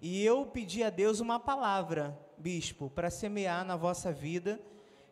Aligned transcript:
E 0.00 0.24
eu 0.24 0.46
pedi 0.46 0.84
a 0.84 0.90
Deus 0.90 1.18
uma 1.18 1.40
palavra, 1.40 2.16
bispo, 2.36 2.88
para 2.88 3.10
semear 3.10 3.64
na 3.64 3.74
vossa 3.74 4.12
vida 4.12 4.60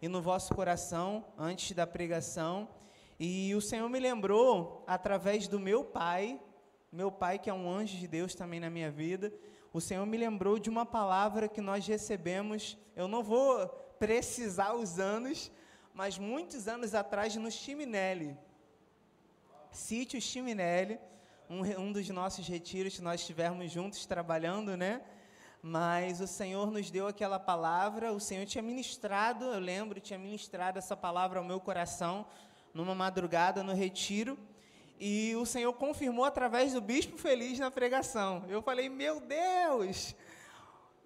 e 0.00 0.06
no 0.06 0.22
vosso 0.22 0.54
coração 0.54 1.24
antes 1.36 1.72
da 1.72 1.84
pregação. 1.86 2.68
E 3.18 3.52
o 3.56 3.60
Senhor 3.60 3.88
me 3.88 3.98
lembrou 3.98 4.84
através 4.86 5.48
do 5.48 5.58
meu 5.58 5.84
pai, 5.84 6.40
meu 6.92 7.10
pai 7.10 7.36
que 7.36 7.50
é 7.50 7.54
um 7.54 7.68
anjo 7.68 7.96
de 7.96 8.06
Deus 8.06 8.34
também 8.34 8.60
na 8.60 8.70
minha 8.70 8.90
vida. 8.90 9.32
O 9.72 9.80
Senhor 9.80 10.06
me 10.06 10.16
lembrou 10.16 10.56
de 10.56 10.70
uma 10.70 10.86
palavra 10.86 11.48
que 11.48 11.60
nós 11.60 11.84
recebemos. 11.86 12.78
Eu 12.94 13.08
não 13.08 13.24
vou 13.24 13.66
precisar 13.98 14.74
os 14.74 15.00
anos, 15.00 15.50
mas 15.92 16.16
muitos 16.16 16.68
anos 16.68 16.94
atrás 16.94 17.34
no 17.34 17.50
Chiminelli. 17.50 18.38
Sítio 19.72 20.20
Chiminelli, 20.20 21.00
um, 21.48 21.62
um 21.80 21.92
dos 21.92 22.08
nossos 22.08 22.46
retiros 22.46 22.98
nós 23.00 23.20
estivemos 23.20 23.70
juntos 23.70 24.04
trabalhando, 24.06 24.76
né? 24.76 25.02
Mas 25.62 26.20
o 26.20 26.26
Senhor 26.26 26.70
nos 26.70 26.90
deu 26.90 27.06
aquela 27.06 27.38
palavra, 27.38 28.12
o 28.12 28.20
Senhor 28.20 28.46
tinha 28.46 28.62
ministrado, 28.62 29.44
eu 29.46 29.58
lembro, 29.58 30.00
tinha 30.00 30.18
ministrado 30.18 30.78
essa 30.78 30.96
palavra 30.96 31.38
ao 31.38 31.44
meu 31.44 31.60
coração 31.60 32.26
numa 32.74 32.94
madrugada 32.94 33.62
no 33.62 33.72
retiro, 33.72 34.38
e 34.98 35.34
o 35.36 35.46
Senhor 35.46 35.72
confirmou 35.72 36.24
através 36.24 36.72
do 36.72 36.80
bispo 36.80 37.16
feliz 37.16 37.58
na 37.58 37.70
pregação. 37.70 38.44
Eu 38.48 38.62
falei: 38.62 38.88
"Meu 38.88 39.20
Deus! 39.20 40.14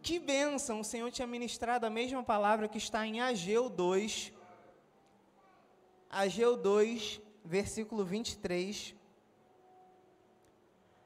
Que 0.02 0.19
bênção! 0.19 0.80
O 0.80 0.84
Senhor 0.84 1.11
tinha 1.11 1.27
ministrado 1.27 1.86
a 1.86 1.91
mesma 1.91 2.22
palavra 2.22 2.69
que 2.69 2.78
está 2.78 3.06
em 3.06 3.20
Ageu 3.20 3.69
2, 3.69 4.33
Ageu 6.09 6.56
2, 6.56 7.20
versículo 7.45 8.05
23. 8.05 8.99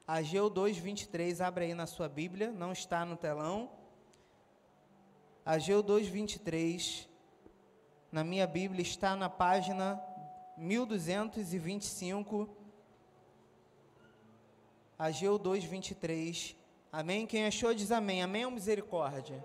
Ageu 0.07 0.51
2, 0.51 0.77
23, 0.77 1.41
abre 1.41 1.65
aí 1.65 1.73
na 1.73 1.87
sua 1.87 2.07
Bíblia, 2.07 2.51
não 2.51 2.71
está 2.71 3.03
no 3.03 3.17
telão. 3.17 3.71
Ageu 5.43 5.81
2, 5.81 6.07
23, 6.07 7.09
na 8.11 8.23
minha 8.23 8.45
Bíblia 8.45 8.83
está 8.83 9.15
na 9.15 9.29
página 9.29 9.99
1225. 10.57 12.47
Ageu 14.97 15.37
2, 15.37 15.63
23. 15.65 16.55
Amém? 16.91 17.27
Quem 17.27 17.45
achou 17.45 17.73
diz 17.73 17.91
amém. 17.91 18.21
Amém 18.23 18.45
ou 18.45 18.51
misericórdia? 18.51 19.43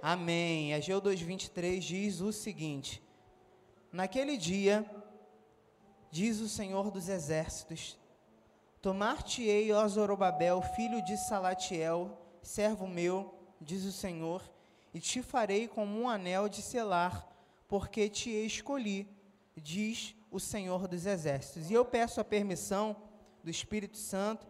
Amém. 0.00 0.68
amém. 0.70 0.74
Ageu 0.74 1.00
2, 1.00 1.20
23 1.20 1.82
diz 1.82 2.20
o 2.20 2.32
seguinte: 2.32 3.02
Naquele 3.90 4.36
dia, 4.36 4.88
diz 6.10 6.38
o 6.38 6.48
Senhor 6.48 6.92
dos 6.92 7.08
Exércitos: 7.08 7.97
Tomar-te-ei, 8.80 9.72
ó 9.72 9.86
Zorobabel, 9.88 10.62
filho 10.62 11.04
de 11.04 11.16
Salatiel, 11.16 12.16
servo 12.42 12.86
meu, 12.86 13.34
diz 13.60 13.84
o 13.84 13.92
Senhor, 13.92 14.42
e 14.94 15.00
te 15.00 15.22
farei 15.22 15.66
como 15.66 16.00
um 16.00 16.08
anel 16.08 16.48
de 16.48 16.62
selar, 16.62 17.28
porque 17.66 18.08
te 18.08 18.30
escolhi, 18.30 19.08
diz 19.56 20.14
o 20.30 20.38
Senhor 20.38 20.86
dos 20.86 21.06
Exércitos. 21.06 21.70
E 21.70 21.74
eu 21.74 21.84
peço 21.84 22.20
a 22.20 22.24
permissão 22.24 22.96
do 23.42 23.50
Espírito 23.50 23.96
Santo 23.96 24.46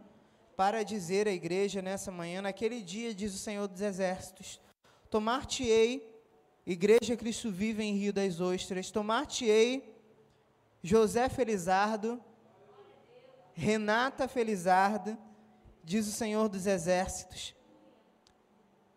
para 0.55 0.83
dizer 0.83 1.27
à 1.27 1.31
igreja 1.31 1.81
nessa 1.81 2.11
manhã, 2.11 2.41
naquele 2.41 2.81
dia, 2.81 3.13
diz 3.13 3.33
o 3.33 3.37
Senhor 3.37 3.67
dos 3.67 3.81
Exércitos: 3.81 4.59
Tomar-te-ei 5.09 6.09
Igreja 6.65 7.17
Cristo 7.17 7.49
Vive 7.49 7.83
em 7.83 7.97
Rio 7.97 8.13
das 8.13 8.39
Ostras, 8.39 8.91
tomar-te-ei 8.91 9.91
José 10.83 11.27
Felizardo, 11.27 12.23
Renata 13.59 14.25
Felizardo, 14.25 15.17
diz 15.83 16.07
o 16.07 16.11
Senhor 16.13 16.47
dos 16.47 16.65
Exércitos, 16.65 17.53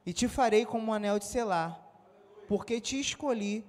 e 0.06 0.12
te 0.12 0.28
farei 0.28 0.64
como 0.64 0.86
um 0.86 0.92
anel 0.92 1.18
de 1.18 1.24
selar, 1.24 1.84
porque 2.46 2.80
te 2.80 3.00
escolhi, 3.00 3.66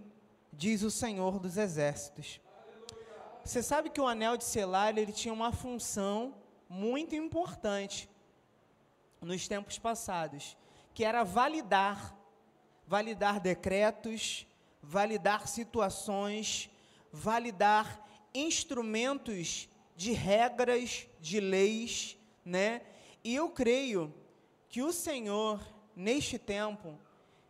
diz 0.52 0.84
o 0.84 0.92
Senhor 0.92 1.40
dos 1.40 1.58
Exércitos. 1.58 2.40
Você 3.44 3.64
sabe 3.64 3.90
que 3.90 4.00
o 4.00 4.08
anel 4.08 4.38
de 4.38 4.44
selar 4.44 4.96
ele 4.96 5.12
tinha 5.12 5.34
uma 5.34 5.52
função 5.52 6.36
muito 6.70 7.16
importante 7.16 8.08
nos 9.20 9.48
tempos 9.48 9.80
passados, 9.80 10.56
que 10.94 11.04
era 11.04 11.24
validar 11.24 12.16
validar 12.86 13.40
decretos, 13.40 14.46
validar 14.82 15.48
situações, 15.48 16.70
validar 17.12 18.00
instrumentos 18.34 19.70
de 19.96 20.12
regras, 20.12 21.08
de 21.20 21.40
leis, 21.40 22.18
né? 22.44 22.82
E 23.24 23.36
eu 23.36 23.50
creio 23.50 24.14
que 24.70 24.82
o 24.82 24.92
Senhor, 24.92 25.60
neste 25.96 26.38
tempo, 26.38 26.98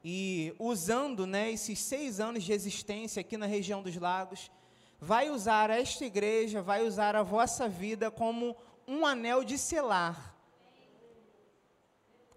e 0.03 0.53
usando 0.59 1.25
né, 1.25 1.51
esses 1.51 1.79
seis 1.79 2.19
anos 2.19 2.43
de 2.43 2.51
existência 2.51 3.21
aqui 3.21 3.37
na 3.37 3.45
região 3.45 3.81
dos 3.81 3.95
lagos, 3.95 4.51
vai 4.99 5.29
usar 5.29 5.69
esta 5.69 6.05
igreja, 6.05 6.61
vai 6.61 6.85
usar 6.85 7.15
a 7.15 7.23
vossa 7.23 7.67
vida 7.69 8.11
como 8.11 8.55
um 8.87 9.05
anel 9.05 9.43
de 9.43 9.57
selar 9.57 10.33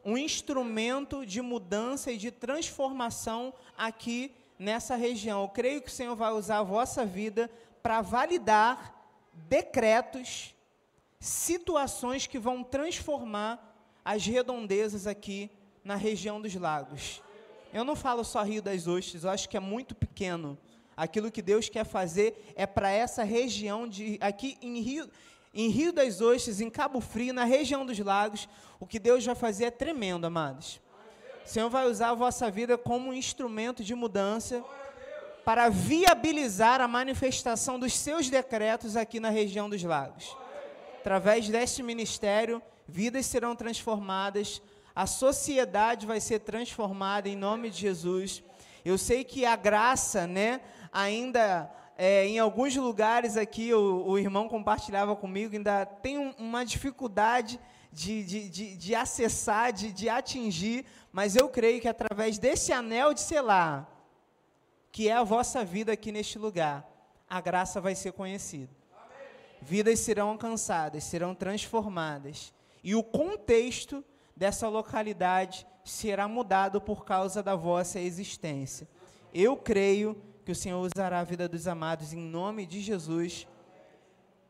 um 0.06 0.16
instrumento 0.16 1.26
de 1.26 1.42
mudança 1.42 2.12
e 2.12 2.16
de 2.16 2.30
transformação 2.30 3.52
aqui 3.76 4.32
nessa 4.56 4.94
região. 4.94 5.42
Eu 5.42 5.48
creio 5.48 5.82
que 5.82 5.88
o 5.88 5.92
Senhor 5.92 6.14
vai 6.14 6.30
usar 6.30 6.58
a 6.58 6.62
vossa 6.62 7.04
vida 7.04 7.50
para 7.82 8.00
validar 8.00 8.95
decretos, 9.48 10.54
situações 11.20 12.26
que 12.26 12.38
vão 12.38 12.62
transformar 12.62 13.74
as 14.04 14.24
redondezas 14.24 15.06
aqui 15.06 15.50
na 15.84 15.96
região 15.96 16.40
dos 16.40 16.54
lagos. 16.54 17.22
Eu 17.72 17.84
não 17.84 17.96
falo 17.96 18.24
só 18.24 18.42
Rio 18.42 18.62
das 18.62 18.86
Ostras, 18.86 19.24
eu 19.24 19.30
acho 19.30 19.48
que 19.48 19.56
é 19.56 19.60
muito 19.60 19.94
pequeno. 19.94 20.56
Aquilo 20.96 21.30
que 21.30 21.42
Deus 21.42 21.68
quer 21.68 21.84
fazer 21.84 22.52
é 22.56 22.66
para 22.66 22.90
essa 22.90 23.22
região 23.22 23.86
de 23.86 24.18
aqui 24.20 24.56
em 24.62 24.80
Rio, 24.80 25.10
em 25.52 25.68
Rio 25.68 25.92
das 25.92 26.20
Ostras, 26.20 26.60
em 26.60 26.70
Cabo 26.70 27.00
Frio, 27.00 27.34
na 27.34 27.44
região 27.44 27.84
dos 27.84 27.98
lagos, 27.98 28.48
o 28.80 28.86
que 28.86 28.98
Deus 28.98 29.24
vai 29.24 29.34
fazer 29.34 29.64
é 29.64 29.70
tremendo, 29.70 30.26
amados. 30.26 30.80
O 31.44 31.48
Senhor 31.48 31.68
vai 31.68 31.86
usar 31.86 32.10
a 32.10 32.14
vossa 32.14 32.50
vida 32.50 32.76
como 32.76 33.10
um 33.10 33.12
instrumento 33.12 33.84
de 33.84 33.94
mudança 33.94 34.64
para 35.46 35.68
viabilizar 35.68 36.80
a 36.80 36.88
manifestação 36.88 37.78
dos 37.78 37.94
seus 37.94 38.28
decretos 38.28 38.96
aqui 38.96 39.20
na 39.20 39.30
região 39.30 39.70
dos 39.70 39.80
lagos. 39.80 40.36
Através 40.98 41.48
deste 41.48 41.84
ministério, 41.84 42.60
vidas 42.88 43.26
serão 43.26 43.54
transformadas, 43.54 44.60
a 44.92 45.06
sociedade 45.06 46.04
vai 46.04 46.18
ser 46.18 46.40
transformada 46.40 47.28
em 47.28 47.36
nome 47.36 47.70
de 47.70 47.78
Jesus. 47.78 48.42
Eu 48.84 48.98
sei 48.98 49.22
que 49.22 49.46
a 49.46 49.54
graça, 49.54 50.26
né, 50.26 50.60
ainda 50.92 51.70
é, 51.96 52.26
em 52.26 52.40
alguns 52.40 52.74
lugares 52.74 53.36
aqui, 53.36 53.72
o, 53.72 54.04
o, 54.04 54.18
irmão 54.18 54.48
compartilhava 54.48 55.14
comigo, 55.14 55.54
ainda 55.54 55.86
tem 55.86 56.18
um, 56.18 56.34
uma 56.38 56.64
dificuldade 56.64 57.60
de, 57.92 58.24
de, 58.24 58.48
de, 58.48 58.76
de 58.76 58.94
acessar, 58.96 59.72
de, 59.72 59.92
de 59.92 60.08
atingir, 60.08 60.84
mas 61.12 61.36
eu 61.36 61.48
creio 61.48 61.80
que 61.80 61.86
através 61.86 62.36
desse 62.36 62.72
anel 62.72 63.14
de 63.14 63.20
selar, 63.20 63.95
que 64.96 65.10
é 65.10 65.12
a 65.12 65.22
vossa 65.22 65.62
vida 65.62 65.92
aqui 65.92 66.10
neste 66.10 66.38
lugar, 66.38 66.90
a 67.28 67.38
graça 67.38 67.82
vai 67.82 67.94
ser 67.94 68.12
conhecida. 68.12 68.74
Vidas 69.60 70.00
serão 70.00 70.30
alcançadas, 70.30 71.04
serão 71.04 71.34
transformadas. 71.34 72.50
E 72.82 72.94
o 72.94 73.02
contexto 73.02 74.02
dessa 74.34 74.66
localidade 74.68 75.66
será 75.84 76.26
mudado 76.26 76.80
por 76.80 77.04
causa 77.04 77.42
da 77.42 77.54
vossa 77.54 78.00
existência. 78.00 78.88
Eu 79.34 79.54
creio 79.54 80.16
que 80.46 80.52
o 80.52 80.56
Senhor 80.56 80.80
usará 80.80 81.20
a 81.20 81.24
vida 81.24 81.46
dos 81.46 81.68
amados 81.68 82.14
em 82.14 82.22
nome 82.22 82.64
de 82.64 82.80
Jesus. 82.80 83.46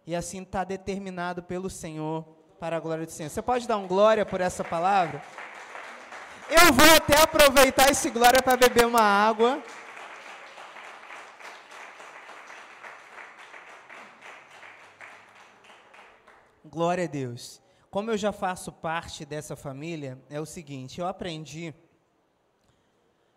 E 0.07 0.15
assim 0.15 0.43
está 0.43 0.63
determinado 0.63 1.43
pelo 1.43 1.69
Senhor 1.69 2.25
para 2.61 2.77
a 2.77 2.81
glória 2.81 3.05
do 3.05 3.11
Senhor. 3.11 3.31
Você 3.31 3.43
pode 3.43 3.67
dar 3.67 3.79
um 3.79 3.89
glória 3.89 4.25
por 4.25 4.41
essa 4.41 4.63
palavra? 4.63 5.21
Eu 6.49 6.73
vou 6.73 6.95
até 6.95 7.21
aproveitar 7.21 7.91
esse 7.91 8.09
glória 8.11 8.41
para 8.41 8.57
beber 8.57 8.87
uma 8.87 9.03
água. 9.03 9.61
Glória 16.77 17.05
a 17.05 17.07
Deus. 17.07 17.59
Como 17.91 18.11
eu 18.11 18.19
já 18.19 18.33
faço 18.33 18.71
parte 18.71 19.25
dessa 19.25 19.57
família, 19.57 20.23
é 20.29 20.39
o 20.39 20.45
seguinte: 20.45 21.01
eu 21.01 21.07
aprendi 21.07 21.73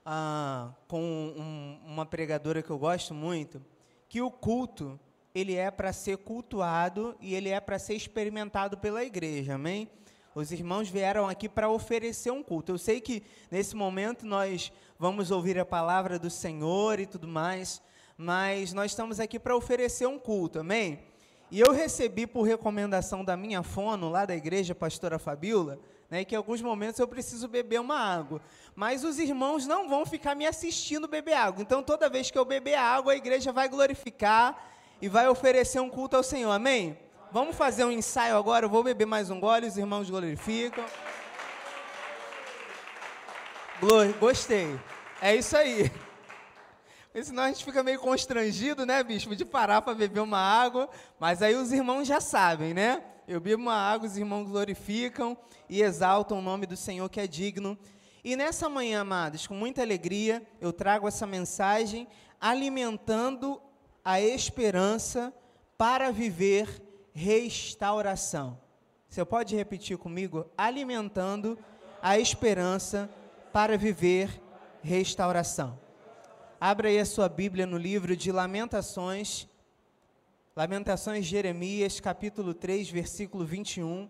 ah, 0.06 0.74
com 0.90 1.02
um, 1.02 1.80
uma 1.86 2.06
pregadora 2.06 2.62
que 2.62 2.70
eu 2.70 2.78
gosto 2.78 3.14
muito, 3.14 3.66
que 4.10 4.22
o 4.22 4.30
culto 4.30 5.00
ele 5.34 5.56
é 5.56 5.72
para 5.72 5.94
ser 5.94 6.18
cultuado 6.18 7.16
e 7.22 7.34
ele 7.34 7.48
é 7.48 7.62
para 7.62 7.80
ser 7.80 7.94
experimentado 7.94 8.78
pela 8.78 9.06
igreja, 9.06 9.56
amém? 9.56 9.90
Os 10.36 10.52
irmãos 10.52 10.90
vieram 10.90 11.30
aqui 11.30 11.48
para 11.48 11.70
oferecer 11.70 12.32
um 12.32 12.44
culto. 12.44 12.74
Eu 12.74 12.78
sei 12.78 13.00
que 13.00 13.24
nesse 13.50 13.74
momento 13.74 14.26
nós 14.26 14.70
vamos 14.98 15.32
ouvir 15.32 15.58
a 15.58 15.66
palavra 15.66 16.20
do 16.20 16.30
Senhor 16.30 17.00
e 17.00 17.06
tudo 17.06 17.26
mais, 17.26 17.82
mas 18.18 18.74
nós 18.74 18.92
estamos 18.92 19.18
aqui 19.18 19.40
para 19.40 19.56
oferecer 19.56 20.08
um 20.08 20.20
culto, 20.20 20.60
amém? 20.60 21.08
E 21.52 21.60
eu 21.60 21.72
recebi 21.72 22.28
por 22.28 22.44
recomendação 22.44 23.26
da 23.26 23.36
minha 23.36 23.64
fono, 23.64 24.10
lá 24.10 24.26
da 24.26 24.36
igreja, 24.36 24.76
pastora 24.76 25.18
Fabiola, 25.18 25.80
né, 26.10 26.24
que 26.24 26.36
em 26.36 26.38
alguns 26.38 26.62
momentos 26.62 27.00
eu 27.00 27.08
preciso 27.08 27.48
beber 27.48 27.80
uma 27.80 27.98
água. 27.98 28.42
Mas 28.76 29.04
os 29.04 29.18
irmãos 29.18 29.66
não 29.66 29.90
vão 29.90 30.06
ficar 30.06 30.36
me 30.36 30.46
assistindo 30.46 31.08
beber 31.08 31.34
água. 31.34 31.62
Então, 31.62 31.82
toda 31.82 32.10
vez 32.10 32.30
que 32.30 32.38
eu 32.38 32.46
beber 32.46 32.76
água, 32.76 33.14
a 33.14 33.16
igreja 33.16 33.52
vai 33.52 33.68
glorificar 33.68 34.72
e 35.02 35.10
vai 35.10 35.28
oferecer 35.28 35.80
um 35.80 35.90
culto 35.90 36.18
ao 36.18 36.24
Senhor. 36.24 36.52
Amém? 36.52 36.98
Vamos 37.32 37.56
fazer 37.56 37.84
um 37.84 37.92
ensaio 37.92 38.36
agora. 38.36 38.66
Eu 38.66 38.70
vou 38.70 38.84
beber 38.84 39.06
mais 39.06 39.30
um 39.30 39.40
gole, 39.40 39.68
os 39.68 39.78
irmãos 39.78 40.10
glorificam. 40.10 40.84
Gostei. 44.20 44.80
É 45.22 45.36
isso 45.36 45.56
aí. 45.56 45.92
Porque 47.12 47.26
senão 47.26 47.44
a 47.44 47.48
gente 47.48 47.66
fica 47.66 47.82
meio 47.82 48.00
constrangido, 48.00 48.86
né, 48.86 49.02
bispo, 49.04 49.36
de 49.36 49.44
parar 49.44 49.82
para 49.82 49.96
beber 49.96 50.20
uma 50.20 50.38
água. 50.38 50.88
Mas 51.20 51.42
aí 51.42 51.56
os 51.56 51.72
irmãos 51.72 52.08
já 52.08 52.22
sabem, 52.22 52.74
né? 52.74 53.04
Eu 53.28 53.40
bebo 53.40 53.64
uma 53.64 53.74
água, 53.74 54.08
os 54.08 54.16
irmãos 54.16 54.48
glorificam 54.48 55.36
e 55.68 55.82
exaltam 55.82 56.38
o 56.38 56.42
nome 56.42 56.66
do 56.66 56.78
Senhor 56.78 57.10
que 57.10 57.20
é 57.20 57.28
digno. 57.28 57.78
E 58.24 58.36
nessa 58.36 58.70
manhã, 58.70 59.02
amados, 59.02 59.48
com 59.48 59.56
muita 59.56 59.82
alegria, 59.82 60.42
eu 60.62 60.72
trago 60.72 61.08
essa 61.08 61.26
mensagem 61.26 62.08
alimentando 62.40 63.62
a 64.06 64.22
esperança 64.22 65.34
para 65.78 66.12
viver 66.12 66.82
restauração. 67.14 68.60
Você 69.08 69.26
pode 69.26 69.56
repetir 69.56 69.98
comigo? 69.98 70.46
Alimentando 70.56 71.58
a 72.02 72.20
esperança 72.20 73.10
para 73.52 73.78
viver 73.78 74.42
restauração. 74.84 75.89
Abra 76.62 76.90
aí 76.90 77.00
a 77.00 77.06
sua 77.06 77.30
Bíblia 77.30 77.66
no 77.66 77.78
livro 77.78 78.18
de 78.18 78.34
Lamentações, 78.34 79.48
Lamentações 80.54 81.24
de 81.24 81.32
Jeremias, 81.32 82.02
capítulo 82.02 82.54
3, 82.54 82.90
versículo 82.90 83.46
21, 83.46 84.10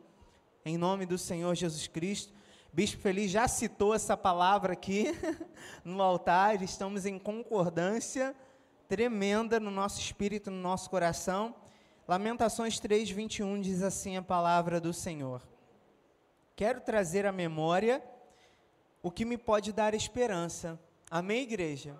em 0.66 0.75
nome 0.75 1.06
do 1.06 1.16
Senhor 1.16 1.54
Jesus 1.54 1.86
Cristo. 1.86 2.34
Bispo 2.74 3.00
Feliz 3.00 3.30
já 3.30 3.48
citou 3.48 3.94
essa 3.94 4.18
palavra 4.18 4.74
aqui 4.74 5.16
no 5.86 6.01
altar, 6.01 6.60
estamos 6.63 7.06
em 7.06 7.19
concordância 7.19 8.36
tremenda 8.88 9.60
no 9.60 9.69
nosso 9.69 10.00
espírito, 10.00 10.50
no 10.50 10.60
nosso 10.60 10.90
coração. 10.90 11.54
Lamentações 12.07 12.80
3, 12.80 13.12
21 13.12 13.62
diz 13.62 13.84
assim 13.84 14.18
a 14.18 14.24
palavra 14.24 14.81
do 14.81 14.92
Senhor. 14.92 15.48
Quero 16.56 16.81
trazer 16.81 17.28
à 17.28 17.31
memória 17.31 18.04
o 19.04 19.12
que 19.12 19.24
me 19.24 19.38
pode 19.38 19.72
dar 19.72 19.94
esperança. 19.94 20.80
Amém, 21.12 21.44
igreja? 21.44 21.96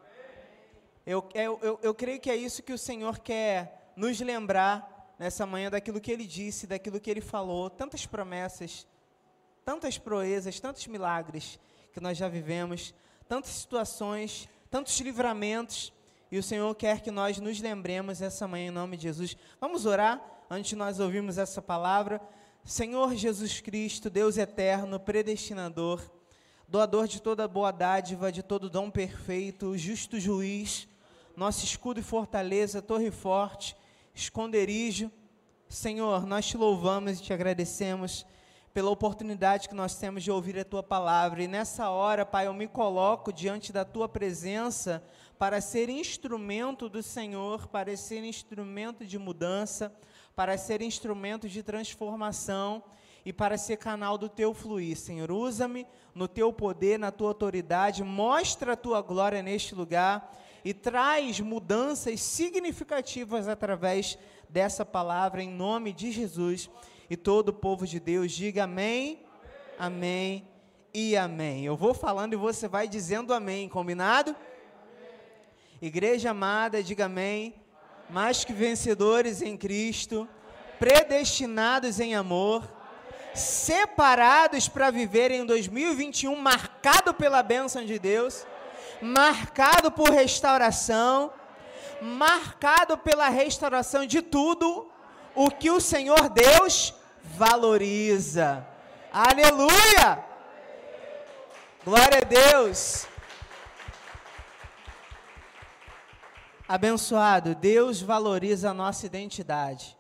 Eu, 1.10 1.28
eu, 1.34 1.60
eu, 1.64 1.80
eu 1.82 1.96
creio 1.96 2.20
que 2.20 2.30
é 2.30 2.36
isso 2.36 2.62
que 2.62 2.72
o 2.72 2.78
Senhor 2.78 3.18
quer 3.18 3.92
nos 3.96 4.20
lembrar 4.20 5.16
nessa 5.18 5.44
manhã 5.44 5.72
daquilo 5.72 6.00
que 6.00 6.12
Ele 6.12 6.28
disse, 6.28 6.68
daquilo 6.68 7.00
que 7.00 7.10
Ele 7.10 7.20
falou, 7.20 7.68
tantas 7.68 8.06
promessas, 8.06 8.86
tantas 9.66 9.98
proezas, 9.98 10.60
tantos 10.60 10.86
milagres 10.86 11.60
que 11.92 12.00
nós 12.00 12.16
já 12.16 12.30
vivemos, 12.30 12.94
tantas 13.28 13.50
situações, 13.50 14.48
tantos 14.70 15.00
livramentos, 15.00 15.92
e 16.32 16.38
o 16.38 16.44
Senhor 16.44 16.76
quer 16.76 17.02
que 17.02 17.10
nós 17.10 17.40
nos 17.40 17.60
lembremos 17.60 18.22
essa 18.22 18.48
manhã 18.48 18.68
em 18.68 18.72
nome 18.72 18.96
de 18.96 19.02
Jesus. 19.02 19.36
Vamos 19.60 19.88
orar 19.88 20.24
antes 20.48 20.70
de 20.70 20.76
nós 20.76 21.00
ouvirmos 21.00 21.40
essa 21.40 21.60
palavra. 21.60 22.22
Senhor 22.64 23.16
Jesus 23.16 23.60
Cristo, 23.62 24.12
Deus 24.12 24.38
eterno, 24.38 25.00
predestinador, 25.00 26.08
doador 26.68 27.08
de 27.08 27.20
toda 27.20 27.48
boa 27.48 27.72
dádiva, 27.72 28.32
de 28.32 28.44
todo 28.44 28.70
dom 28.70 28.92
perfeito, 28.92 29.76
justo 29.76 30.20
juiz, 30.20 30.88
nosso 31.40 31.64
escudo 31.64 32.02
e 32.02 32.04
fortaleza, 32.04 32.82
torre 32.82 33.10
forte, 33.10 33.74
esconderijo. 34.14 35.10
Senhor, 35.70 36.26
nós 36.26 36.46
te 36.46 36.58
louvamos 36.58 37.18
e 37.18 37.24
te 37.24 37.32
agradecemos 37.32 38.26
pela 38.74 38.90
oportunidade 38.90 39.70
que 39.70 39.74
nós 39.74 39.96
temos 39.96 40.22
de 40.22 40.30
ouvir 40.30 40.60
a 40.60 40.66
tua 40.66 40.84
palavra. 40.84 41.42
E 41.42 41.48
nessa 41.48 41.90
hora, 41.90 42.26
Pai, 42.26 42.48
eu 42.48 42.54
me 42.54 42.68
coloco 42.68 43.32
diante 43.32 43.72
da 43.72 43.86
tua 43.86 44.10
presença 44.10 45.02
para 45.38 45.62
ser 45.62 45.88
instrumento 45.88 46.90
do 46.90 47.02
Senhor, 47.02 47.68
para 47.68 47.96
ser 47.96 48.22
instrumento 48.26 49.06
de 49.06 49.18
mudança, 49.18 49.96
para 50.36 50.58
ser 50.58 50.82
instrumento 50.82 51.48
de 51.48 51.64
transformação 51.64 52.84
e 53.24 53.32
para 53.32 53.58
ser 53.58 53.78
canal 53.78 54.18
do 54.18 54.28
teu 54.28 54.54
fluir, 54.54 54.98
Senhor. 54.98 55.32
Usa-me 55.32 55.88
no 56.14 56.28
teu 56.28 56.52
poder, 56.52 57.00
na 57.00 57.14
tua 57.14 57.30
autoridade, 57.30 58.04
mostra 58.04 58.74
a 58.74 58.78
tua 58.78 59.02
glória 59.02 59.42
neste 59.42 59.74
lugar 59.74 60.36
e 60.64 60.74
traz 60.74 61.40
mudanças 61.40 62.22
significativas 62.22 63.48
através 63.48 64.18
dessa 64.48 64.86
palavra, 64.86 65.42
em 65.42 65.50
nome 65.50 65.94
de 65.94 66.12
Jesus. 66.12 66.70
E 67.10 67.18
todo 67.18 67.50
o 67.50 67.54
povo 67.54 67.88
de 67.88 68.00
Deus 68.00 68.32
diga 68.32 68.64
amém, 68.64 69.20
amém, 69.78 70.46
amém 70.46 70.50
e 70.94 71.16
amém. 71.16 71.66
Eu 71.66 71.76
vou 71.76 71.94
falando 71.94 72.34
e 72.34 72.38
você 72.38 72.68
vai 72.68 72.88
dizendo 72.88 73.34
amém, 73.34 73.70
combinado? 73.70 74.36
Igreja 75.82 76.32
amada, 76.32 76.84
diga 76.84 77.06
amém. 77.06 77.56
Mais 78.10 78.44
que 78.44 78.52
vencedores 78.52 79.42
em 79.42 79.56
Cristo, 79.56 80.28
predestinados 80.80 82.00
em 82.00 82.16
amor 82.16 82.68
separados 83.36 84.68
para 84.68 84.90
viver 84.90 85.32
em 85.32 85.46
2021, 85.46 86.36
marcado 86.36 87.14
pela 87.14 87.44
bênção 87.44 87.86
de 87.86 88.00
Deus, 88.00 88.46
marcado 89.02 89.92
por 89.92 90.10
restauração, 90.10 91.32
marcado 92.02 92.98
pela 92.98 93.30
restauração 93.30 94.06
de 94.06 94.22
tudo 94.22 94.90
o 95.36 95.50
que 95.50 95.70
o 95.70 95.80
Senhor 95.80 96.30
Deus 96.30 96.94
valoriza. 97.24 98.66
Aleluia! 99.12 100.26
Glória 101.84 102.20
a 102.20 102.26
Deus. 102.26 103.08
Abençoado, 106.68 107.56
Deus 107.56 108.02
valoriza 108.02 108.70
a 108.70 108.74
nossa 108.74 109.06
identidade. 109.06 109.98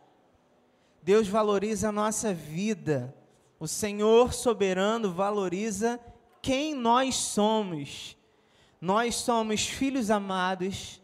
Deus 1.01 1.28
valoriza 1.28 1.90
a 1.90 1.92
nossa 1.92 2.34
vida. 2.34 3.16
O 3.60 3.68
Senhor 3.68 4.34
soberano 4.34 5.12
valoriza 5.12 6.00
quem 6.42 6.75
nós 6.75 7.16
somos. 7.16 8.19
Nós 8.81 9.16
somos 9.16 9.68
filhos 9.68 10.10
amados, 10.10 11.02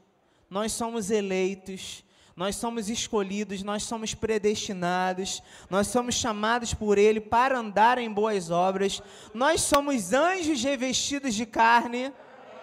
nós 0.50 0.72
somos 0.72 1.12
eleitos, 1.12 2.04
nós 2.36 2.56
somos 2.58 2.90
escolhidos, 2.90 3.64
nós 3.64 3.84
somos 3.84 4.14
predestinados, 4.14 5.42
nós 5.70 5.88
somos 5.88 6.16
chamados 6.16 6.74
por 6.74 6.98
Ele 6.98 7.22
para 7.22 7.58
andar 7.58 7.98
em 7.98 8.12
boas 8.12 8.52
obras, 8.52 9.02
nós 9.34 9.62
somos 9.62 10.12
anjos 10.12 10.62
revestidos 10.62 11.34
de 11.34 11.46
carne. 11.46 12.12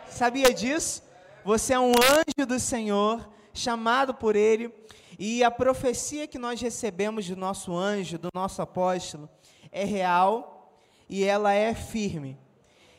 Sabia 0.09 0.53
disso? 0.53 1.03
Você 1.45 1.73
é 1.73 1.81
um 1.81 1.93
anjo 1.93 2.47
do 2.47 2.61
Senhor, 2.61 3.29
chamado 3.55 4.15
por 4.15 4.37
Ele, 4.37 4.73
e 5.19 5.43
a 5.43 5.51
profecia 5.51 6.27
que 6.27 6.39
nós 6.39 6.61
recebemos 6.61 7.29
do 7.29 7.37
nosso 7.37 7.75
anjo, 7.75 8.19
do 8.19 8.29
nosso 8.35 8.61
apóstolo, 8.61 9.29
é 9.71 9.85
real 9.85 10.75
e 11.09 11.25
ela 11.25 11.53
é 11.53 11.75
firme. 11.75 12.39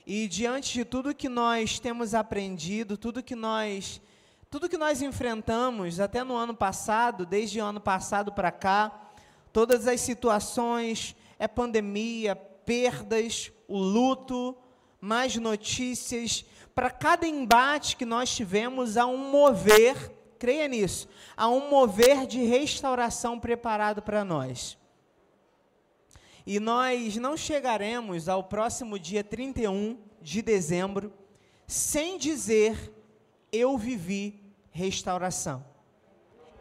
E 0.06 0.28
diante 0.28 0.74
de 0.74 0.86
tudo 0.86 1.16
que 1.16 1.30
nós 1.30 1.80
temos 1.80 2.14
aprendido, 2.14 2.98
tudo 2.98 3.24
que 3.24 3.36
nós 3.36 4.02
tudo 4.50 4.70
que 4.70 4.78
nós 4.78 5.02
enfrentamos 5.02 6.00
até 6.00 6.24
no 6.24 6.36
ano 6.36 6.54
passado, 6.54 7.26
desde 7.26 7.60
o 7.60 7.66
ano 7.66 7.82
passado 7.82 8.32
para 8.32 8.52
cá, 8.52 9.12
todas 9.52 9.88
as 9.88 10.00
situações, 10.00 11.16
é 11.40 11.48
pandemia, 11.48 12.36
perdas, 12.36 13.52
o 13.68 13.80
luto, 13.80 14.56
mais 15.02 15.36
notícias, 15.38 16.46
para 16.76 16.92
cada 16.92 17.26
embate 17.26 17.98
que 17.98 18.06
nós 18.06 18.30
tivemos 18.30 18.96
há 18.96 19.08
um 19.08 19.18
mover, 19.18 20.12
creia 20.38 20.68
nisso, 20.68 21.08
há 21.36 21.50
um 21.50 21.72
mover 21.72 22.28
de 22.28 22.44
restauração 22.44 23.40
preparado 23.40 24.04
para 24.04 24.24
nós. 24.24 24.78
E 26.46 26.60
nós 26.60 27.16
não 27.18 27.38
chegaremos 27.38 28.28
ao 28.28 28.44
próximo 28.44 29.00
dia 29.00 29.24
31 29.24 29.98
de 30.22 30.42
dezembro 30.42 31.14
sem 31.66 32.18
dizer 32.18 32.92
eu 33.52 33.78
vivi 33.78 34.42
restauração. 34.72 35.64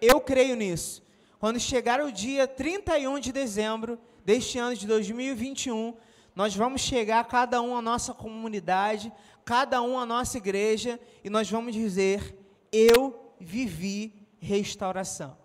Eu 0.01 0.21
creio 0.21 0.55
nisso. 0.55 1.03
Quando 1.39 1.59
chegar 1.59 2.01
o 2.01 2.13
dia 2.13 2.47
31 2.47 3.19
de 3.19 3.33
dezembro 3.33 3.99
deste 4.25 4.59
ano 4.59 4.77
de 4.77 4.87
2021, 4.87 5.97
nós 6.37 6.55
vamos 6.55 6.81
chegar 6.81 7.25
cada 7.25 7.61
um 7.61 7.77
à 7.77 7.83
nossa 7.83 8.15
comunidade, 8.15 9.13
cada 9.45 9.83
um 9.83 9.99
à 9.99 10.07
nossa 10.07 10.39
igreja 10.39 11.01
e 11.25 11.29
nós 11.29 11.51
vamos 11.51 11.75
dizer: 11.75 12.37
eu 12.71 13.35
vivi 13.41 14.15
restauração. 14.39 15.42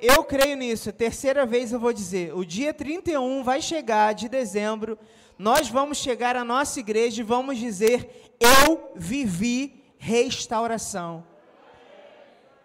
Eu 0.00 0.24
creio 0.24 0.56
nisso. 0.56 0.92
Terceira 0.92 1.46
vez 1.46 1.72
eu 1.72 1.80
vou 1.80 1.92
dizer: 1.92 2.34
o 2.34 2.44
dia 2.44 2.74
31 2.74 3.42
vai 3.42 3.60
chegar 3.60 4.12
de 4.14 4.28
dezembro. 4.28 4.98
Nós 5.38 5.68
vamos 5.68 5.98
chegar 5.98 6.36
à 6.36 6.44
nossa 6.44 6.80
igreja 6.80 7.20
e 7.20 7.24
vamos 7.24 7.58
dizer: 7.58 8.32
Eu 8.40 8.92
vivi 8.94 9.82
restauração. 9.98 11.24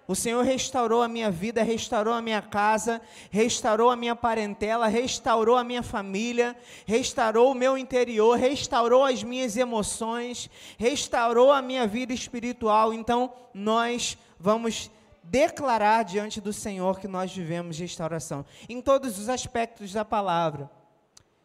O 0.09 0.15
Senhor 0.15 0.43
restaurou 0.43 1.03
a 1.03 1.07
minha 1.07 1.29
vida, 1.29 1.62
restaurou 1.62 2.15
a 2.15 2.21
minha 2.21 2.41
casa, 2.41 3.00
restaurou 3.29 3.91
a 3.91 3.95
minha 3.95 4.15
parentela, 4.15 4.88
restaurou 4.88 5.55
a 5.55 5.63
minha 5.63 5.83
família, 5.83 6.57
restaurou 6.88 7.51
o 7.51 7.55
meu 7.55 7.77
interior, 7.77 8.36
restaurou 8.36 9.05
as 9.05 9.21
minhas 9.21 9.55
emoções, 9.55 10.50
restaurou 10.79 11.51
a 11.51 11.62
minha 11.62 11.86
vida 11.86 12.12
espiritual. 12.12 12.91
Então, 12.91 13.31
nós 13.53 14.17
vamos 14.39 14.89
declarar 15.29 16.03
diante 16.03 16.41
do 16.41 16.51
Senhor 16.51 17.00
que 17.00 17.07
nós 17.07 17.31
vivemos 17.31 17.77
restauração 17.77 18.43
em 18.67 18.81
todos 18.81 19.19
os 19.19 19.29
aspectos 19.29 19.93
da 19.93 20.03
palavra. 20.03 20.69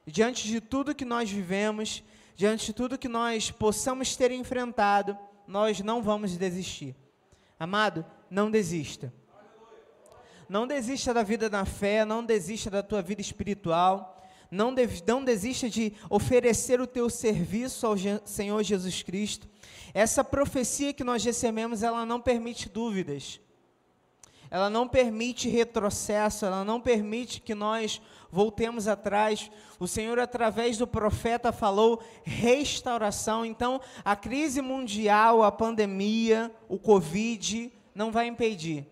Diante 0.07 0.49
de 0.49 0.61
tudo 0.61 0.95
que 0.95 1.05
nós 1.05 1.31
vivemos, 1.31 2.03
diante 2.35 2.67
de 2.67 2.73
tudo 2.73 2.99
que 2.99 3.09
nós 3.09 3.51
possamos 3.51 4.17
ter 4.17 4.31
enfrentado, 4.31 5.17
nós 5.47 5.81
não 5.81 6.03
vamos 6.03 6.37
desistir. 6.37 6.97
Amado, 7.61 8.05
não 8.31 8.51
desista. 8.51 9.13
Não 10.49 10.67
desista 10.67 11.13
da 11.13 11.23
vida 11.23 11.49
na 11.49 11.65
fé, 11.65 12.05
não 12.05 12.25
desista 12.25 12.71
da 12.71 12.83
tua 12.83 13.03
vida 13.03 13.21
espiritual, 13.21 14.23
não, 14.51 14.75
de, 14.75 14.87
não 15.07 15.25
desista 15.25 15.69
de 15.69 15.95
oferecer 16.09 16.81
o 16.81 16.87
teu 16.87 17.09
serviço 17.11 17.87
ao 17.87 17.97
Je 17.97 18.21
Senhor 18.25 18.63
Jesus 18.63 19.03
Cristo. 19.03 19.49
Essa 19.93 20.23
profecia 20.23 20.93
que 20.93 21.05
nós 21.05 21.25
recebemos, 21.25 21.83
ela 21.83 22.05
não 22.05 22.21
permite 22.21 22.69
dúvidas. 22.69 23.41
Ela 24.55 24.71
não 24.71 24.87
permite 24.87 25.49
retrocesso, 25.49 26.47
ela 26.47 26.65
não 26.65 26.81
permite 26.81 27.41
que 27.41 27.57
nós 27.57 28.01
voltemos 28.31 28.87
atrás. 28.87 29.51
O 29.81 29.89
Senhor, 29.89 30.21
através 30.21 30.79
do 30.79 30.87
profeta, 30.87 31.51
falou 31.51 32.01
restauração. 32.23 33.45
Então, 33.45 33.81
a 34.05 34.15
crise 34.15 34.63
mundial, 34.63 35.43
a 35.43 35.51
pandemia, 35.51 36.55
o 36.69 36.79
Covid, 36.79 37.73
não 37.93 38.13
vai 38.13 38.29
impedir. 38.29 38.87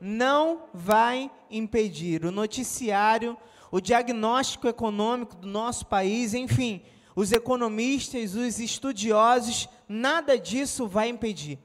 Não 0.00 0.64
vai 0.74 1.30
impedir. 1.48 2.24
O 2.24 2.32
noticiário, 2.32 3.36
o 3.70 3.80
diagnóstico 3.80 4.66
econômico 4.66 5.36
do 5.36 5.46
nosso 5.46 5.86
país, 5.86 6.34
enfim, 6.34 6.82
os 7.14 7.30
economistas, 7.30 8.34
os 8.34 8.58
estudiosos, 8.58 9.68
nada 9.88 10.36
disso 10.36 10.88
vai 10.88 11.08
impedir. 11.08 11.60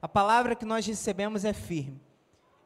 A 0.00 0.06
palavra 0.06 0.54
que 0.54 0.64
nós 0.64 0.86
recebemos 0.86 1.44
é 1.44 1.52
firme. 1.52 2.00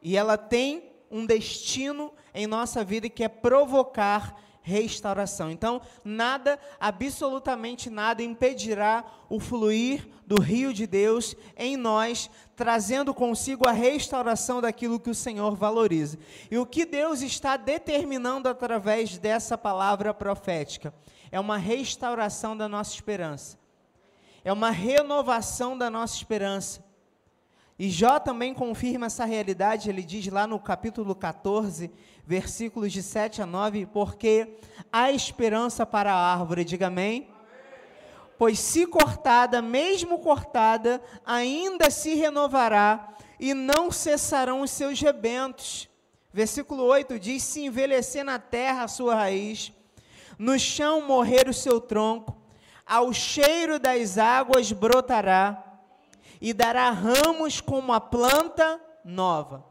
E 0.04 0.16
ela 0.16 0.37
tem 0.37 0.92
um 1.11 1.25
destino 1.25 2.12
em 2.34 2.46
nossa 2.46 2.84
vida 2.84 3.08
que 3.08 3.25
é 3.25 3.28
provocar 3.28 4.37
restauração. 4.64 5.50
Então, 5.50 5.80
nada, 6.02 6.58
absolutamente 6.80 7.90
nada, 7.90 8.23
impedirá 8.23 9.04
o 9.28 9.38
fluir 9.38 10.08
do 10.26 10.40
rio 10.40 10.73
de 10.73 10.87
Deus 10.87 11.37
em 11.56 11.76
nós, 11.76 12.30
trazendo 12.56 13.12
consigo 13.12 13.68
a 13.68 13.73
restauração 13.73 14.61
daquilo 14.61 14.99
que 14.99 15.11
o 15.11 15.14
Senhor 15.14 15.54
valoriza. 15.54 16.18
E 16.50 16.58
o 16.58 16.66
que 16.66 16.84
Deus 16.84 17.23
está 17.23 17.56
determinando 17.56 18.49
através 18.49 19.18
dessa 19.18 19.56
palavra 19.56 20.12
profética 20.14 20.94
é 21.30 21.40
uma 21.40 21.58
restauração 21.58 22.56
da 22.56 22.68
nossa 22.68 22.94
esperança, 22.94 23.58
é 24.44 24.52
uma 24.52 24.70
renovação 24.70 25.76
da 25.76 25.90
nossa 25.90 26.16
esperança. 26.16 26.83
E 27.76 27.90
Jó 27.90 28.21
também 28.21 28.54
confirma 28.54 29.07
essa 29.07 29.25
realidade, 29.25 29.88
ele 29.90 30.02
diz 30.02 30.28
lá 30.28 30.47
no 30.47 30.61
capítulo 30.61 31.12
14, 31.12 31.90
versículos 32.25 32.93
de 32.93 33.02
7 33.02 33.43
a 33.43 33.47
9, 33.47 33.87
porque 33.87 34.57
há 34.93 35.11
esperança 35.11 35.85
para 35.85 36.12
a 36.12 36.33
árvore, 36.33 36.64
diga 36.64 36.87
amém. 36.87 37.28
Pois 38.38 38.61
se 38.61 38.87
cortada, 38.87 39.61
mesmo 39.61 40.21
cortada, 40.21 41.02
ainda 41.26 41.90
se 41.90 42.14
renovará 42.14 43.12
e 43.40 43.52
não 43.52 43.90
cessarão 43.90 44.61
os 44.61 44.71
seus 44.71 45.00
rebentos. 45.00 45.88
Versículo 46.33 46.85
8 46.85 47.19
diz: 47.19 47.43
Se 47.43 47.64
envelhecer 47.64 48.25
na 48.25 48.38
terra 48.38 48.85
a 48.85 48.88
sua 48.88 49.16
raiz, 49.16 49.73
no 50.38 50.59
chão 50.59 51.07
morrer 51.07 51.49
o 51.49 51.54
seu 51.54 51.81
tronco, 51.81 52.37
ao 52.87 53.12
cheiro 53.12 53.78
das 53.78 54.19
águas 54.19 54.71
brotará 54.71 55.63
e 56.44 56.52
dará 56.52 56.90
ramos 56.90 57.58
como 57.62 57.90
a 57.90 57.98
planta 57.98 58.78
nova. 59.02 59.64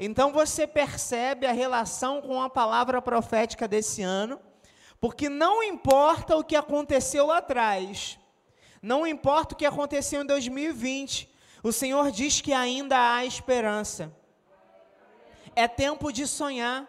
Então 0.00 0.32
você 0.32 0.66
percebe 0.66 1.44
a 1.44 1.52
relação 1.52 2.22
com 2.22 2.40
a 2.40 2.48
palavra 2.48 3.02
profética 3.02 3.68
desse 3.68 4.00
ano, 4.00 4.40
porque 4.98 5.28
não 5.28 5.62
importa 5.62 6.34
o 6.34 6.42
que 6.42 6.56
aconteceu 6.56 7.26
lá 7.26 7.36
atrás, 7.36 8.18
não 8.80 9.06
importa 9.06 9.52
o 9.52 9.58
que 9.58 9.66
aconteceu 9.66 10.22
em 10.22 10.26
2020, 10.26 11.28
o 11.62 11.72
Senhor 11.72 12.10
diz 12.10 12.40
que 12.40 12.54
ainda 12.54 12.96
há 13.16 13.26
esperança. 13.26 14.10
É 15.54 15.68
tempo 15.68 16.10
de 16.10 16.26
sonhar. 16.26 16.88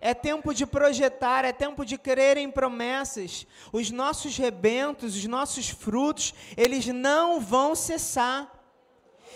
É 0.00 0.14
tempo 0.14 0.54
de 0.54 0.64
projetar, 0.64 1.44
é 1.44 1.52
tempo 1.52 1.84
de 1.84 1.98
crer 1.98 2.36
em 2.36 2.50
promessas. 2.50 3.46
Os 3.72 3.90
nossos 3.90 4.36
rebentos, 4.36 5.16
os 5.16 5.24
nossos 5.24 5.68
frutos, 5.68 6.32
eles 6.56 6.86
não 6.86 7.40
vão 7.40 7.74
cessar. 7.74 8.52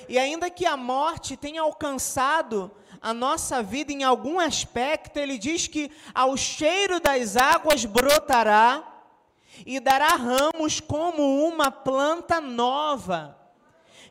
E 0.08 0.18
ainda 0.18 0.50
que 0.50 0.64
a 0.64 0.76
morte 0.76 1.36
tenha 1.36 1.62
alcançado 1.62 2.70
a 3.00 3.12
nossa 3.12 3.62
vida 3.62 3.92
em 3.92 4.04
algum 4.04 4.38
aspecto, 4.38 5.16
ele 5.16 5.36
diz 5.36 5.66
que 5.66 5.90
ao 6.14 6.36
cheiro 6.36 7.00
das 7.00 7.36
águas 7.36 7.84
brotará 7.84 8.88
e 9.66 9.80
dará 9.80 10.08
ramos 10.10 10.78
como 10.78 11.44
uma 11.44 11.70
planta 11.70 12.40
nova. 12.40 13.41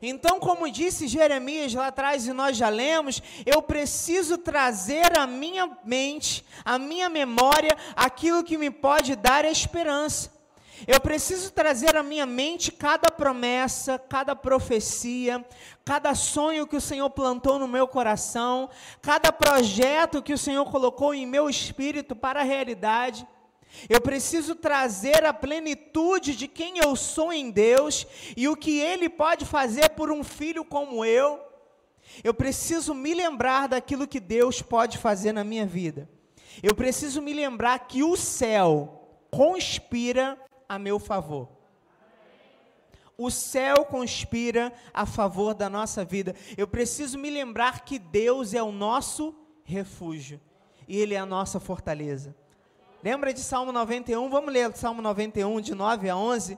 Então, 0.02 0.40
como 0.40 0.72
disse 0.72 1.08
Jeremias 1.08 1.74
lá 1.74 1.88
atrás 1.88 2.26
e 2.26 2.34
nós 2.34 2.58
já 2.58 2.70
lemos, 2.70 3.22
eu 3.46 3.62
preciso 3.62 4.38
trazer 4.38 5.18
à 5.18 5.28
minha 5.28 5.78
mente, 5.84 6.44
à 6.66 6.80
minha 6.80 7.08
memória, 7.08 7.78
aquilo 7.96 8.44
que 8.44 8.58
me 8.58 8.72
pode 8.72 9.16
dar 9.16 9.46
esperança. 9.46 10.42
Eu 10.88 11.00
preciso 11.00 11.52
trazer 11.52 11.96
à 11.96 12.02
minha 12.02 12.26
mente 12.26 12.72
cada 12.72 13.12
promessa, 13.12 14.00
cada 14.00 14.36
profecia, 14.36 15.46
cada 15.86 16.16
sonho 16.16 16.66
que 16.66 16.76
o 16.76 16.82
Senhor 16.82 17.10
plantou 17.12 17.60
no 17.60 17.68
meu 17.68 17.88
coração, 17.88 18.68
cada 19.00 19.32
projeto 19.32 20.24
que 20.24 20.34
o 20.34 20.38
Senhor 20.38 20.66
colocou 20.66 21.14
em 21.14 21.28
meu 21.28 21.48
espírito 21.48 22.16
para 22.16 22.40
a 22.40 22.44
realidade. 22.44 23.28
Eu 23.90 24.02
preciso 24.02 24.56
trazer 24.56 25.26
a 25.26 25.34
plenitude 25.34 26.36
de 26.36 26.48
quem 26.48 26.78
eu 26.78 26.96
sou 26.96 27.32
em 27.32 27.50
Deus 27.50 28.06
e 28.36 28.48
o 28.48 28.56
que 28.56 28.80
Ele 28.80 29.10
pode 29.10 29.46
fazer 29.46 29.90
por 29.92 30.12
um 30.12 30.24
filho 30.24 30.64
como 30.64 31.04
eu. 31.06 31.40
Eu 32.24 32.34
preciso 32.34 32.94
me 32.94 33.14
lembrar 33.14 33.68
daquilo 33.68 34.08
que 34.08 34.20
Deus 34.20 34.62
pode 34.62 34.98
fazer 34.98 35.32
na 35.32 35.44
minha 35.44 35.66
vida. 35.66 36.10
Eu 36.62 36.76
preciso 36.76 37.22
me 37.22 37.34
lembrar 37.34 37.80
que 37.88 38.04
o 38.04 38.18
céu 38.18 39.08
conspira 39.32 40.38
a 40.68 40.78
meu 40.78 41.00
favor. 41.00 41.50
O 43.18 43.30
céu 43.30 43.86
conspira 43.86 44.74
a 44.94 45.06
favor 45.06 45.54
da 45.54 45.70
nossa 45.70 46.04
vida. 46.04 46.36
Eu 46.58 46.68
preciso 46.68 47.18
me 47.18 47.30
lembrar 47.30 47.86
que 47.86 48.00
Deus 48.00 48.54
é 48.54 48.62
o 48.62 48.72
nosso 48.72 49.36
refúgio 49.64 50.42
e 50.88 50.98
Ele 50.98 51.14
é 51.14 51.20
a 51.20 51.26
nossa 51.26 51.60
fortaleza. 51.60 52.36
Lembra 53.04 53.34
de 53.34 53.40
Salmo 53.40 53.72
91? 53.72 54.30
Vamos 54.30 54.54
ler 54.54 54.72
Salmo 54.78 55.02
91, 55.02 55.60
de 55.60 55.74
9 55.74 56.08
a 56.08 56.16
11. 56.16 56.56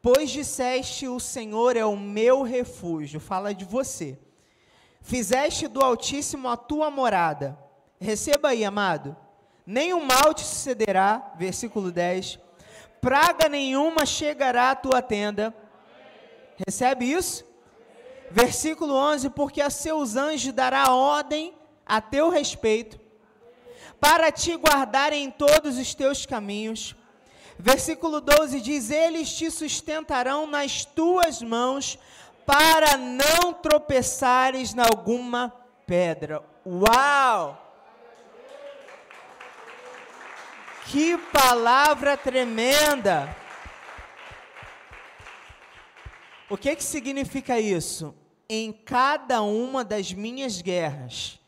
Pois 0.00 0.30
disseste: 0.30 1.06
O 1.06 1.20
Senhor 1.20 1.76
é 1.76 1.84
o 1.84 1.94
meu 1.94 2.42
refúgio. 2.42 3.20
Fala 3.20 3.54
de 3.54 3.66
você. 3.66 4.18
Fizeste 5.02 5.68
do 5.68 5.84
Altíssimo 5.84 6.48
a 6.48 6.56
tua 6.56 6.90
morada. 6.90 7.58
Receba 8.00 8.48
aí, 8.48 8.64
amado. 8.64 9.14
Nenhum 9.66 10.02
mal 10.02 10.32
te 10.32 10.40
sucederá. 10.42 11.34
Versículo 11.36 11.92
10. 11.92 12.38
Praga 12.98 13.46
nenhuma 13.46 14.06
chegará 14.06 14.70
à 14.70 14.76
tua 14.76 15.02
tenda. 15.02 15.54
Recebe 16.66 17.04
isso? 17.04 17.44
Versículo 18.30 18.94
11: 18.94 19.28
Porque 19.28 19.60
a 19.60 19.68
seus 19.68 20.16
anjos 20.16 20.54
dará 20.54 20.90
ordem 20.90 21.52
a 21.84 22.00
teu 22.00 22.30
respeito 22.30 22.98
para 24.00 24.30
te 24.30 24.56
guardar 24.56 25.12
em 25.12 25.30
todos 25.30 25.78
os 25.78 25.94
teus 25.94 26.26
caminhos. 26.26 26.94
Versículo 27.58 28.20
12 28.20 28.60
diz: 28.60 28.90
Eles 28.90 29.34
te 29.34 29.50
sustentarão 29.50 30.46
nas 30.46 30.84
tuas 30.84 31.42
mãos, 31.42 31.98
para 32.44 32.96
não 32.96 33.52
tropeçares 33.52 34.74
em 34.74 34.80
alguma 34.80 35.52
pedra. 35.86 36.42
Uau! 36.64 37.62
Que 40.86 41.16
palavra 41.16 42.16
tremenda! 42.16 43.34
O 46.48 46.56
que, 46.56 46.76
que 46.76 46.84
significa 46.84 47.58
isso? 47.58 48.14
Em 48.48 48.72
cada 48.72 49.42
uma 49.42 49.82
das 49.82 50.12
minhas 50.12 50.62
guerras, 50.62 51.40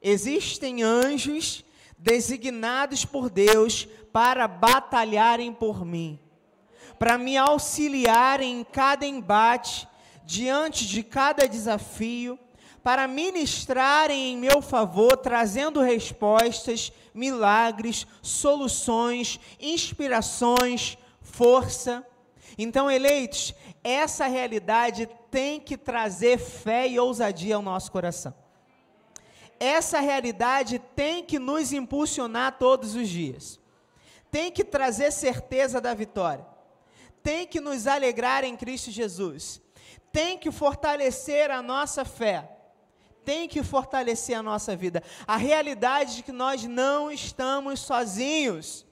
existem 0.00 0.84
anjos 0.84 1.64
designados 2.06 3.04
por 3.04 3.28
Deus 3.28 3.88
para 4.12 4.46
batalharem 4.46 5.52
por 5.52 5.84
mim, 5.84 6.20
para 7.00 7.18
me 7.18 7.36
auxiliarem 7.36 8.60
em 8.60 8.64
cada 8.64 9.04
embate, 9.04 9.88
diante 10.24 10.86
de 10.86 11.02
cada 11.02 11.48
desafio, 11.48 12.38
para 12.80 13.08
ministrarem 13.08 14.34
em 14.34 14.36
meu 14.36 14.62
favor, 14.62 15.16
trazendo 15.16 15.80
respostas, 15.80 16.92
milagres, 17.12 18.06
soluções, 18.22 19.40
inspirações, 19.58 20.96
força. 21.20 22.06
Então, 22.56 22.88
eleitos, 22.88 23.52
essa 23.82 24.28
realidade 24.28 25.08
tem 25.28 25.58
que 25.58 25.76
trazer 25.76 26.38
fé 26.38 26.86
e 26.86 27.00
ousadia 27.00 27.56
ao 27.56 27.62
nosso 27.62 27.90
coração. 27.90 28.45
Essa 29.58 30.00
realidade 30.00 30.78
tem 30.94 31.24
que 31.24 31.38
nos 31.38 31.72
impulsionar 31.72 32.58
todos 32.58 32.94
os 32.94 33.08
dias. 33.08 33.58
Tem 34.30 34.50
que 34.50 34.64
trazer 34.64 35.12
certeza 35.12 35.80
da 35.80 35.94
vitória. 35.94 36.46
Tem 37.22 37.46
que 37.46 37.60
nos 37.60 37.86
alegrar 37.86 38.44
em 38.44 38.56
Cristo 38.56 38.90
Jesus. 38.90 39.60
Tem 40.12 40.38
que 40.38 40.50
fortalecer 40.50 41.50
a 41.50 41.62
nossa 41.62 42.04
fé 42.04 42.56
tem 43.26 43.48
que 43.48 43.60
fortalecer 43.64 44.38
a 44.38 44.42
nossa 44.42 44.76
vida. 44.76 45.02
A 45.26 45.36
realidade 45.36 46.14
de 46.14 46.22
que 46.22 46.30
nós 46.30 46.62
não 46.62 47.10
estamos 47.10 47.80
sozinhos. 47.80 48.86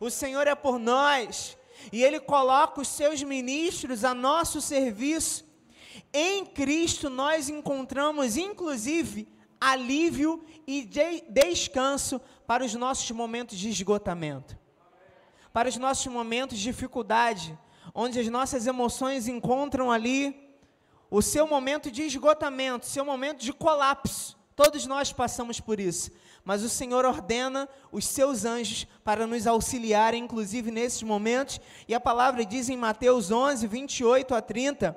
O 0.00 0.08
Senhor 0.08 0.46
é 0.46 0.54
por 0.54 0.78
nós 0.78 1.54
e 1.92 2.02
Ele 2.02 2.18
coloca 2.18 2.80
os 2.80 2.88
seus 2.88 3.22
ministros 3.22 4.04
a 4.04 4.14
nosso 4.14 4.62
serviço. 4.62 5.44
Em 6.14 6.46
Cristo 6.46 7.10
nós 7.10 7.50
encontramos, 7.50 8.38
inclusive, 8.38 9.28
alívio 9.60 10.44
e 10.66 10.84
de 10.84 11.22
descanso 11.28 12.20
para 12.46 12.64
os 12.64 12.74
nossos 12.74 13.10
momentos 13.10 13.58
de 13.58 13.68
esgotamento, 13.68 14.58
para 15.52 15.68
os 15.68 15.76
nossos 15.76 16.06
momentos 16.06 16.58
de 16.58 16.64
dificuldade, 16.64 17.58
onde 17.94 18.20
as 18.20 18.28
nossas 18.28 18.66
emoções 18.66 19.28
encontram 19.28 19.90
ali 19.90 20.48
o 21.10 21.22
seu 21.22 21.46
momento 21.46 21.90
de 21.90 22.02
esgotamento, 22.02 22.86
seu 22.86 23.04
momento 23.04 23.40
de 23.40 23.52
colapso. 23.52 24.36
Todos 24.54 24.86
nós 24.86 25.12
passamos 25.12 25.60
por 25.60 25.80
isso. 25.80 26.10
Mas 26.44 26.62
o 26.62 26.68
Senhor 26.68 27.04
ordena 27.04 27.68
os 27.92 28.06
seus 28.06 28.44
anjos 28.44 28.86
para 29.04 29.26
nos 29.26 29.46
auxiliar, 29.46 30.14
inclusive 30.14 30.70
nesses 30.70 31.02
momentos. 31.02 31.60
E 31.86 31.94
a 31.94 32.00
palavra 32.00 32.44
diz 32.44 32.68
em 32.68 32.76
Mateus 32.76 33.30
11, 33.30 33.66
28 33.66 34.34
a 34.34 34.40
30: 34.40 34.96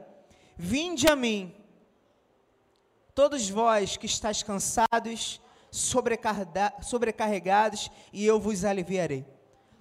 Vinde 0.55 1.07
a 1.07 1.15
mim, 1.15 1.53
todos 3.21 3.47
vós 3.47 3.97
que 3.97 4.07
estáis 4.07 4.41
cansados, 4.41 5.39
sobrecarregados, 5.69 7.91
e 8.11 8.25
eu 8.25 8.39
vos 8.39 8.65
aliviarei. 8.65 9.23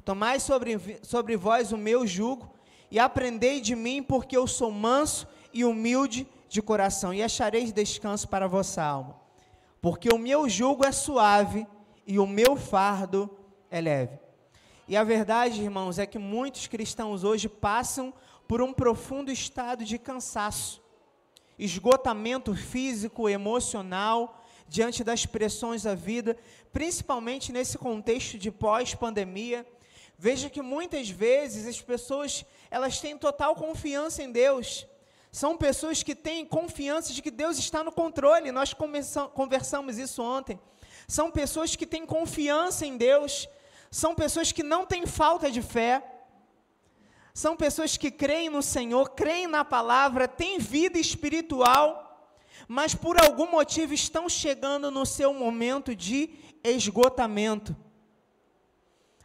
Tomai 0.04 0.38
sobre, 0.38 1.00
sobre 1.02 1.38
vós 1.38 1.73
o 1.73 1.78
meu 1.78 2.06
jugo 2.06 2.54
e 2.90 2.99
aprendei 2.99 3.62
de 3.62 3.75
mim, 3.75 4.02
porque 4.02 4.37
eu 4.37 4.47
sou 4.47 4.70
manso 4.70 5.26
e 5.54 5.64
humilde 5.64 6.28
de 6.50 6.61
coração, 6.61 7.14
e 7.14 7.23
achareis 7.23 7.73
descanso 7.73 8.28
para 8.28 8.44
a 8.44 8.49
vossa 8.49 8.82
alma. 8.82 9.18
Porque 9.80 10.11
o 10.11 10.18
meu 10.18 10.47
jugo 10.47 10.85
é 10.85 10.92
suave 10.92 11.66
e 12.06 12.18
o 12.18 12.26
meu 12.26 12.56
fardo 12.56 13.35
é 13.70 13.80
leve. 13.80 14.18
E 14.87 14.99
a 14.99 15.02
verdade, 15.02 15.62
irmãos, 15.62 15.99
é 15.99 16.04
que 16.04 16.18
muitos 16.18 16.66
cristãos 16.66 17.25
hoje 17.25 17.49
passam 17.49 18.12
por 18.47 18.61
um 18.61 18.70
profundo 18.70 19.32
estado 19.32 19.82
de 19.82 19.97
cansaço, 19.97 20.80
esgotamento 21.64 22.55
físico, 22.55 23.29
emocional, 23.29 24.43
diante 24.69 25.05
das 25.05 25.26
pressões 25.26 25.83
da 25.83 25.95
vida, 25.95 26.37
principalmente 26.73 27.52
nesse 27.52 27.76
contexto 27.76 28.38
de 28.38 28.50
pós-pandemia. 28.50 29.67
Veja 30.19 30.49
que 30.49 30.62
muitas 30.62 31.09
vezes 31.09 31.67
as 31.67 31.81
pessoas, 31.81 32.45
elas 32.71 33.00
têm 33.00 33.17
total 33.17 33.55
confiança 33.55 34.23
em 34.23 34.31
Deus, 34.31 34.87
são 35.33 35.57
pessoas 35.57 36.02
que 36.02 36.14
têm 36.14 36.45
confiança 36.45 37.12
de 37.12 37.23
que 37.23 37.31
Deus 37.31 37.57
está 37.57 37.85
no 37.85 37.93
controle. 37.93 38.50
Nós 38.50 38.75
conversamos 39.33 39.97
isso 39.97 40.23
ontem. 40.23 40.59
São 41.07 41.31
pessoas 41.31 41.76
que 41.76 41.87
têm 41.87 42.05
confiança 42.05 42.85
em 42.85 42.97
Deus. 42.97 43.49
São 43.90 44.14
pessoas 44.14 44.50
que 44.50 44.62
não 44.62 44.85
têm 44.85 45.07
falta 45.07 45.49
de 45.50 45.62
fé. 45.62 46.02
São 47.33 47.57
pessoas 47.57 47.97
que 47.97 48.11
creem 48.11 48.51
no 48.51 48.63
Senhor, 48.63 49.11
creem 49.11 49.47
na 49.47 49.65
palavra, 49.65 50.27
têm 50.27 50.59
vida 50.59 50.99
espiritual, 50.99 52.35
mas 52.66 52.95
por 52.95 53.23
algum 53.23 53.51
motivo 53.51 53.95
estão 53.95 54.29
chegando 54.29 54.90
no 54.90 55.07
seu 55.07 55.33
momento 55.33 55.95
de 55.95 56.31
esgotamento. 56.62 57.75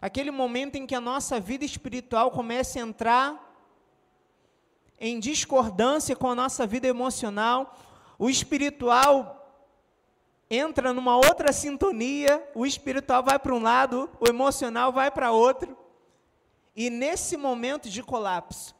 Aquele 0.02 0.32
momento 0.32 0.76
em 0.76 0.86
que 0.86 0.94
a 0.94 1.02
nossa 1.02 1.40
vida 1.40 1.66
espiritual 1.66 2.30
começa 2.32 2.78
a 2.78 2.82
entrar 2.82 3.46
em 5.00 5.20
discordância 5.20 6.16
com 6.16 6.30
a 6.30 6.36
nossa 6.36 6.66
vida 6.66 6.88
emocional, 6.88 7.78
o 8.18 8.30
espiritual 8.30 9.42
entra 10.50 10.94
numa 10.94 11.18
outra 11.18 11.52
sintonia, 11.52 12.48
o 12.54 12.66
espiritual 12.66 13.24
vai 13.24 13.40
para 13.40 13.54
um 13.54 13.62
lado, 13.62 14.10
o 14.20 14.28
emocional 14.28 14.92
vai 14.92 15.10
para 15.12 15.32
outro. 15.32 15.76
E 16.76 16.90
nesse 16.90 17.38
momento 17.38 17.90
de 17.90 18.04
colapso, 18.04 18.76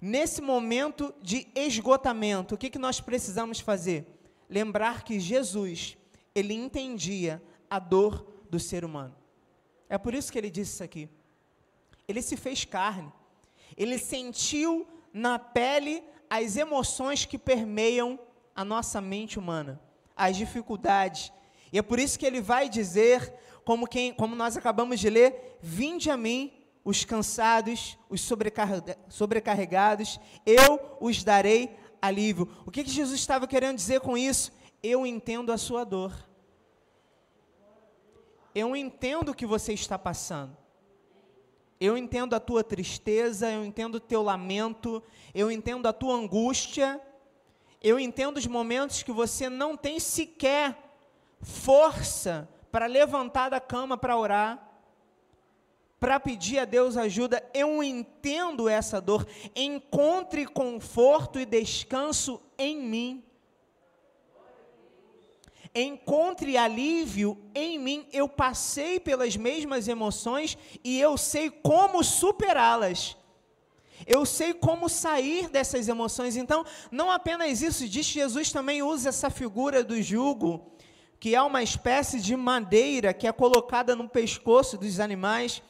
nesse 0.00 0.40
momento 0.40 1.12
de 1.20 1.48
esgotamento, 1.54 2.54
o 2.54 2.58
que, 2.58 2.70
que 2.70 2.78
nós 2.78 3.00
precisamos 3.00 3.58
fazer? 3.58 4.06
Lembrar 4.48 5.02
que 5.02 5.18
Jesus, 5.18 5.96
ele 6.34 6.54
entendia 6.54 7.42
a 7.68 7.78
dor 7.78 8.26
do 8.48 8.58
ser 8.58 8.84
humano. 8.84 9.14
É 9.88 9.98
por 9.98 10.14
isso 10.14 10.30
que 10.30 10.38
ele 10.38 10.50
disse 10.50 10.74
isso 10.74 10.84
aqui. 10.84 11.08
Ele 12.06 12.22
se 12.22 12.36
fez 12.36 12.64
carne. 12.64 13.12
Ele 13.76 13.98
sentiu 13.98 14.86
na 15.12 15.38
pele 15.38 16.02
as 16.28 16.56
emoções 16.56 17.24
que 17.24 17.36
permeiam 17.36 18.18
a 18.54 18.64
nossa 18.64 19.00
mente 19.00 19.38
humana, 19.38 19.80
as 20.16 20.36
dificuldades. 20.36 21.32
E 21.72 21.78
é 21.78 21.82
por 21.82 21.98
isso 21.98 22.18
que 22.18 22.26
ele 22.26 22.40
vai 22.40 22.68
dizer, 22.68 23.34
como, 23.64 23.86
quem, 23.86 24.12
como 24.12 24.36
nós 24.36 24.56
acabamos 24.56 25.00
de 25.00 25.10
ler: 25.10 25.58
Vinde 25.60 26.10
a 26.10 26.16
mim, 26.16 26.52
os 26.84 27.04
cansados, 27.04 27.98
os 28.08 28.20
sobrecarregados, 29.08 30.20
eu 30.46 30.96
os 31.00 31.22
darei 31.22 31.76
alívio. 32.00 32.48
O 32.64 32.70
que, 32.70 32.84
que 32.84 32.90
Jesus 32.90 33.20
estava 33.20 33.46
querendo 33.46 33.76
dizer 33.76 34.00
com 34.00 34.16
isso? 34.16 34.52
Eu 34.82 35.06
entendo 35.06 35.52
a 35.52 35.58
sua 35.58 35.84
dor. 35.84 36.12
Eu 38.54 38.74
entendo 38.74 39.30
o 39.30 39.34
que 39.34 39.46
você 39.46 39.72
está 39.72 39.98
passando. 39.98 40.56
Eu 41.78 41.96
entendo 41.96 42.34
a 42.34 42.40
tua 42.40 42.62
tristeza, 42.62 43.50
eu 43.50 43.64
entendo 43.64 43.94
o 43.94 44.00
teu 44.00 44.22
lamento, 44.22 45.02
eu 45.34 45.50
entendo 45.50 45.86
a 45.86 45.92
tua 45.92 46.14
angústia, 46.14 47.00
eu 47.82 47.98
entendo 47.98 48.36
os 48.36 48.46
momentos 48.46 49.02
que 49.02 49.12
você 49.12 49.48
não 49.48 49.76
tem 49.76 49.98
sequer 49.98 50.76
força 51.40 52.48
para 52.70 52.84
levantar 52.84 53.48
da 53.48 53.60
cama 53.60 53.96
para 53.96 54.16
orar, 54.16 54.69
para 56.00 56.18
pedir 56.18 56.58
a 56.58 56.64
Deus 56.64 56.96
ajuda. 56.96 57.40
Eu 57.54 57.82
entendo 57.82 58.68
essa 58.68 59.00
dor. 59.00 59.24
Encontre 59.54 60.46
conforto 60.46 61.38
e 61.38 61.44
descanso 61.44 62.42
em 62.58 62.80
mim 62.80 63.24
encontre 65.74 66.56
alívio 66.56 67.38
em 67.54 67.78
mim. 67.78 68.06
Eu 68.12 68.28
passei 68.28 68.98
pelas 68.98 69.36
mesmas 69.36 69.88
emoções 69.88 70.58
e 70.82 71.00
eu 71.00 71.16
sei 71.16 71.50
como 71.50 72.02
superá-las. 72.02 73.16
Eu 74.06 74.24
sei 74.24 74.54
como 74.54 74.88
sair 74.88 75.48
dessas 75.48 75.86
emoções. 75.88 76.36
Então, 76.36 76.64
não 76.90 77.10
apenas 77.10 77.60
isso, 77.60 77.86
diz 77.86 78.06
Jesus 78.06 78.50
também 78.50 78.82
usa 78.82 79.10
essa 79.10 79.28
figura 79.28 79.84
do 79.84 80.00
jugo, 80.00 80.72
que 81.18 81.34
é 81.34 81.42
uma 81.42 81.62
espécie 81.62 82.18
de 82.18 82.34
madeira 82.34 83.12
que 83.12 83.26
é 83.26 83.32
colocada 83.32 83.94
no 83.94 84.08
pescoço 84.08 84.78
dos 84.78 84.98
animais. 84.98 85.62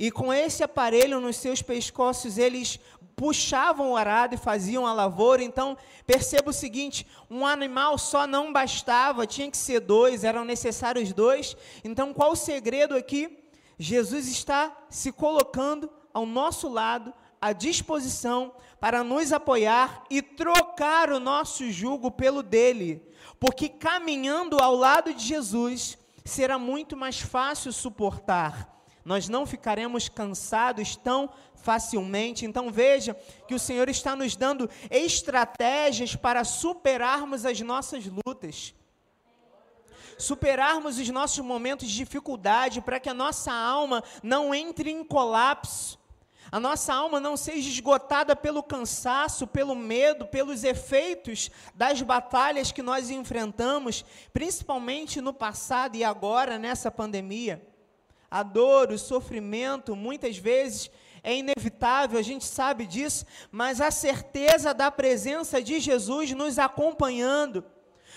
E 0.00 0.10
com 0.10 0.32
esse 0.32 0.64
aparelho 0.64 1.20
nos 1.20 1.36
seus 1.36 1.60
pescoços, 1.60 2.38
eles 2.38 2.80
puxavam 3.14 3.90
o 3.90 3.96
arado 3.98 4.34
e 4.34 4.38
faziam 4.38 4.86
a 4.86 4.94
lavoura. 4.94 5.42
Então, 5.42 5.76
perceba 6.06 6.48
o 6.48 6.54
seguinte: 6.54 7.06
um 7.30 7.46
animal 7.46 7.98
só 7.98 8.26
não 8.26 8.50
bastava, 8.50 9.26
tinha 9.26 9.50
que 9.50 9.58
ser 9.58 9.78
dois, 9.78 10.24
eram 10.24 10.42
necessários 10.42 11.12
dois. 11.12 11.54
Então, 11.84 12.14
qual 12.14 12.32
o 12.32 12.36
segredo 12.36 12.96
aqui? 12.96 13.44
Jesus 13.78 14.26
está 14.26 14.74
se 14.88 15.12
colocando 15.12 15.90
ao 16.14 16.24
nosso 16.24 16.66
lado, 16.66 17.12
à 17.38 17.52
disposição, 17.52 18.54
para 18.80 19.04
nos 19.04 19.34
apoiar 19.34 20.04
e 20.08 20.22
trocar 20.22 21.12
o 21.12 21.20
nosso 21.20 21.70
jugo 21.70 22.10
pelo 22.10 22.42
dele. 22.42 23.06
Porque 23.38 23.68
caminhando 23.68 24.56
ao 24.62 24.74
lado 24.74 25.12
de 25.12 25.26
Jesus, 25.26 25.98
será 26.24 26.58
muito 26.58 26.96
mais 26.96 27.20
fácil 27.20 27.70
suportar 27.70 28.79
nós 29.04 29.28
não 29.28 29.46
ficaremos 29.46 30.08
cansados 30.08 30.96
tão 30.96 31.30
facilmente. 31.54 32.44
Então 32.44 32.70
veja 32.70 33.14
que 33.46 33.54
o 33.54 33.58
Senhor 33.58 33.88
está 33.88 34.16
nos 34.16 34.34
dando 34.36 34.68
estratégias 34.90 36.16
para 36.16 36.44
superarmos 36.44 37.44
as 37.44 37.60
nossas 37.60 38.04
lutas. 38.06 38.74
Superarmos 40.18 40.98
os 40.98 41.08
nossos 41.08 41.38
momentos 41.38 41.88
de 41.88 41.96
dificuldade 41.96 42.80
para 42.80 43.00
que 43.00 43.08
a 43.08 43.14
nossa 43.14 43.52
alma 43.52 44.02
não 44.22 44.54
entre 44.54 44.90
em 44.90 45.02
colapso. 45.04 45.98
a 46.52 46.58
nossa 46.58 46.92
alma 46.92 47.20
não 47.20 47.36
seja 47.36 47.68
esgotada 47.68 48.34
pelo 48.34 48.62
cansaço, 48.62 49.46
pelo 49.46 49.76
medo, 49.76 50.26
pelos 50.26 50.64
efeitos 50.64 51.48
das 51.74 52.02
batalhas 52.02 52.72
que 52.72 52.82
nós 52.82 53.08
enfrentamos, 53.08 54.04
principalmente 54.32 55.20
no 55.20 55.32
passado 55.32 55.96
e 55.96 56.02
agora 56.02 56.58
nessa 56.58 56.90
pandemia. 56.90 57.69
A 58.30 58.42
dor, 58.42 58.92
o 58.92 58.98
sofrimento, 58.98 59.96
muitas 59.96 60.36
vezes 60.36 60.90
é 61.22 61.34
inevitável, 61.34 62.18
a 62.18 62.22
gente 62.22 62.44
sabe 62.44 62.86
disso, 62.86 63.26
mas 63.50 63.80
a 63.80 63.90
certeza 63.90 64.72
da 64.72 64.90
presença 64.90 65.62
de 65.62 65.80
Jesus 65.80 66.32
nos 66.32 66.58
acompanhando, 66.58 67.64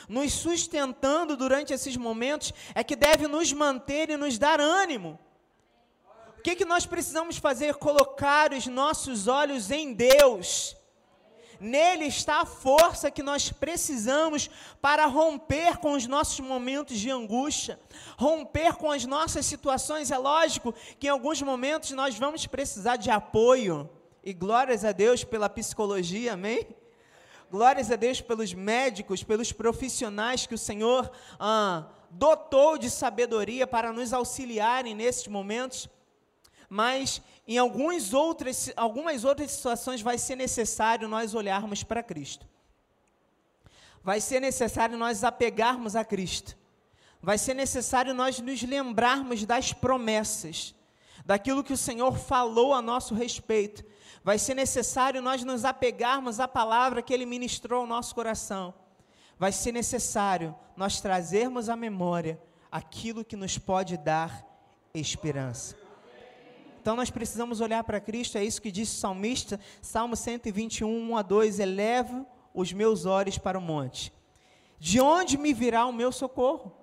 nos 0.08 0.32
sustentando 0.34 1.36
durante 1.36 1.74
esses 1.74 1.98
momentos, 1.98 2.54
é 2.76 2.84
que 2.84 2.96
deve 2.96 3.28
nos 3.28 3.52
manter 3.52 4.10
e 4.10 4.18
nos 4.18 4.38
dar 4.38 4.62
ânimo 4.62 5.20
que, 6.44 6.58
que 6.58 6.66
nós 6.66 6.86
precisamos 6.86 7.38
fazer? 7.38 7.76
Colocar 7.76 8.52
os 8.52 8.68
nossos 8.68 9.28
olhos 9.28 9.72
em 9.72 9.94
Deus. 9.94 10.76
Nele 11.64 12.08
está 12.08 12.42
a 12.42 12.46
força 12.46 13.10
que 13.10 13.24
nós 13.24 13.50
precisamos 13.50 14.50
para 14.82 15.06
romper 15.06 15.78
com 15.78 15.94
os 15.94 16.06
nossos 16.06 16.42
momentos 16.42 17.00
de 17.00 17.10
angústia, 17.10 17.80
romper 18.18 18.74
com 18.74 18.92
as 18.92 19.06
nossas 19.06 19.46
situações. 19.46 20.12
É 20.12 20.18
lógico 20.18 20.74
que 21.00 21.08
em 21.08 21.10
alguns 21.10 21.42
momentos 21.42 21.92
nós 21.92 22.18
vamos 22.18 22.46
precisar 22.46 22.98
de 22.98 23.10
apoio, 23.10 23.90
e 24.24 24.34
glórias 24.34 24.84
a 24.84 24.92
Deus 24.92 25.24
pela 25.24 25.50
psicologia, 25.50 26.34
amém? 26.34 26.68
Glórias 27.52 27.92
a 27.92 27.96
Deus 27.96 28.20
pelos 28.20 28.54
médicos, 28.54 29.24
pelos 29.24 29.52
profissionais 29.52 30.46
que 30.46 30.56
o 30.56 30.58
Senhor 30.58 31.12
ah, 31.40 31.86
dotou 32.10 32.78
de 32.78 32.90
sabedoria 32.90 33.66
para 33.66 33.94
nos 33.94 34.14
auxiliarem 34.14 34.96
nesses 34.96 35.28
momentos 35.28 35.90
mas 36.74 37.22
em 37.48 37.56
algumas 37.56 38.16
outras, 38.16 38.74
algumas 38.76 39.24
outras 39.24 39.52
situações 39.52 40.02
vai 40.02 40.18
ser 40.18 40.36
necessário 40.36 41.08
nós 41.08 41.36
olharmos 41.36 41.84
para 41.84 42.02
Cristo. 42.02 42.48
Vai 44.02 44.20
ser 44.20 44.40
necessário 44.40 44.98
nós 44.98 45.24
apegarmos 45.24 45.96
a 45.96 46.04
Cristo. 46.04 46.58
Vai 47.22 47.38
ser 47.38 47.54
necessário 47.54 48.12
nós 48.16 48.40
nos 48.40 48.64
lembrarmos 48.64 49.46
das 49.46 49.72
promessas, 49.72 50.74
daquilo 51.24 51.64
que 51.64 51.74
o 51.74 51.78
Senhor 51.78 52.18
falou 52.18 52.74
a 52.74 52.82
nosso 52.82 53.14
respeito. 53.14 53.86
Vai 54.24 54.40
ser 54.40 54.56
necessário 54.56 55.22
nós 55.22 55.44
nos 55.44 55.66
apegarmos 55.66 56.40
à 56.40 56.48
palavra 56.48 57.04
que 57.04 57.14
Ele 57.14 57.28
ministrou 57.28 57.82
ao 57.82 57.88
nosso 57.88 58.16
coração. 58.16 58.74
Vai 59.38 59.52
ser 59.52 59.74
necessário 59.74 60.56
nós 60.76 61.00
trazermos 61.00 61.70
à 61.70 61.76
memória 61.76 62.42
aquilo 62.72 63.24
que 63.24 63.36
nos 63.36 63.60
pode 63.60 63.96
dar 63.96 64.44
esperança. 64.96 65.83
Então 66.84 66.98
nós 66.98 67.10
precisamos 67.10 67.62
olhar 67.62 67.82
para 67.86 68.02
Cristo, 68.02 68.38
é 68.38 68.44
isso 68.44 68.62
que 68.62 68.70
diz 68.70 68.92
o 68.92 69.00
salmista, 69.00 69.58
Salmo 69.82 70.18
121, 70.18 71.12
1 71.12 71.16
a 71.16 71.22
2: 71.22 71.60
Elevo 71.62 72.28
os 72.54 72.74
meus 72.74 73.06
olhos 73.06 73.38
para 73.38 73.58
o 73.58 73.62
monte. 73.62 74.12
De 74.78 75.00
onde 75.00 75.38
me 75.38 75.54
virá 75.54 75.86
o 75.86 75.94
meu 75.94 76.12
socorro? 76.12 76.76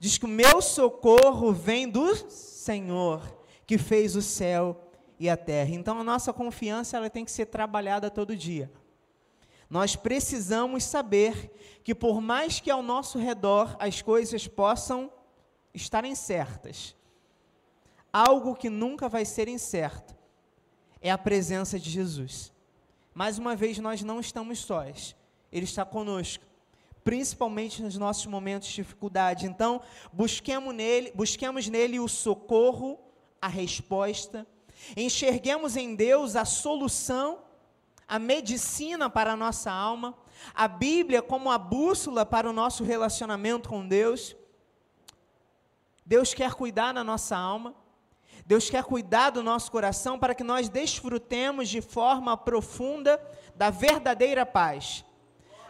Diz 0.00 0.16
que 0.16 0.24
o 0.24 0.28
meu 0.28 0.62
socorro 0.62 1.52
vem 1.52 1.86
do 1.86 2.16
Senhor, 2.30 3.20
que 3.66 3.76
fez 3.76 4.16
o 4.16 4.22
céu 4.22 4.90
e 5.20 5.28
a 5.28 5.36
terra. 5.36 5.74
Então 5.74 6.00
a 6.00 6.04
nossa 6.04 6.32
confiança 6.32 6.96
ela 6.96 7.10
tem 7.10 7.22
que 7.22 7.30
ser 7.30 7.44
trabalhada 7.44 8.10
todo 8.10 8.34
dia. 8.34 8.72
Nós 9.68 9.94
precisamos 9.94 10.84
saber 10.84 11.52
que 11.84 11.94
por 11.94 12.22
mais 12.22 12.60
que 12.60 12.70
ao 12.70 12.82
nosso 12.82 13.18
redor 13.18 13.76
as 13.78 14.00
coisas 14.00 14.48
possam 14.48 15.12
estarem 15.74 16.14
certas, 16.14 16.96
algo 18.18 18.56
que 18.56 18.68
nunca 18.68 19.08
vai 19.08 19.24
ser 19.24 19.46
incerto 19.46 20.16
é 21.00 21.10
a 21.10 21.18
presença 21.18 21.78
de 21.78 21.88
Jesus. 21.88 22.52
Mais 23.14 23.38
uma 23.38 23.54
vez, 23.54 23.78
nós 23.78 24.02
não 24.02 24.18
estamos 24.18 24.58
sós, 24.58 25.14
Ele 25.52 25.64
está 25.64 25.84
conosco, 25.84 26.44
principalmente 27.04 27.80
nos 27.80 27.96
nossos 27.96 28.26
momentos 28.26 28.68
de 28.68 28.74
dificuldade. 28.74 29.46
Então, 29.46 29.80
busquemos 30.12 30.74
nele, 30.74 31.12
busquemos 31.14 31.68
nele 31.68 32.00
o 32.00 32.08
socorro, 32.08 32.98
a 33.40 33.46
resposta, 33.46 34.44
enxerguemos 34.96 35.76
em 35.76 35.94
Deus 35.94 36.34
a 36.34 36.44
solução, 36.44 37.44
a 38.06 38.18
medicina 38.18 39.08
para 39.08 39.34
a 39.34 39.36
nossa 39.36 39.70
alma, 39.70 40.16
a 40.52 40.66
Bíblia 40.66 41.22
como 41.22 41.52
a 41.52 41.58
bússola 41.58 42.26
para 42.26 42.50
o 42.50 42.52
nosso 42.52 42.82
relacionamento 42.82 43.68
com 43.68 43.86
Deus. 43.86 44.34
Deus 46.04 46.34
quer 46.34 46.54
cuidar 46.54 46.92
da 46.92 47.04
nossa 47.04 47.36
alma. 47.36 47.74
Deus 48.48 48.70
quer 48.70 48.82
cuidar 48.82 49.28
do 49.28 49.42
nosso 49.42 49.70
coração 49.70 50.18
para 50.18 50.34
que 50.34 50.42
nós 50.42 50.70
desfrutemos 50.70 51.68
de 51.68 51.82
forma 51.82 52.34
profunda 52.34 53.20
da 53.54 53.68
verdadeira 53.68 54.46
paz. 54.46 55.04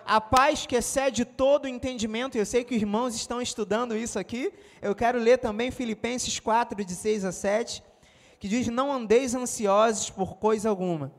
A 0.06 0.20
paz 0.20 0.64
que 0.64 0.76
excede 0.76 1.24
todo 1.24 1.64
o 1.64 1.68
entendimento, 1.68 2.38
eu 2.38 2.46
sei 2.46 2.62
que 2.62 2.76
os 2.76 2.80
irmãos 2.80 3.16
estão 3.16 3.42
estudando 3.42 3.96
isso 3.96 4.16
aqui. 4.16 4.52
Eu 4.80 4.94
quero 4.94 5.18
ler 5.18 5.38
também 5.38 5.72
Filipenses 5.72 6.38
4, 6.38 6.84
de 6.84 6.94
6 6.94 7.24
a 7.24 7.32
7, 7.32 7.82
que 8.38 8.46
diz: 8.46 8.68
Não 8.68 8.92
andeis 8.92 9.34
ansiosos 9.34 10.08
por 10.08 10.36
coisa 10.36 10.68
alguma. 10.68 11.12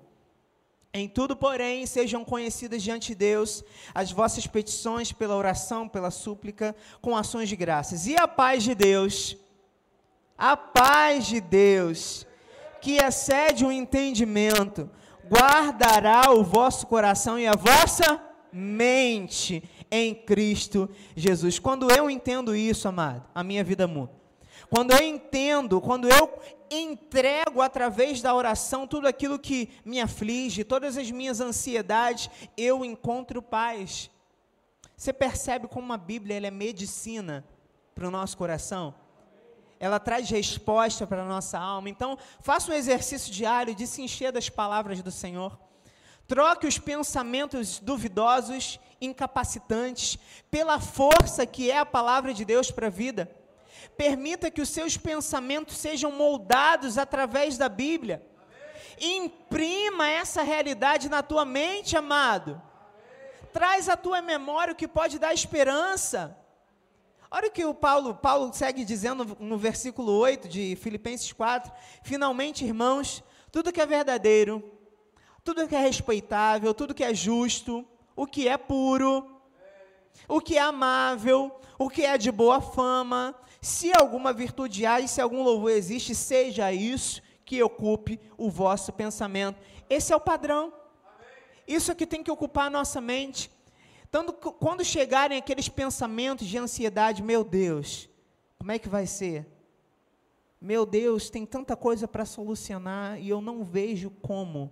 Em 0.94 1.10
tudo, 1.10 1.36
porém, 1.36 1.86
sejam 1.86 2.24
conhecidas 2.24 2.82
diante 2.82 3.10
de 3.10 3.16
Deus 3.16 3.66
as 3.94 4.14
vossas 4.14 4.48
petições 4.48 5.12
pela 5.12 5.36
oração, 5.36 5.90
pela 5.90 6.10
súplica, 6.10 6.74
com 7.02 7.18
ações 7.18 7.50
de 7.50 7.58
graças. 7.58 8.08
E 8.08 8.16
a 8.16 8.30
paz 8.30 8.64
de 8.64 8.74
Deus, 8.74 9.36
a 10.40 10.56
paz 10.56 11.28
de 11.28 11.42
Deus, 11.42 12.26
que 12.82 12.96
excede 12.96 13.66
o 13.66 13.72
entendimento, 13.72 14.90
guardará 15.30 16.32
o 16.32 16.44
vosso 16.44 16.88
coração 16.88 17.38
e 17.38 17.46
a 17.46 17.52
vossa 17.52 18.24
mente 18.52 19.62
em 19.92 20.16
Cristo 20.16 20.90
Jesus. 21.16 21.60
Quando 21.60 21.92
eu 21.92 22.10
entendo 22.10 22.56
isso, 22.56 22.88
amado, 22.88 23.26
a 23.36 23.44
minha 23.44 23.64
vida 23.64 23.86
muda. 23.86 24.18
Quando 24.70 24.92
eu 24.92 25.02
entendo, 25.02 25.82
quando 25.82 26.08
eu 26.08 26.40
entrego 26.72 27.62
através 27.62 28.22
da 28.22 28.34
oração 28.34 28.88
tudo 28.88 29.08
aquilo 29.08 29.40
que 29.40 29.70
me 29.84 30.00
aflige, 30.00 30.64
todas 30.64 30.98
as 30.98 31.10
minhas 31.12 31.42
ansiedades, 31.42 32.30
eu 32.56 32.86
encontro 32.86 33.42
paz. 33.42 34.10
Você 34.96 35.12
percebe 35.12 35.68
como 35.68 35.92
a 35.92 35.98
Bíblia 35.98 36.38
é 36.38 36.52
medicina 36.52 37.44
para 37.96 38.08
o 38.08 38.12
nosso 38.12 38.38
coração? 38.38 38.94
Ela 39.80 40.00
traz 40.00 40.30
resposta 40.30 41.08
para 41.08 41.22
a 41.22 41.28
nossa 41.28 41.58
alma. 41.58 41.90
Então, 41.90 42.18
faça 42.42 42.72
um 42.72 42.76
exercício 42.76 43.32
diário 43.32 43.74
de 43.74 43.88
se 43.88 44.02
encher 44.02 44.32
das 44.32 44.50
palavras 44.50 45.02
do 45.02 45.12
Senhor. 45.12 45.58
Troque 46.28 46.68
os 46.68 46.78
pensamentos 46.78 47.80
duvidosos, 47.80 48.80
incapacitantes, 49.00 50.20
pela 50.52 50.80
força 50.80 51.46
que 51.46 51.72
é 51.72 51.78
a 51.78 51.86
palavra 51.86 52.34
de 52.34 52.44
Deus 52.44 52.70
para 52.70 52.88
a 52.88 52.92
vida. 52.92 53.32
Permita 53.96 54.52
que 54.52 54.62
os 54.62 54.70
seus 54.70 54.98
pensamentos 54.98 55.78
sejam 55.78 56.12
moldados 56.12 56.98
através 56.98 57.58
da 57.58 57.70
Bíblia. 57.70 58.22
Imprima 59.00 60.10
essa 60.10 60.44
realidade 60.44 61.08
na 61.08 61.24
tua 61.24 61.46
mente, 61.46 61.96
amado. 61.96 62.62
Traz 63.54 63.88
à 63.88 63.96
tua 63.96 64.22
memória 64.22 64.74
o 64.74 64.76
que 64.76 64.88
pode 64.88 65.18
dar 65.18 65.34
esperança. 65.34 66.38
Olha 67.32 67.48
o 67.48 67.52
que 67.52 67.64
o 67.64 67.76
Paulo, 67.76 68.16
Paulo 68.16 68.52
segue 68.54 68.84
dizendo 68.84 69.38
no 69.40 69.58
versículo 69.58 70.14
8 70.14 70.48
de 70.48 70.76
Filipenses 70.76 71.32
4: 71.32 71.72
Finalmente, 72.04 72.66
irmãos, 72.66 73.24
tudo 73.52 73.72
que 73.72 73.80
é 73.80 73.86
verdadeiro, 73.86 74.64
tudo 75.44 75.68
que 75.68 75.76
é 75.76 75.80
respeitável, 75.80 76.74
tudo 76.74 76.94
que 76.94 77.04
é 77.04 77.14
justo, 77.14 77.86
o 78.16 78.26
que 78.26 78.48
é 78.48 78.58
puro, 78.58 79.42
o 80.28 80.42
que 80.42 80.58
é 80.58 80.62
amável, 80.62 81.52
o 81.78 81.88
que 81.88 82.04
é 82.04 82.18
de 82.18 82.32
boa 82.32 82.60
fama, 82.60 83.36
se 83.62 83.92
alguma 83.96 84.34
virtude 84.34 84.86
há 84.88 85.00
e 85.00 85.08
se 85.08 85.22
algum 85.22 85.44
louvor 85.44 85.72
existe, 85.72 86.16
seja 86.16 86.74
isso 86.74 87.22
que 87.46 87.62
ocupe 87.62 88.20
o 88.38 88.50
vosso 88.50 88.92
pensamento. 88.92 89.60
Esse 89.88 90.12
é 90.14 90.16
o 90.16 90.20
padrão. 90.20 90.74
Isso 91.68 91.92
é 91.92 91.96
que 91.96 92.08
tem 92.08 92.24
que 92.24 92.32
ocupar 92.32 92.66
a 92.66 92.70
nossa 92.72 93.00
mente. 93.00 93.52
Então, 94.10 94.26
quando 94.34 94.84
chegarem 94.84 95.38
aqueles 95.38 95.70
pensamentos 95.70 96.48
de 96.48 96.58
ansiedade, 96.58 97.22
meu 97.22 97.44
Deus, 97.44 98.10
como 98.58 98.72
é 98.72 98.80
que 98.80 98.90
vai 98.90 99.06
ser? 99.06 99.48
Meu 100.60 100.84
Deus, 100.84 101.30
tem 101.30 101.46
tanta 101.46 101.76
coisa 101.76 102.08
para 102.08 102.26
solucionar 102.26 103.22
e 103.22 103.30
eu 103.30 103.40
não 103.40 103.64
vejo 103.64 104.10
como. 104.10 104.72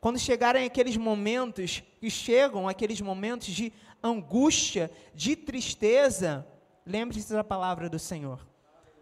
Quando 0.00 0.18
chegarem 0.18 0.64
aqueles 0.64 0.96
momentos, 0.96 1.82
que 2.00 2.10
chegam 2.10 2.66
aqueles 2.66 3.00
momentos 3.00 3.48
de 3.48 3.72
angústia, 4.02 4.90
de 5.14 5.36
tristeza, 5.36 6.46
lembre-se 6.84 7.32
da 7.32 7.44
palavra 7.44 7.90
do 7.90 7.98
Senhor. 7.98 8.46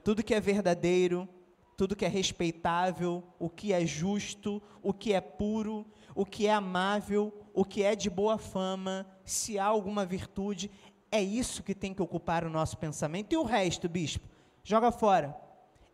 Tudo 0.02 0.22
que 0.22 0.34
é 0.34 0.40
verdadeiro, 0.40 1.28
tudo 1.76 1.96
que 1.96 2.04
é 2.04 2.08
respeitável, 2.08 3.22
o 3.38 3.48
que 3.48 3.72
é 3.72 3.84
justo, 3.84 4.62
o 4.82 4.92
que 4.92 5.12
é 5.12 5.20
puro, 5.20 5.86
o 6.14 6.24
que 6.24 6.46
é 6.46 6.52
amável, 6.52 7.32
o 7.52 7.64
que 7.64 7.82
é 7.82 7.96
de 7.96 8.08
boa 8.08 8.38
fama, 8.38 9.06
se 9.24 9.58
há 9.58 9.64
alguma 9.64 10.04
virtude, 10.04 10.70
é 11.10 11.22
isso 11.22 11.62
que 11.62 11.74
tem 11.74 11.94
que 11.94 12.02
ocupar 12.02 12.44
o 12.44 12.50
nosso 12.50 12.76
pensamento. 12.76 13.32
E 13.32 13.36
o 13.36 13.42
resto, 13.42 13.88
bispo, 13.88 14.28
joga 14.62 14.90
fora. 14.90 15.36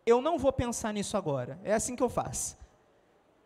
Eu 0.05 0.21
não 0.21 0.37
vou 0.37 0.51
pensar 0.51 0.93
nisso 0.93 1.15
agora. 1.15 1.59
É 1.63 1.73
assim 1.73 1.95
que 1.95 2.03
eu 2.03 2.09
faço. 2.09 2.57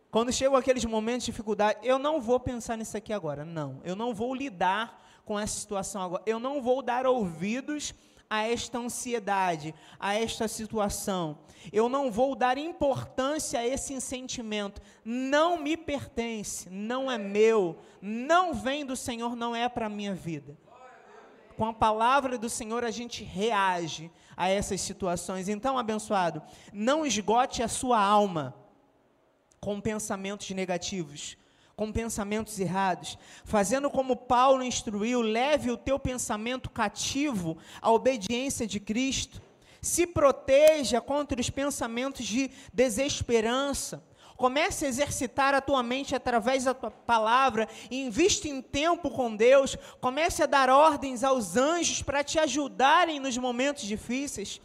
Quando 0.10 0.32
chegam 0.32 0.56
aqueles 0.56 0.86
momentos 0.86 1.26
de 1.26 1.32
dificuldade, 1.32 1.80
eu 1.84 2.00
não 2.00 2.22
vou 2.22 2.40
pensar 2.40 2.78
nisso 2.78 2.96
aqui 2.96 3.12
agora. 3.12 3.44
Não, 3.44 3.82
eu 3.84 3.96
não 3.96 4.14
vou 4.14 4.34
lidar 4.34 5.04
com 5.26 5.38
essa 5.38 5.60
situação 5.60 6.02
agora. 6.02 6.24
Eu 6.26 6.40
não 6.40 6.62
vou 6.62 6.82
dar 6.82 7.06
ouvidos 7.06 7.94
a 8.30 8.44
esta 8.44 8.78
ansiedade, 8.78 9.74
a 10.00 10.14
esta 10.16 10.48
situação. 10.48 11.38
Eu 11.72 11.90
não 11.90 12.12
vou 12.12 12.36
dar 12.36 12.58
importância 12.58 13.60
a 13.60 13.68
esse 13.68 14.00
sentimento. 14.02 14.82
Não 15.04 15.58
me 15.58 15.76
pertence, 15.76 16.70
não 16.70 17.10
é 17.10 17.18
meu, 17.18 17.78
não 18.02 18.54
vem 18.54 18.86
do 18.86 18.96
Senhor, 18.96 19.36
não 19.36 19.56
é 19.56 19.68
para 19.68 19.88
a 19.88 19.90
minha 19.90 20.14
vida. 20.14 20.58
Com 21.58 21.66
a 21.66 21.74
palavra 21.74 22.38
do 22.38 22.50
Senhor 22.50 22.84
a 22.84 22.92
gente 22.92 23.24
reage 23.24 24.12
a 24.36 24.50
essas 24.50 24.82
situações. 24.82 25.48
Então, 25.48 25.78
abençoado, 25.78 26.42
não 26.74 27.06
esgote 27.06 27.64
a 27.64 27.68
sua 27.68 28.00
alma 28.00 28.54
com 29.60 29.80
pensamentos 29.80 30.50
negativos 30.52 31.38
com 31.76 31.92
pensamentos 31.92 32.60
errados, 32.60 33.18
fazendo 33.44 33.90
como 33.90 34.16
Paulo 34.16 34.64
instruiu, 34.64 35.22
leve 35.22 35.70
o 35.70 35.78
teu 35.78 36.00
pensamento 36.00 36.70
cativo 36.70 37.58
à 37.82 37.92
obediência 37.92 38.66
de 38.66 38.80
Cristo, 38.80 39.42
se 39.82 40.08
proteja 40.08 41.02
contra 41.02 41.40
os 41.40 41.50
pensamentos 41.50 42.26
de 42.26 42.50
desesperança, 42.74 44.04
comece 44.36 44.86
a 44.86 44.88
exercitar 44.90 45.54
a 45.54 45.62
tua 45.62 45.84
mente 45.84 46.16
através 46.16 46.64
da 46.64 46.74
tua 46.74 46.92
palavra, 46.92 47.68
investe 47.92 48.50
em 48.50 48.62
tempo 48.62 49.10
com 49.10 49.36
Deus, 49.36 49.78
comece 50.00 50.44
a 50.44 50.48
dar 50.48 50.70
ordens 50.70 51.24
aos 51.24 51.56
anjos 51.56 52.02
para 52.02 52.24
te 52.24 52.40
ajudarem 52.40 53.20
nos 53.20 53.38
momentos 53.38 53.84
difíceis. 53.84 54.62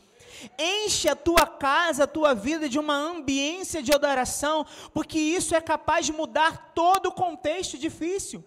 Enche 0.59 1.09
a 1.09 1.16
tua 1.16 1.46
casa, 1.46 2.05
a 2.05 2.07
tua 2.07 2.35
vida 2.35 2.68
de 2.68 2.79
uma 2.79 2.94
ambiência 2.94 3.83
de 3.83 3.92
adoração, 3.92 4.66
porque 4.92 5.18
isso 5.18 5.55
é 5.55 5.61
capaz 5.61 6.07
de 6.07 6.12
mudar 6.12 6.72
todo 6.74 7.07
o 7.07 7.12
contexto 7.12 7.76
difícil. 7.79 8.44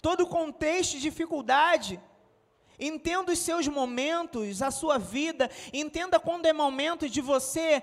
Todo 0.00 0.22
o 0.22 0.26
contexto 0.26 0.92
de 0.92 1.00
dificuldade. 1.00 2.00
Entenda 2.78 3.32
os 3.32 3.38
seus 3.38 3.68
momentos, 3.68 4.62
a 4.62 4.70
sua 4.70 4.98
vida, 4.98 5.50
entenda 5.72 6.18
quando 6.18 6.46
é 6.46 6.52
momento 6.52 7.08
de 7.08 7.20
você 7.20 7.82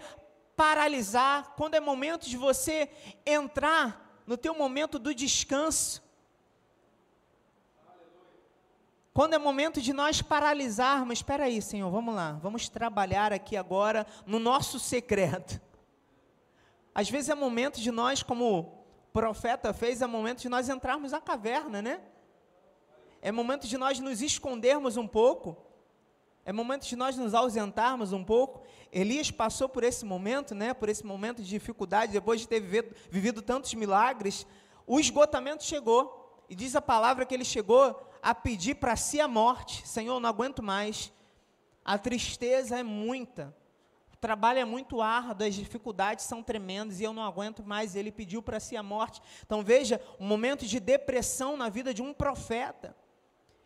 paralisar, 0.56 1.54
quando 1.56 1.76
é 1.76 1.80
momento 1.80 2.28
de 2.28 2.36
você 2.36 2.90
entrar 3.24 4.22
no 4.26 4.36
teu 4.36 4.56
momento 4.56 4.98
do 4.98 5.14
descanso. 5.14 6.07
Quando 9.18 9.34
é 9.34 9.40
momento 9.40 9.82
de 9.82 9.94
nós 9.94 10.22
paralisarmos, 10.22 11.18
espera 11.18 11.46
aí, 11.46 11.60
Senhor, 11.60 11.90
vamos 11.90 12.14
lá, 12.14 12.34
vamos 12.34 12.70
trabalhar 12.70 13.34
aqui 13.34 13.58
agora 13.58 14.06
no 14.28 14.38
nosso 14.38 14.78
secreto. 14.78 15.60
Às 16.94 17.10
vezes 17.10 17.32
é 17.32 17.34
momento 17.34 17.82
de 17.82 17.90
nós, 17.90 18.22
como 18.22 18.60
o 18.60 18.64
profeta 19.12 19.74
fez, 19.74 20.04
é 20.04 20.06
momento 20.06 20.42
de 20.42 20.50
nós 20.50 20.70
entrarmos 20.70 21.14
na 21.14 21.20
caverna, 21.20 21.82
né? 21.82 22.00
É 23.20 23.32
momento 23.32 23.68
de 23.68 23.76
nós 23.76 24.00
nos 24.00 24.22
escondermos 24.22 24.98
um 24.98 25.08
pouco. 25.08 25.58
É 26.46 26.54
momento 26.54 26.86
de 26.86 26.96
nós 26.96 27.18
nos 27.18 27.34
ausentarmos 27.34 28.14
um 28.14 28.24
pouco. 28.24 28.68
Elias 28.92 29.32
passou 29.32 29.68
por 29.68 29.84
esse 29.84 30.06
momento, 30.06 30.54
né? 30.54 30.76
Por 30.76 30.90
esse 30.90 31.04
momento 31.04 31.42
de 31.42 31.50
dificuldade, 31.50 32.12
depois 32.12 32.42
de 32.42 32.48
ter 32.48 32.60
vivido, 32.60 32.96
vivido 33.10 33.42
tantos 33.42 33.74
milagres, 33.74 34.46
o 34.86 35.00
esgotamento 35.00 35.64
chegou. 35.64 36.46
E 36.48 36.54
diz 36.54 36.76
a 36.76 36.82
palavra 36.82 37.26
que 37.26 37.34
ele 37.34 37.44
chegou 37.44 38.07
a 38.22 38.34
pedir 38.36 38.76
para 38.76 38.96
si 38.96 39.20
a 39.20 39.28
morte. 39.28 39.88
Senhor, 39.88 40.20
não 40.20 40.30
aguento 40.30 40.62
mais. 40.64 41.12
A 41.84 41.98
tristeza 41.98 42.80
é 42.80 42.84
muita. 42.84 43.56
O 44.14 44.18
trabalho 44.18 44.60
é 44.60 44.66
muito 44.66 45.00
árduo, 45.00 45.48
as 45.48 45.54
dificuldades 45.54 46.26
são 46.26 46.42
tremendas 46.42 47.00
e 47.00 47.04
eu 47.04 47.14
não 47.14 47.24
aguento 47.24 47.64
mais. 47.64 47.96
Ele 47.96 48.12
pediu 48.12 48.42
para 48.42 48.60
si 48.60 48.76
a 48.76 48.82
morte. 48.82 49.22
Então 49.46 49.62
veja, 49.62 50.02
um 50.20 50.26
momento 50.26 50.66
de 50.66 50.80
depressão 50.80 51.56
na 51.56 51.70
vida 51.70 51.94
de 51.94 52.02
um 52.02 52.14
profeta. 52.14 52.96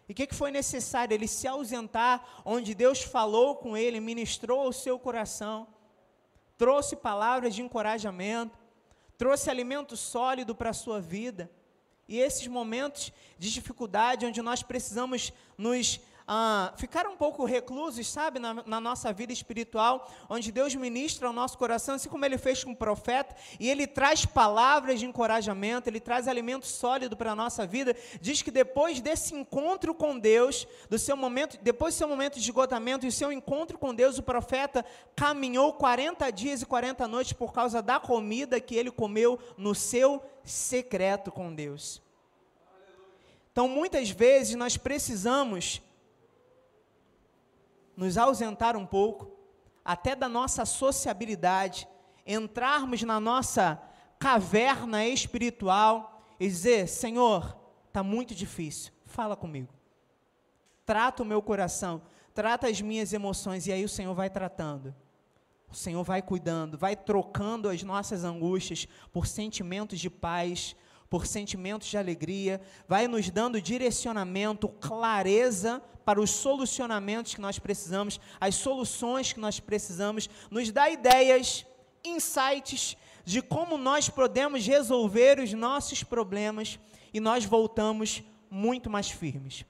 E 0.10 0.12
o 0.12 0.16
que, 0.16 0.28
que 0.28 0.36
foi 0.36 0.52
necessário? 0.52 1.14
Ele 1.14 1.26
se 1.26 1.48
ausentar, 1.48 2.42
onde 2.44 2.76
Deus 2.76 3.02
falou 3.02 3.56
com 3.56 3.78
ele, 3.78 4.02
ministrou 4.02 4.60
ao 4.60 4.74
seu 4.74 5.00
coração, 5.00 5.66
trouxe 6.58 6.98
palavras 6.98 7.56
de 7.56 7.62
encorajamento, 7.62 8.60
trouxe 9.18 9.50
alimento 9.50 9.96
sólido 9.96 10.54
para 10.54 10.72
a 10.72 10.74
sua 10.74 11.00
vida. 11.00 11.50
E 12.12 12.19
esses 12.19 12.45
momentos 12.45 13.10
de 13.39 13.50
dificuldade, 13.50 14.26
onde 14.26 14.41
nós 14.41 14.62
precisamos 14.62 15.32
nos 15.58 15.97
ah, 16.34 16.72
ficar 16.78 17.08
um 17.08 17.17
pouco 17.17 17.44
reclusos, 17.44 18.08
sabe, 18.08 18.39
na, 18.39 18.54
na, 18.54 18.80
nossa 18.80 19.12
vida 19.12 19.34
espiritual, 19.34 20.10
onde 20.30 20.50
Deus 20.50 20.74
ministra 20.74 21.28
ao 21.28 21.34
nosso 21.34 21.58
coração, 21.58 21.96
assim 21.96 22.08
como 22.08 22.24
Ele 22.24 22.38
fez 22.38 22.63
com 22.63 22.72
o 22.72 22.76
profeta, 22.76 23.36
e 23.60 23.70
Ele 23.70 23.86
traz 23.86 24.26
palavras 24.26 25.02
de 25.02 25.06
encorajamento, 25.06 25.89
Ele 25.89 26.00
traz 26.00 26.30
alimento 26.30 26.65
sólido 26.65 27.17
para 27.17 27.34
a 27.34 27.36
nossa 27.36 27.67
vida. 27.67 27.94
Diz 28.22 28.41
que 28.41 28.50
depois 28.50 29.02
desse 29.02 29.36
encontro 29.36 29.94
com 29.94 30.17
Deus, 30.17 30.65
do 30.89 30.98
seu 30.98 31.17
momento, 31.17 31.60
depois 31.62 31.96
do 31.96 31.98
seu 31.98 32.08
momento 32.08 32.36
de 32.36 32.46
esgotamento 32.46 33.06
e 33.06 33.12
seu 33.12 33.30
encontro 33.30 33.78
com 33.78 33.94
Deus, 33.94 34.17
o 34.17 34.24
profeta 34.24 34.86
caminhou 35.13 35.74
40 35.74 36.32
dias 36.32 36.62
e 36.62 36.65
40 36.65 37.10
noites 37.10 37.34
por 37.34 37.52
causa 37.52 37.82
da 37.82 38.00
comida 38.00 38.58
que 38.62 38.78
ele 38.78 38.89
comeu 38.89 39.38
no 39.58 39.76
seu 39.76 40.24
secreto 40.46 41.30
com 41.30 41.54
Deus. 41.54 42.02
Então, 43.52 43.67
muitas 43.67 44.10
vezes 44.10 44.56
nós 44.56 44.78
precisamos 44.78 45.82
nos 47.95 48.17
ausentar 48.17 48.75
um 48.77 48.86
pouco, 48.86 49.32
até 49.84 50.15
da 50.15 50.30
nossa 50.30 50.65
sociabilidade, 50.65 51.88
entrarmos 52.25 53.01
na 53.04 53.19
nossa 53.19 53.82
caverna 54.19 55.06
espiritual 55.06 56.23
e 56.39 56.47
dizer: 56.47 56.88
Senhor, 56.88 57.58
está 57.88 58.04
muito 58.04 58.36
difícil, 58.36 58.91
fala 59.06 59.36
comigo. 59.36 59.73
Trata 60.86 61.23
o 61.23 61.25
meu 61.25 61.41
coração, 61.41 62.01
trata 62.34 62.67
as 62.67 62.82
minhas 62.82 63.13
emoções, 63.13 63.67
e 63.67 63.71
aí 63.71 63.84
o 63.84 63.89
Senhor 63.89 64.13
vai 64.13 64.30
tratando. 64.30 64.93
O 65.69 65.75
Senhor 65.75 66.04
vai 66.04 66.21
cuidando, 66.21 66.77
vai 66.77 66.95
trocando 66.97 67.69
as 67.69 67.82
nossas 67.82 68.25
angústias 68.25 68.88
por 69.13 69.25
sentimentos 69.25 69.99
de 69.99 70.10
paz, 70.10 70.75
por 71.12 71.28
sentimentos 71.28 71.89
de 71.89 71.97
alegria, 71.97 72.62
vai 72.88 73.06
nos 73.06 73.30
dando 73.30 73.62
direcionamento, 73.62 74.69
clareza 74.69 75.84
para 76.06 76.21
os 76.21 76.30
solucionamentos 76.30 77.36
que 77.36 77.41
nós 77.41 77.60
precisamos, 77.60 78.17
as 78.39 78.56
soluções 78.56 79.34
que 79.34 79.39
nós 79.41 79.60
precisamos, 79.60 80.30
nos 80.50 80.71
dá 80.71 80.89
ideias, 80.89 81.65
insights 82.02 82.95
de 83.26 83.41
como 83.41 83.78
nós 83.78 84.08
podemos 84.08 84.65
resolver 84.65 85.38
os 85.38 85.52
nossos 85.52 86.02
problemas 86.02 86.80
e 87.13 87.19
nós 87.19 87.43
voltamos 87.43 88.24
muito 88.50 88.89
mais 88.89 89.12
firmes, 89.12 89.65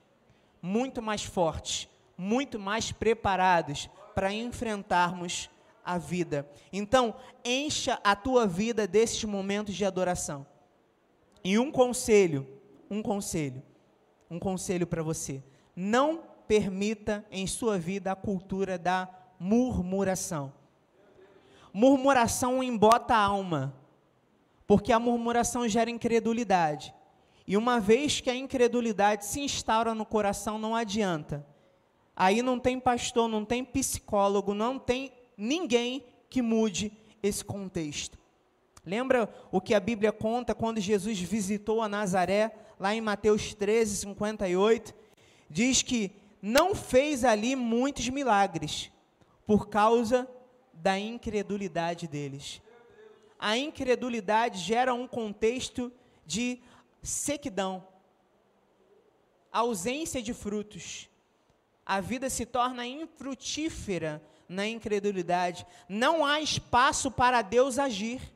muito 0.62 1.02
mais 1.02 1.24
fortes, 1.24 1.88
muito 2.16 2.56
mais 2.56 2.92
preparados 2.92 3.90
para 4.14 4.32
enfrentarmos 4.32 5.50
a 5.84 5.98
vida. 5.98 6.48
Então, 6.72 7.16
encha 7.44 7.98
a 8.04 8.14
tua 8.14 8.46
vida 8.46 8.86
desses 8.86 9.24
momentos 9.24 9.74
de 9.74 9.84
adoração. 9.84 10.46
E 11.44 11.58
um 11.58 11.70
conselho, 11.70 12.46
um 12.90 13.02
conselho, 13.02 13.62
um 14.30 14.38
conselho 14.38 14.86
para 14.86 15.02
você. 15.02 15.42
Não 15.74 16.22
permita 16.46 17.24
em 17.30 17.46
sua 17.46 17.78
vida 17.78 18.12
a 18.12 18.16
cultura 18.16 18.78
da 18.78 19.08
murmuração. 19.38 20.52
Murmuração 21.72 22.62
embota 22.62 23.14
a 23.14 23.24
alma, 23.24 23.74
porque 24.66 24.92
a 24.92 24.98
murmuração 24.98 25.66
gera 25.68 25.90
incredulidade. 25.90 26.94
E 27.46 27.56
uma 27.56 27.80
vez 27.80 28.20
que 28.20 28.30
a 28.30 28.36
incredulidade 28.36 29.24
se 29.24 29.40
instaura 29.40 29.94
no 29.94 30.06
coração, 30.06 30.58
não 30.58 30.76
adianta. 30.76 31.44
Aí 32.14 32.42
não 32.42 32.58
tem 32.58 32.78
pastor, 32.78 33.28
não 33.28 33.44
tem 33.44 33.64
psicólogo, 33.64 34.54
não 34.54 34.78
tem 34.78 35.12
ninguém 35.36 36.04
que 36.28 36.40
mude 36.40 36.92
esse 37.22 37.44
contexto. 37.44 38.21
Lembra 38.84 39.32
o 39.52 39.60
que 39.60 39.74
a 39.74 39.80
Bíblia 39.80 40.10
conta 40.10 40.54
quando 40.54 40.80
Jesus 40.80 41.20
visitou 41.20 41.80
a 41.80 41.88
Nazaré, 41.88 42.52
lá 42.80 42.92
em 42.92 43.00
Mateus 43.00 43.54
13, 43.54 43.96
58? 43.96 44.92
Diz 45.48 45.82
que 45.82 46.10
não 46.40 46.74
fez 46.74 47.24
ali 47.24 47.54
muitos 47.54 48.08
milagres, 48.08 48.90
por 49.46 49.68
causa 49.68 50.28
da 50.72 50.98
incredulidade 50.98 52.08
deles. 52.08 52.60
A 53.38 53.56
incredulidade 53.56 54.58
gera 54.58 54.92
um 54.92 55.06
contexto 55.06 55.92
de 56.26 56.60
sequidão, 57.02 57.86
ausência 59.52 60.20
de 60.20 60.34
frutos. 60.34 61.08
A 61.86 62.00
vida 62.00 62.28
se 62.28 62.44
torna 62.46 62.84
infrutífera 62.86 64.20
na 64.48 64.66
incredulidade. 64.66 65.66
Não 65.88 66.24
há 66.24 66.40
espaço 66.40 67.10
para 67.10 67.42
Deus 67.42 67.78
agir 67.78 68.31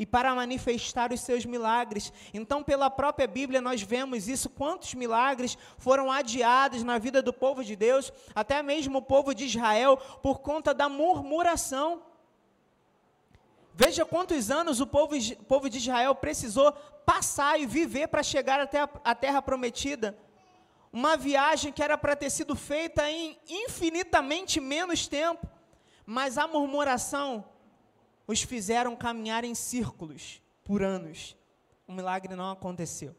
e 0.00 0.06
para 0.06 0.34
manifestar 0.34 1.12
os 1.12 1.20
seus 1.20 1.44
milagres. 1.44 2.10
Então, 2.32 2.62
pela 2.62 2.88
própria 2.88 3.28
Bíblia, 3.28 3.60
nós 3.60 3.82
vemos 3.82 4.28
isso, 4.28 4.48
quantos 4.48 4.94
milagres 4.94 5.58
foram 5.76 6.10
adiados 6.10 6.82
na 6.82 6.96
vida 6.96 7.20
do 7.20 7.34
povo 7.34 7.62
de 7.62 7.76
Deus, 7.76 8.10
até 8.34 8.62
mesmo 8.62 8.96
o 8.96 9.02
povo 9.02 9.34
de 9.34 9.44
Israel, 9.44 9.98
por 10.22 10.38
conta 10.38 10.72
da 10.72 10.88
murmuração. 10.88 12.00
Veja 13.74 14.06
quantos 14.06 14.50
anos 14.50 14.80
o 14.80 14.86
povo, 14.86 15.14
o 15.14 15.44
povo 15.44 15.68
de 15.68 15.76
Israel 15.76 16.14
precisou 16.14 16.72
passar 17.04 17.60
e 17.60 17.66
viver 17.66 18.08
para 18.08 18.22
chegar 18.22 18.58
até 18.58 18.80
a, 18.80 18.88
a 19.04 19.14
terra 19.14 19.42
prometida. 19.42 20.16
Uma 20.90 21.14
viagem 21.14 21.74
que 21.74 21.82
era 21.82 21.98
para 21.98 22.16
ter 22.16 22.30
sido 22.30 22.56
feita 22.56 23.10
em 23.10 23.38
infinitamente 23.46 24.60
menos 24.60 25.06
tempo, 25.06 25.46
mas 26.06 26.38
a 26.38 26.46
murmuração 26.46 27.44
os 28.30 28.42
fizeram 28.42 28.94
caminhar 28.94 29.42
em 29.42 29.56
círculos 29.56 30.40
por 30.62 30.84
anos. 30.84 31.36
O 31.84 31.92
milagre 31.92 32.36
não 32.36 32.52
aconteceu. 32.52 33.12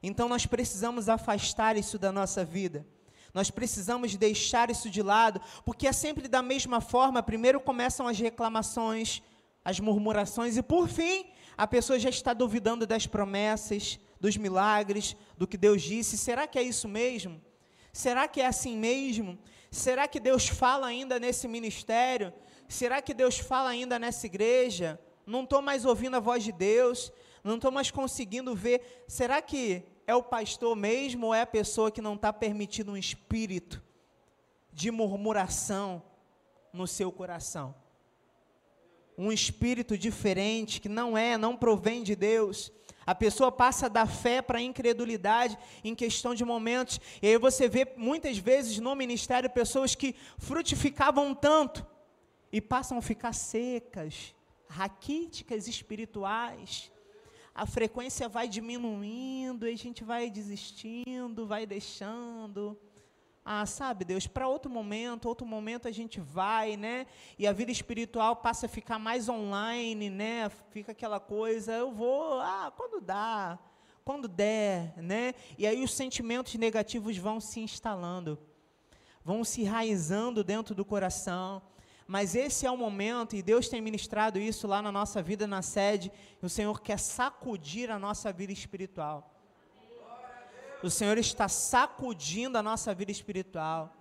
Então 0.00 0.28
nós 0.28 0.46
precisamos 0.46 1.08
afastar 1.08 1.76
isso 1.76 1.98
da 1.98 2.12
nossa 2.12 2.44
vida. 2.44 2.86
Nós 3.34 3.50
precisamos 3.50 4.14
deixar 4.14 4.70
isso 4.70 4.88
de 4.88 5.02
lado, 5.02 5.40
porque 5.64 5.88
é 5.88 5.92
sempre 5.92 6.28
da 6.28 6.40
mesma 6.40 6.80
forma. 6.80 7.20
Primeiro 7.20 7.58
começam 7.60 8.06
as 8.06 8.16
reclamações, 8.16 9.22
as 9.64 9.80
murmurações, 9.80 10.56
e 10.56 10.62
por 10.62 10.88
fim, 10.88 11.26
a 11.58 11.66
pessoa 11.66 11.98
já 11.98 12.10
está 12.10 12.32
duvidando 12.32 12.86
das 12.86 13.08
promessas, 13.08 13.98
dos 14.20 14.36
milagres, 14.36 15.16
do 15.36 15.48
que 15.48 15.56
Deus 15.56 15.82
disse. 15.82 16.16
Será 16.16 16.46
que 16.46 16.60
é 16.60 16.62
isso 16.62 16.86
mesmo? 16.86 17.42
Será 17.92 18.28
que 18.28 18.40
é 18.40 18.46
assim 18.46 18.76
mesmo? 18.76 19.36
Será 19.68 20.06
que 20.06 20.20
Deus 20.20 20.46
fala 20.46 20.86
ainda 20.86 21.18
nesse 21.18 21.48
ministério? 21.48 22.32
Será 22.70 23.02
que 23.02 23.12
Deus 23.12 23.36
fala 23.36 23.70
ainda 23.70 23.98
nessa 23.98 24.26
igreja? 24.26 24.96
Não 25.26 25.42
estou 25.42 25.60
mais 25.60 25.84
ouvindo 25.84 26.14
a 26.14 26.20
voz 26.20 26.44
de 26.44 26.52
Deus, 26.52 27.12
não 27.42 27.56
estou 27.56 27.72
mais 27.72 27.90
conseguindo 27.90 28.54
ver. 28.54 29.04
Será 29.08 29.42
que 29.42 29.82
é 30.06 30.14
o 30.14 30.22
pastor 30.22 30.76
mesmo 30.76 31.26
ou 31.26 31.34
é 31.34 31.40
a 31.40 31.46
pessoa 31.46 31.90
que 31.90 32.00
não 32.00 32.14
está 32.14 32.32
permitindo 32.32 32.92
um 32.92 32.96
espírito 32.96 33.82
de 34.72 34.88
murmuração 34.92 36.00
no 36.72 36.86
seu 36.86 37.10
coração? 37.10 37.74
Um 39.18 39.32
espírito 39.32 39.98
diferente 39.98 40.80
que 40.80 40.88
não 40.88 41.18
é, 41.18 41.36
não 41.36 41.56
provém 41.56 42.04
de 42.04 42.14
Deus. 42.14 42.70
A 43.04 43.16
pessoa 43.16 43.50
passa 43.50 43.90
da 43.90 44.06
fé 44.06 44.40
para 44.40 44.58
a 44.58 44.62
incredulidade 44.62 45.58
em 45.82 45.92
questão 45.92 46.36
de 46.36 46.44
momentos. 46.44 47.00
E 47.20 47.26
aí 47.26 47.36
você 47.36 47.68
vê 47.68 47.92
muitas 47.96 48.38
vezes 48.38 48.78
no 48.78 48.94
ministério 48.94 49.50
pessoas 49.50 49.96
que 49.96 50.14
frutificavam 50.38 51.34
tanto 51.34 51.89
e 52.52 52.60
passam 52.60 52.98
a 52.98 53.02
ficar 53.02 53.32
secas, 53.32 54.34
raquíticas 54.68 55.68
espirituais 55.68 56.90
a 57.54 57.66
frequência 57.66 58.28
vai 58.28 58.48
diminuindo, 58.48 59.68
e 59.68 59.72
a 59.72 59.76
gente 59.76 60.04
vai 60.04 60.30
desistindo, 60.30 61.46
vai 61.46 61.66
deixando. 61.66 62.78
Ah, 63.44 63.66
sabe, 63.66 64.04
Deus, 64.04 64.26
para 64.26 64.46
outro 64.46 64.70
momento, 64.70 65.28
outro 65.28 65.46
momento 65.46 65.88
a 65.88 65.90
gente 65.90 66.20
vai, 66.20 66.76
né? 66.76 67.06
E 67.38 67.46
a 67.46 67.52
vida 67.52 67.70
espiritual 67.70 68.36
passa 68.36 68.66
a 68.66 68.68
ficar 68.68 68.98
mais 68.98 69.28
online, 69.28 70.08
né? 70.08 70.48
Fica 70.70 70.92
aquela 70.92 71.18
coisa, 71.18 71.72
eu 71.72 71.90
vou, 71.90 72.40
ah, 72.40 72.72
quando 72.76 73.00
dá, 73.00 73.58
quando 74.04 74.28
der, 74.28 74.94
né? 74.96 75.34
E 75.58 75.66
aí 75.66 75.82
os 75.82 75.92
sentimentos 75.92 76.54
negativos 76.54 77.16
vão 77.16 77.40
se 77.40 77.60
instalando, 77.60 78.38
vão 79.24 79.42
se 79.42 79.62
enraizando 79.62 80.44
dentro 80.44 80.74
do 80.74 80.84
coração. 80.84 81.60
Mas 82.10 82.34
esse 82.34 82.66
é 82.66 82.70
o 82.72 82.76
momento, 82.76 83.36
e 83.36 83.40
Deus 83.40 83.68
tem 83.68 83.80
ministrado 83.80 84.36
isso 84.36 84.66
lá 84.66 84.82
na 84.82 84.90
nossa 84.90 85.22
vida, 85.22 85.46
na 85.46 85.62
sede, 85.62 86.10
o 86.42 86.48
Senhor 86.48 86.80
quer 86.80 86.98
sacudir 86.98 87.88
a 87.88 88.00
nossa 88.00 88.32
vida 88.32 88.52
espiritual. 88.52 89.32
O 90.82 90.90
Senhor 90.90 91.16
está 91.18 91.46
sacudindo 91.46 92.58
a 92.58 92.64
nossa 92.64 92.92
vida 92.92 93.12
espiritual, 93.12 93.94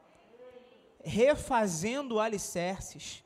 refazendo 1.04 2.20
alicerces. 2.20 3.24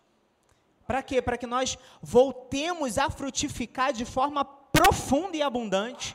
Para 0.86 1.02
quê? 1.02 1.22
Para 1.22 1.38
que 1.38 1.48
nós 1.48 1.78
voltemos 2.02 2.98
a 2.98 3.10
frutificar 3.10 3.94
de 3.94 4.04
forma 4.04 4.44
profunda 4.44 5.38
e 5.38 5.42
abundante. 5.42 6.14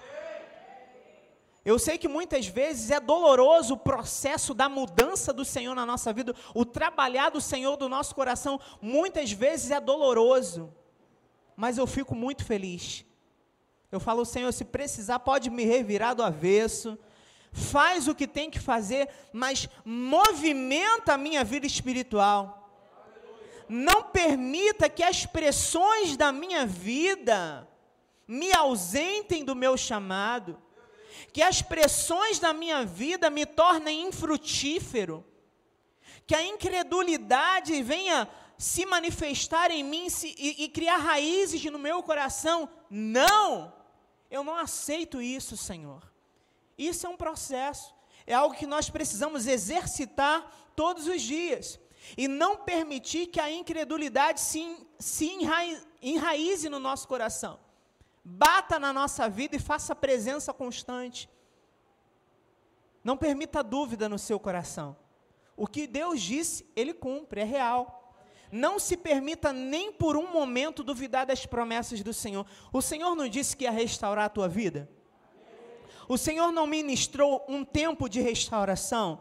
Eu 1.69 1.79
sei 1.79 1.99
que 1.99 2.09
muitas 2.09 2.47
vezes 2.47 2.91
é 2.91 2.99
doloroso 2.99 3.75
o 3.75 3.77
processo 3.77 4.55
da 4.55 4.71
mudança 4.71 5.35
do 5.35 5.45
Senhor 5.45 5.75
na 5.75 5.85
nossa 5.85 6.15
vida, 6.15 6.35
o 6.55 6.65
trabalhar 6.65 7.29
do 7.29 7.43
Senhor 7.43 7.77
do 7.77 7.91
nosso 7.91 8.15
coração, 8.15 8.59
muitas 8.81 9.33
vezes 9.33 9.71
é 9.71 9.79
doloroso, 9.79 10.73
mas 11.55 11.77
eu 11.77 11.87
fico 11.87 12.15
muito 12.15 12.43
feliz. 12.43 13.05
Eu 13.93 14.01
falo, 14.01 14.25
Senhor, 14.25 14.51
se 14.51 14.65
precisar, 14.65 15.19
pode 15.19 15.51
me 15.51 15.63
revirar 15.63 16.15
do 16.15 16.23
avesso, 16.23 16.99
faz 17.53 18.09
o 18.09 18.15
que 18.15 18.27
tem 18.27 18.51
que 18.51 18.59
fazer, 18.59 19.07
mas 19.31 19.69
movimenta 19.85 21.13
a 21.13 21.19
minha 21.19 21.45
vida 21.45 21.67
espiritual. 21.67 22.73
Não 23.69 24.05
permita 24.05 24.89
que 24.89 25.03
as 25.03 25.27
pressões 25.27 26.17
da 26.17 26.33
minha 26.33 26.65
vida 26.65 27.69
me 28.27 28.55
ausentem 28.55 29.45
do 29.45 29.55
meu 29.55 29.77
chamado 29.77 30.57
que 31.33 31.43
as 31.43 31.63
pressões 31.63 32.39
da 32.39 32.53
minha 32.53 32.85
vida 32.85 33.31
me 33.31 33.47
tornem 33.47 34.07
infrutífero, 34.07 35.25
que 36.27 36.35
a 36.35 36.43
incredulidade 36.45 37.83
venha 37.83 38.29
se 38.57 38.85
manifestar 38.85 39.71
em 39.71 39.83
mim 39.83 40.11
se, 40.11 40.35
e, 40.39 40.65
e 40.65 40.69
criar 40.69 40.97
raízes 40.97 41.65
no 41.67 41.79
meu 41.79 42.03
coração. 42.03 42.69
Não! 42.91 43.73
Eu 44.31 44.45
não 44.45 44.57
aceito 44.57 45.23
isso, 45.23 45.57
Senhor. 45.57 46.03
Isso 46.77 47.07
é 47.07 47.11
um 47.11 47.17
processo, 47.17 47.95
é 48.27 48.35
algo 48.35 48.55
que 48.55 48.67
nós 48.67 48.91
precisamos 48.91 49.47
exercitar 49.47 50.71
todos 50.77 51.07
os 51.07 51.23
dias 51.23 51.81
e 52.17 52.29
não 52.29 52.57
permitir 52.57 53.27
que 53.27 53.41
a 53.41 53.51
incredulidade 53.51 54.41
se, 54.41 54.87
se 54.99 55.31
enraize 56.01 56.69
no 56.69 56.79
nosso 56.79 57.09
coração 57.09 57.59
bata 58.25 58.79
na 58.79 58.93
nossa 58.93 59.29
vida 59.29 59.57
e 59.57 59.61
faça 59.61 59.95
presença 59.95 60.53
constante. 60.53 61.29
Não 63.03 63.17
permita 63.17 63.63
dúvida 63.63 64.09
no 64.09 64.19
seu 64.19 64.39
coração. 64.39 64.97
O 65.57 65.67
que 65.67 65.87
Deus 65.87 66.21
disse, 66.21 66.67
Ele 66.77 66.93
cumpre, 66.93 67.41
é 67.41 67.45
real. 67.45 68.15
Não 68.51 68.79
se 68.79 68.97
permita 68.97 69.53
nem 69.53 69.93
por 69.93 70.17
um 70.17 70.33
momento 70.33 70.83
duvidar 70.83 71.27
das 71.27 71.45
promessas 71.45 72.03
do 72.03 72.15
Senhor. 72.15 72.47
O 72.73 72.81
Senhor 72.81 73.15
não 73.15 73.29
disse 73.29 73.57
que 73.57 73.65
ia 73.65 73.71
restaurar 73.71 74.27
a 74.27 74.31
tua 74.31 74.49
vida? 74.49 74.89
O 76.09 76.17
Senhor 76.17 76.51
não 76.51 76.67
ministrou 76.67 77.45
um 77.49 77.65
tempo 77.65 78.09
de 78.09 78.21
restauração? 78.21 79.21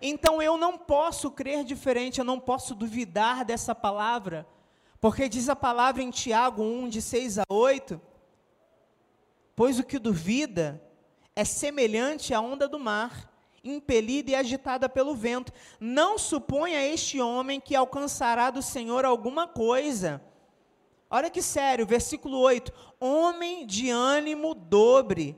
Então 0.00 0.40
eu 0.40 0.56
não 0.56 0.78
posso 0.78 1.30
crer 1.30 1.64
diferente, 1.64 2.18
eu 2.18 2.24
não 2.24 2.38
posso 2.38 2.74
duvidar 2.74 3.44
dessa 3.44 3.74
palavra, 3.74 4.46
porque 5.00 5.28
diz 5.28 5.48
a 5.48 5.56
palavra 5.56 6.02
em 6.02 6.10
Tiago 6.10 6.62
1, 6.62 6.88
de 6.88 7.02
6 7.02 7.38
a 7.38 7.44
8, 7.48 8.00
Pois 9.58 9.76
o 9.76 9.82
que 9.82 9.98
duvida 9.98 10.80
é 11.34 11.44
semelhante 11.44 12.32
à 12.32 12.40
onda 12.40 12.68
do 12.68 12.78
mar, 12.78 13.28
impelida 13.64 14.30
e 14.30 14.34
agitada 14.36 14.88
pelo 14.88 15.16
vento. 15.16 15.52
Não 15.80 16.16
suponha 16.16 16.86
este 16.86 17.20
homem 17.20 17.58
que 17.58 17.74
alcançará 17.74 18.52
do 18.52 18.62
Senhor 18.62 19.04
alguma 19.04 19.48
coisa. 19.48 20.22
Olha 21.10 21.28
que 21.28 21.42
sério, 21.42 21.84
versículo 21.84 22.38
8: 22.38 22.72
Homem 23.00 23.66
de 23.66 23.90
ânimo 23.90 24.54
dobre, 24.54 25.36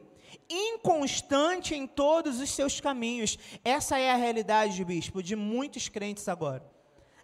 inconstante 0.50 1.74
em 1.74 1.86
todos 1.86 2.40
os 2.40 2.50
seus 2.50 2.78
caminhos. 2.78 3.38
Essa 3.64 3.98
é 3.98 4.10
a 4.10 4.16
realidade, 4.16 4.84
bispo, 4.84 5.22
de 5.22 5.34
muitos 5.34 5.88
crentes 5.88 6.28
agora. 6.28 6.70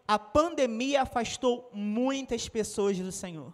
A 0.09 0.19
pandemia 0.19 1.03
afastou 1.03 1.69
muitas 1.75 2.49
pessoas 2.49 2.99
do 2.99 3.13
Senhor, 3.13 3.53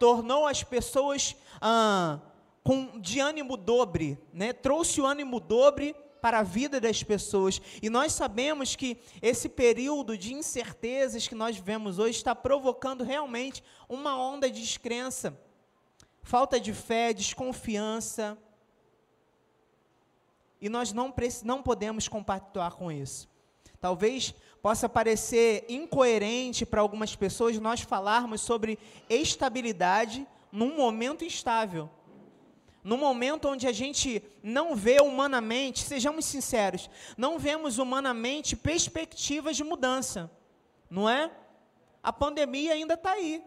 tornou 0.00 0.48
as 0.48 0.64
pessoas. 0.64 1.36
Ah, 1.60 2.18
com, 2.62 3.00
de 3.00 3.20
ânimo 3.20 3.56
dobre, 3.56 4.18
né? 4.32 4.52
trouxe 4.52 5.00
o 5.00 5.06
ânimo 5.06 5.40
dobre 5.40 5.94
para 6.20 6.38
a 6.38 6.42
vida 6.44 6.80
das 6.80 7.02
pessoas. 7.02 7.60
E 7.82 7.90
nós 7.90 8.12
sabemos 8.12 8.76
que 8.76 8.96
esse 9.20 9.48
período 9.48 10.16
de 10.16 10.32
incertezas 10.32 11.26
que 11.26 11.34
nós 11.34 11.56
vivemos 11.56 11.98
hoje 11.98 12.16
está 12.16 12.34
provocando 12.34 13.02
realmente 13.02 13.62
uma 13.88 14.16
onda 14.16 14.48
de 14.48 14.60
descrença, 14.60 15.36
falta 16.22 16.60
de 16.60 16.72
fé, 16.72 17.12
desconfiança. 17.12 18.38
E 20.60 20.68
nós 20.68 20.92
não, 20.92 21.12
não 21.42 21.60
podemos 21.60 22.06
compactuar 22.06 22.76
com 22.76 22.92
isso. 22.92 23.28
Talvez 23.80 24.32
possa 24.62 24.88
parecer 24.88 25.66
incoerente 25.68 26.64
para 26.64 26.80
algumas 26.80 27.16
pessoas 27.16 27.58
nós 27.58 27.80
falarmos 27.80 28.40
sobre 28.40 28.78
estabilidade 29.10 30.24
num 30.52 30.76
momento 30.76 31.24
instável 31.24 31.90
no 32.82 32.96
momento 32.96 33.48
onde 33.48 33.66
a 33.66 33.72
gente 33.72 34.22
não 34.42 34.74
vê 34.74 35.00
humanamente, 35.00 35.84
sejamos 35.84 36.24
sinceros, 36.24 36.90
não 37.16 37.38
vemos 37.38 37.78
humanamente 37.78 38.56
perspectivas 38.56 39.56
de 39.56 39.62
mudança, 39.62 40.30
não 40.90 41.08
é? 41.08 41.30
A 42.02 42.12
pandemia 42.12 42.72
ainda 42.72 42.94
está 42.94 43.12
aí. 43.12 43.44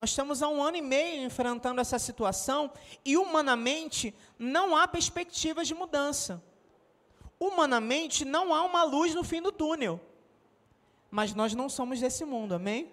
Nós 0.00 0.10
estamos 0.10 0.42
há 0.42 0.48
um 0.48 0.62
ano 0.62 0.78
e 0.78 0.82
meio 0.82 1.22
enfrentando 1.22 1.80
essa 1.80 1.98
situação 1.98 2.72
e, 3.04 3.18
humanamente, 3.18 4.14
não 4.38 4.74
há 4.74 4.88
perspectivas 4.88 5.68
de 5.68 5.74
mudança. 5.74 6.42
Humanamente, 7.38 8.24
não 8.24 8.54
há 8.54 8.62
uma 8.62 8.82
luz 8.82 9.14
no 9.14 9.22
fim 9.22 9.42
do 9.42 9.52
túnel. 9.52 10.00
Mas 11.10 11.34
nós 11.34 11.54
não 11.54 11.68
somos 11.68 12.00
desse 12.00 12.24
mundo, 12.24 12.54
amém? 12.54 12.90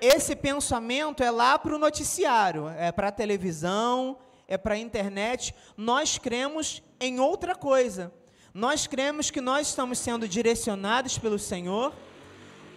esse 0.00 0.36
pensamento 0.36 1.22
é 1.22 1.30
lá 1.30 1.58
para 1.58 1.74
o 1.74 1.78
noticiário, 1.78 2.68
é 2.68 2.92
para 2.92 3.08
a 3.08 3.12
televisão, 3.12 4.18
é 4.48 4.56
para 4.56 4.74
a 4.74 4.78
internet. 4.78 5.54
Nós 5.76 6.18
cremos 6.18 6.82
em 7.00 7.20
outra 7.20 7.54
coisa. 7.54 8.12
Nós 8.52 8.86
cremos 8.86 9.30
que 9.30 9.40
nós 9.40 9.68
estamos 9.68 9.98
sendo 9.98 10.26
direcionados 10.26 11.18
pelo 11.18 11.38
Senhor, 11.38 11.92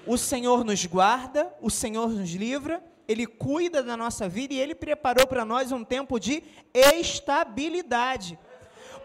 o 0.06 0.18
Senhor 0.18 0.66
nos 0.66 0.86
guarda, 0.86 1.54
o 1.62 1.70
Senhor 1.70 2.10
nos 2.10 2.32
livra, 2.32 2.84
Ele 3.08 3.26
cuida 3.26 3.82
da 3.82 3.96
nossa 3.96 4.28
vida 4.28 4.54
e 4.54 4.60
Ele 4.60 4.76
preparou 4.76 5.26
para 5.26 5.46
nós 5.46 5.72
um 5.72 5.84
tempo 5.84 6.20
de 6.20 6.44
estabilidade. 6.74 8.38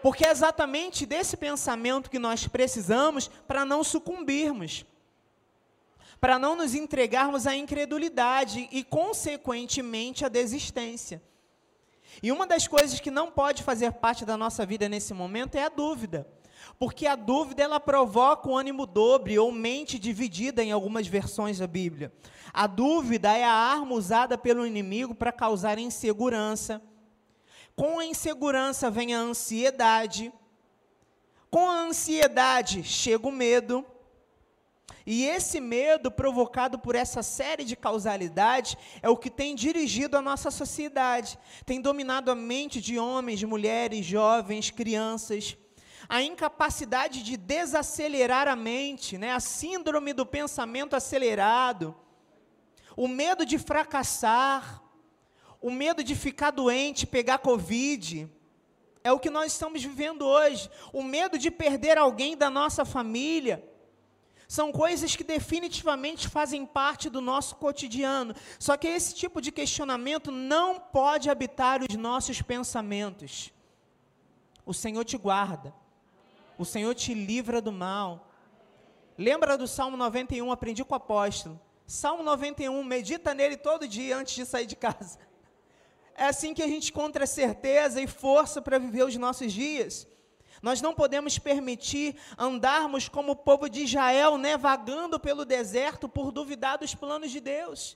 Porque 0.01 0.27
é 0.27 0.31
exatamente 0.31 1.05
desse 1.05 1.37
pensamento 1.37 2.09
que 2.09 2.19
nós 2.19 2.45
precisamos 2.45 3.29
para 3.47 3.63
não 3.63 3.83
sucumbirmos 3.83 4.85
para 6.19 6.39
não 6.39 6.55
nos 6.55 6.73
entregarmos 6.73 7.45
à 7.45 7.55
incredulidade 7.55 8.67
e, 8.71 8.83
consequentemente, 8.83 10.25
à 10.25 10.27
desistência. 10.27 11.21
E 12.21 12.31
uma 12.31 12.47
das 12.47 12.67
coisas 12.67 12.99
que 12.99 13.11
não 13.11 13.31
pode 13.31 13.63
fazer 13.63 13.91
parte 13.93 14.25
da 14.25 14.37
nossa 14.37 14.65
vida 14.65 14.87
nesse 14.87 15.13
momento 15.13 15.55
é 15.55 15.63
a 15.63 15.69
dúvida. 15.69 16.27
Porque 16.79 17.05
a 17.07 17.15
dúvida 17.15 17.63
ela 17.63 17.79
provoca 17.79 18.49
o 18.49 18.57
ânimo 18.57 18.85
dobre 18.85 19.37
ou 19.37 19.51
mente 19.51 19.99
dividida 19.99 20.63
em 20.63 20.71
algumas 20.71 21.07
versões 21.07 21.59
da 21.59 21.67
Bíblia. 21.67 22.11
A 22.53 22.67
dúvida 22.67 23.31
é 23.31 23.43
a 23.43 23.51
arma 23.51 23.93
usada 23.93 24.37
pelo 24.37 24.65
inimigo 24.65 25.13
para 25.13 25.31
causar 25.31 25.77
insegurança. 25.77 26.81
Com 27.75 27.99
a 27.99 28.05
insegurança 28.05 28.89
vem 28.89 29.13
a 29.13 29.19
ansiedade. 29.19 30.31
Com 31.49 31.69
a 31.69 31.81
ansiedade 31.81 32.83
chega 32.83 33.27
o 33.27 33.31
medo. 33.31 33.85
E 35.05 35.25
esse 35.25 35.59
medo 35.59 36.09
provocado 36.09 36.79
por 36.79 36.95
essa 36.95 37.21
série 37.21 37.63
de 37.63 37.75
causalidades 37.75 38.75
é 39.03 39.09
o 39.09 39.17
que 39.17 39.29
tem 39.29 39.53
dirigido 39.53 40.17
a 40.17 40.21
nossa 40.21 40.49
sociedade, 40.49 41.37
tem 41.63 41.79
dominado 41.79 42.31
a 42.31 42.35
mente 42.35 42.81
de 42.81 42.97
homens, 42.97 43.43
mulheres, 43.43 44.03
jovens, 44.03 44.71
crianças. 44.71 45.55
A 46.09 46.21
incapacidade 46.21 47.23
de 47.23 47.37
desacelerar 47.37 48.47
a 48.47 48.55
mente, 48.55 49.17
né? 49.17 49.31
a 49.31 49.39
síndrome 49.39 50.11
do 50.11 50.25
pensamento 50.25 50.95
acelerado, 50.95 51.95
o 52.97 53.07
medo 53.07 53.45
de 53.45 53.57
fracassar, 53.59 54.81
o 55.61 55.69
medo 55.69 56.03
de 56.03 56.15
ficar 56.15 56.51
doente, 56.51 57.07
pegar 57.07 57.39
Covid, 57.39 58.29
é 59.03 59.11
o 59.11 59.19
que 59.19 59.29
nós 59.29 59.51
estamos 59.51 59.83
vivendo 59.83 60.25
hoje. 60.25 60.69
O 60.91 61.03
medo 61.03 61.37
de 61.37 61.51
perder 61.51 61.95
alguém 61.95 62.35
da 62.35 62.49
nossa 62.49 62.83
família 62.83 63.63
são 64.47 64.71
coisas 64.71 65.15
que 65.15 65.23
definitivamente 65.23 66.27
fazem 66.27 66.65
parte 66.65 67.09
do 67.09 67.21
nosso 67.21 67.55
cotidiano. 67.55 68.35
Só 68.59 68.77
que 68.77 68.87
esse 68.87 69.13
tipo 69.15 69.41
de 69.41 69.51
questionamento 69.51 70.31
não 70.31 70.79
pode 70.79 71.29
habitar 71.29 71.81
os 71.81 71.95
nossos 71.95 72.41
pensamentos. 72.41 73.51
O 74.65 74.73
Senhor 74.73 75.03
te 75.03 75.17
guarda. 75.17 75.73
O 76.57 76.65
Senhor 76.65 76.93
te 76.93 77.13
livra 77.13 77.61
do 77.61 77.71
mal. 77.71 78.31
Lembra 79.17 79.57
do 79.57 79.67
Salmo 79.67 79.97
91? 79.97 80.51
Aprendi 80.51 80.83
com 80.83 80.93
o 80.93 80.97
apóstolo. 80.97 81.59
Salmo 81.87 82.23
91, 82.23 82.83
medita 82.83 83.33
nele 83.33 83.57
todo 83.57 83.87
dia 83.87 84.17
antes 84.17 84.33
de 84.35 84.45
sair 84.45 84.65
de 84.65 84.75
casa. 84.75 85.19
É 86.15 86.25
assim 86.25 86.53
que 86.53 86.63
a 86.63 86.67
gente 86.67 86.89
encontra 86.89 87.27
certeza 87.27 88.01
e 88.01 88.07
força 88.07 88.61
para 88.61 88.79
viver 88.79 89.03
os 89.03 89.15
nossos 89.17 89.51
dias. 89.51 90.07
Nós 90.65 90.81
não 90.81 90.95
podemos 90.95 91.37
permitir 91.37 92.15
andarmos 92.35 93.07
como 93.07 93.33
o 93.33 93.35
povo 93.35 93.69
de 93.69 93.83
Israel, 93.83 94.35
né, 94.35 94.57
vagando 94.57 95.19
pelo 95.19 95.45
deserto 95.45 96.09
por 96.09 96.31
duvidar 96.31 96.79
dos 96.79 96.95
planos 96.95 97.29
de 97.29 97.39
Deus, 97.39 97.95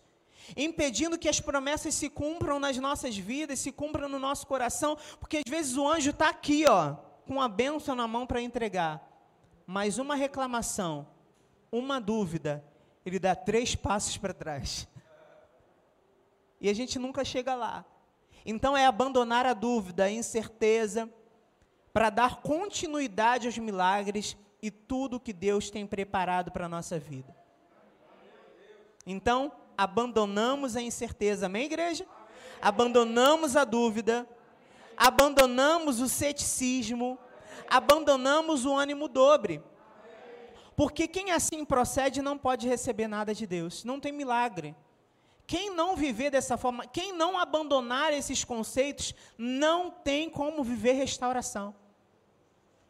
impedindo 0.56 1.18
que 1.18 1.28
as 1.28 1.40
promessas 1.40 1.96
se 1.96 2.12
cumpram 2.12 2.60
nas 2.60 2.78
nossas 2.78 3.18
vidas, 3.18 3.58
se 3.58 3.72
cumpram 3.72 4.08
no 4.08 4.20
nosso 4.20 4.46
coração, 4.46 4.96
porque 5.20 5.38
às 5.38 5.50
vezes 5.50 5.78
o 5.78 5.88
anjo 5.88 6.12
está 6.12 6.30
aqui, 6.30 6.64
ó, 6.68 6.94
com 7.26 7.42
a 7.42 7.48
bênção 7.48 7.96
na 7.96 8.08
mão 8.08 8.28
para 8.28 8.40
entregar, 8.40 9.02
mas 9.66 9.98
uma 9.98 10.14
reclamação, 10.14 11.08
uma 11.72 12.00
dúvida, 12.00 12.64
ele 13.04 13.18
dá 13.18 13.36
três 13.36 13.74
passos 13.74 14.16
para 14.16 14.32
trás. 14.32 14.88
E 16.62 16.70
a 16.70 16.74
gente 16.76 17.00
nunca 17.00 17.26
chega 17.26 17.56
lá. 17.56 17.84
Então 18.46 18.78
é 18.78 18.86
abandonar 18.86 19.48
a 19.48 19.56
dúvida, 19.56 20.04
a 20.04 20.12
incerteza, 20.12 21.12
para 21.94 22.10
dar 22.10 22.42
continuidade 22.42 23.48
aos 23.48 23.58
milagres 23.58 24.38
e 24.62 24.70
tudo 24.70 25.20
que 25.20 25.34
Deus 25.34 25.70
tem 25.70 25.88
preparado 25.88 26.52
para 26.52 26.66
a 26.66 26.70
nossa 26.70 27.00
vida. 27.00 27.36
Então, 29.06 29.52
abandonamos 29.78 30.76
a 30.76 30.82
incerteza, 30.82 31.46
amém, 31.46 31.66
igreja? 31.66 32.06
Abandonamos 32.62 33.56
a 33.56 33.64
dúvida, 33.64 34.28
abandonamos 34.96 36.02
o 36.02 36.10
ceticismo, 36.10 37.18
abandonamos 37.70 38.66
o 38.66 38.76
ânimo 38.76 39.08
dobre. 39.08 39.64
Porque 40.76 41.08
quem 41.08 41.32
assim 41.32 41.66
procede 41.66 42.22
não 42.22 42.38
pode 42.38 42.68
receber 42.68 43.08
nada 43.08 43.34
de 43.34 43.48
Deus, 43.48 43.84
não 43.84 44.00
tem 44.00 44.12
milagre. 44.12 44.76
Quem 45.50 45.74
não 45.74 45.96
viver 45.96 46.30
dessa 46.30 46.58
forma, 46.58 46.86
quem 46.86 47.12
não 47.12 47.36
abandonar 47.36 48.14
esses 48.14 48.44
conceitos, 48.44 49.16
não 49.36 49.90
tem 49.90 50.30
como 50.30 50.64
viver 50.64 50.92
restauração. 50.92 51.74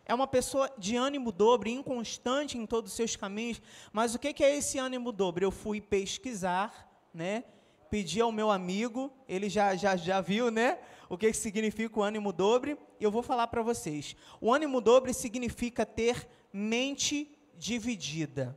É 0.04 0.14
uma 0.14 0.28
pessoa 0.28 0.70
de 0.78 0.98
ânimo 0.98 1.32
dobre, 1.32 1.72
inconstante 1.72 2.58
em 2.58 2.66
todos 2.66 2.92
os 2.92 2.98
seus 2.98 3.16
caminhos. 3.16 3.62
Mas 3.94 4.14
o 4.14 4.20
que 4.20 4.44
é 4.44 4.58
esse 4.58 4.78
ânimo 4.78 5.14
dobre? 5.14 5.46
Eu 5.46 5.52
fui 5.52 5.80
pesquisar, 5.80 7.08
né? 7.14 7.46
Pedi 7.90 8.20
ao 8.20 8.30
meu 8.30 8.52
amigo, 8.52 9.10
ele 9.26 9.48
já, 9.48 9.74
já, 9.78 9.96
já 9.96 10.20
viu, 10.20 10.52
né? 10.52 10.80
O 11.08 11.18
que 11.18 11.32
significa 11.32 11.98
o 11.98 12.04
ânimo 12.04 12.34
dobre. 12.34 12.78
Eu 13.00 13.10
vou 13.10 13.24
falar 13.24 13.48
para 13.48 13.62
vocês. 13.62 14.18
O 14.42 14.54
ânimo 14.54 14.82
dobre 14.82 15.14
significa 15.14 15.86
ter 15.86 16.28
mente 16.52 17.32
dividida 17.58 18.54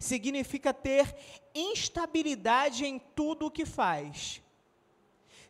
significa 0.00 0.72
ter 0.72 1.14
instabilidade 1.54 2.86
em 2.86 2.98
tudo 2.98 3.46
o 3.46 3.50
que 3.50 3.66
faz. 3.66 4.42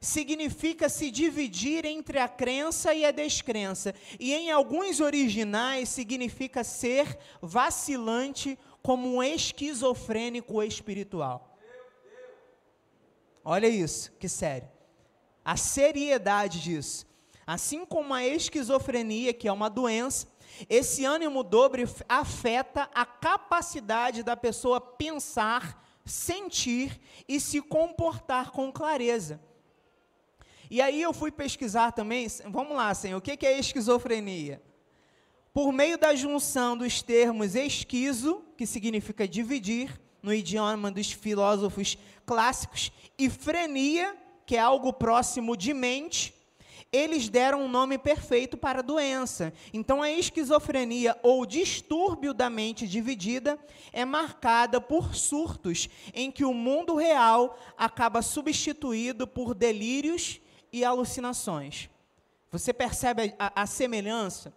Significa 0.01 0.89
se 0.89 1.11
dividir 1.11 1.85
entre 1.85 2.19
a 2.19 2.27
crença 2.27 2.93
e 2.93 3.05
a 3.05 3.13
descrença. 3.13 3.95
E 4.19 4.35
em 4.35 4.51
alguns 4.51 4.99
originais 4.99 5.89
significa 5.89 6.65
ser 6.65 7.17
vacilante 7.41 8.59
como 8.83 9.17
um 9.17 9.23
esquizofrênico 9.23 10.63
espiritual. 10.63 11.57
Olha 13.45 13.69
isso, 13.69 14.11
que 14.19 14.29
sério. 14.29 14.69
A 15.45 15.57
seriedade 15.57 16.61
disso. 16.61 17.07
Assim 17.47 17.85
como 17.85 18.13
a 18.15 18.25
esquizofrenia, 18.27 19.33
que 19.33 19.49
é 19.49 19.53
uma 19.53 19.69
doença, 19.69 20.27
esse 20.69 21.05
ânimo 21.05 21.43
dobre 21.43 21.85
afeta 22.09 22.89
a 22.95 23.05
capacidade 23.07 24.23
da 24.23 24.37
pessoa 24.37 24.81
pensar, 24.81 26.01
sentir 26.05 27.01
e 27.29 27.41
se 27.41 27.61
comportar 27.61 28.51
com 28.51 28.73
clareza. 28.73 29.41
E 30.71 30.81
aí 30.81 31.03
eu 31.03 31.13
fui 31.13 31.31
pesquisar 31.33 31.93
também, 31.93 32.29
vamos 32.47 32.77
lá, 32.77 32.95
Senhor, 32.95 33.19
o 33.19 33.21
que 33.21 33.45
é 33.45 33.59
esquizofrenia? 33.59 34.63
Por 35.53 35.73
meio 35.73 35.99
da 35.99 36.15
junção 36.15 36.77
dos 36.77 37.03
termos 37.03 37.57
esquizo, 37.57 38.45
que 38.57 38.65
significa 38.67 39.27
dividir, 39.27 40.01
no 40.23 40.33
idioma 40.33 40.91
dos 40.91 41.11
filósofos 41.11 41.99
clássicos, 42.25 42.93
e 43.19 43.29
frenia, 43.29 44.17
que 44.47 44.57
é 44.57 44.61
algo 44.61 44.93
próximo 44.93 45.57
de 45.57 45.75
mente, 45.75 46.35
eles 46.93 47.29
deram 47.29 47.63
um 47.63 47.69
nome 47.69 47.97
perfeito 47.99 48.57
para 48.57 48.81
a 48.81 48.83
doença. 48.83 49.53
Então, 49.73 50.03
a 50.03 50.11
esquizofrenia 50.11 51.17
ou 51.23 51.47
distúrbio 51.47 52.35
da 52.35 52.51
mente 52.51 52.87
dividida 52.87 53.59
é 53.93 54.05
marcada 54.05 54.81
por 54.81 55.15
surtos 55.15 55.89
em 56.13 56.31
que 56.33 56.45
o 56.45 56.53
mundo 56.53 56.97
real 56.97 57.57
acaba 57.79 58.23
substituído 58.23 59.27
por 59.27 59.55
delírios 59.55 60.41
e 60.73 60.85
alucinações. 60.85 61.89
Você 62.51 62.73
percebe 62.73 63.35
a, 63.39 63.63
a 63.63 63.67
semelhança? 63.67 64.53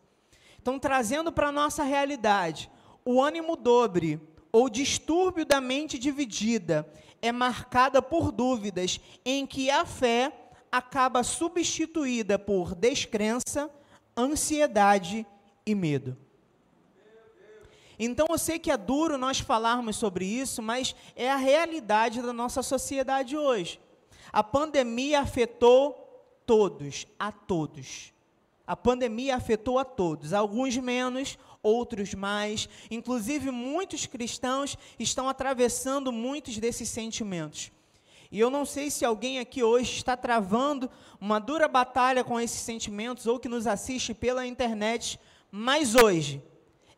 Então, 0.60 0.80
trazendo 0.80 1.32
para 1.32 1.50
a 1.50 1.52
nossa 1.52 1.84
realidade, 1.84 2.70
o 3.06 3.22
ânimo 3.22 3.56
dobre 3.56 4.20
ou 4.52 4.70
distúrbio 4.70 5.46
da 5.46 5.62
mente 5.62 6.00
dividida 6.00 6.88
é 7.22 7.32
marcada 7.32 8.02
por 8.02 8.32
dúvidas 8.32 9.00
em 9.24 9.46
que 9.46 9.70
a 9.70 9.86
fé 9.86 10.32
acaba 10.74 11.22
substituída 11.22 12.40
por 12.40 12.74
descrença, 12.74 13.70
ansiedade 14.18 15.24
e 15.64 15.76
medo. 15.76 16.18
Então 18.00 18.26
eu 18.28 18.40
sei 18.40 18.58
que 18.58 18.72
é 18.72 18.76
duro 18.76 19.16
nós 19.16 19.40
falarmos 19.40 19.98
sobre 19.98 20.26
isso, 20.26 20.64
mas 20.64 20.96
é 21.16 21.30
a 21.30 21.36
realidade 21.36 22.24
da 22.24 22.34
nossa 22.34 22.64
sociedade 22.64 23.38
hoje. 23.38 23.80
A 24.32 24.44
pandemia 24.44 25.20
afetou 25.20 25.94
todos, 26.44 27.06
a 27.20 27.32
todos. 27.32 28.12
A 28.66 28.76
pandemia 28.76 29.36
afetou 29.36 29.78
a 29.78 29.86
todos, 29.86 30.34
alguns 30.34 30.76
menos, 30.76 31.38
outros 31.62 32.16
mais. 32.16 32.68
Inclusive, 32.90 33.52
muitos 33.52 34.08
cristãos 34.08 34.76
estão 34.98 35.30
atravessando 35.30 36.12
muitos 36.12 36.58
desses 36.58 36.90
sentimentos. 36.90 37.72
E 38.34 38.40
eu 38.40 38.50
não 38.50 38.66
sei 38.66 38.90
se 38.90 39.06
alguém 39.06 39.38
aqui 39.38 39.62
hoje 39.62 39.96
está 39.96 40.18
travando 40.18 40.90
uma 41.22 41.38
dura 41.38 41.68
batalha 41.68 42.24
com 42.24 42.40
esses 42.40 42.62
sentimentos 42.62 43.28
ou 43.28 43.38
que 43.38 43.48
nos 43.48 43.68
assiste 43.68 44.12
pela 44.12 44.44
internet, 44.44 45.20
mas 45.52 45.94
hoje 45.94 46.42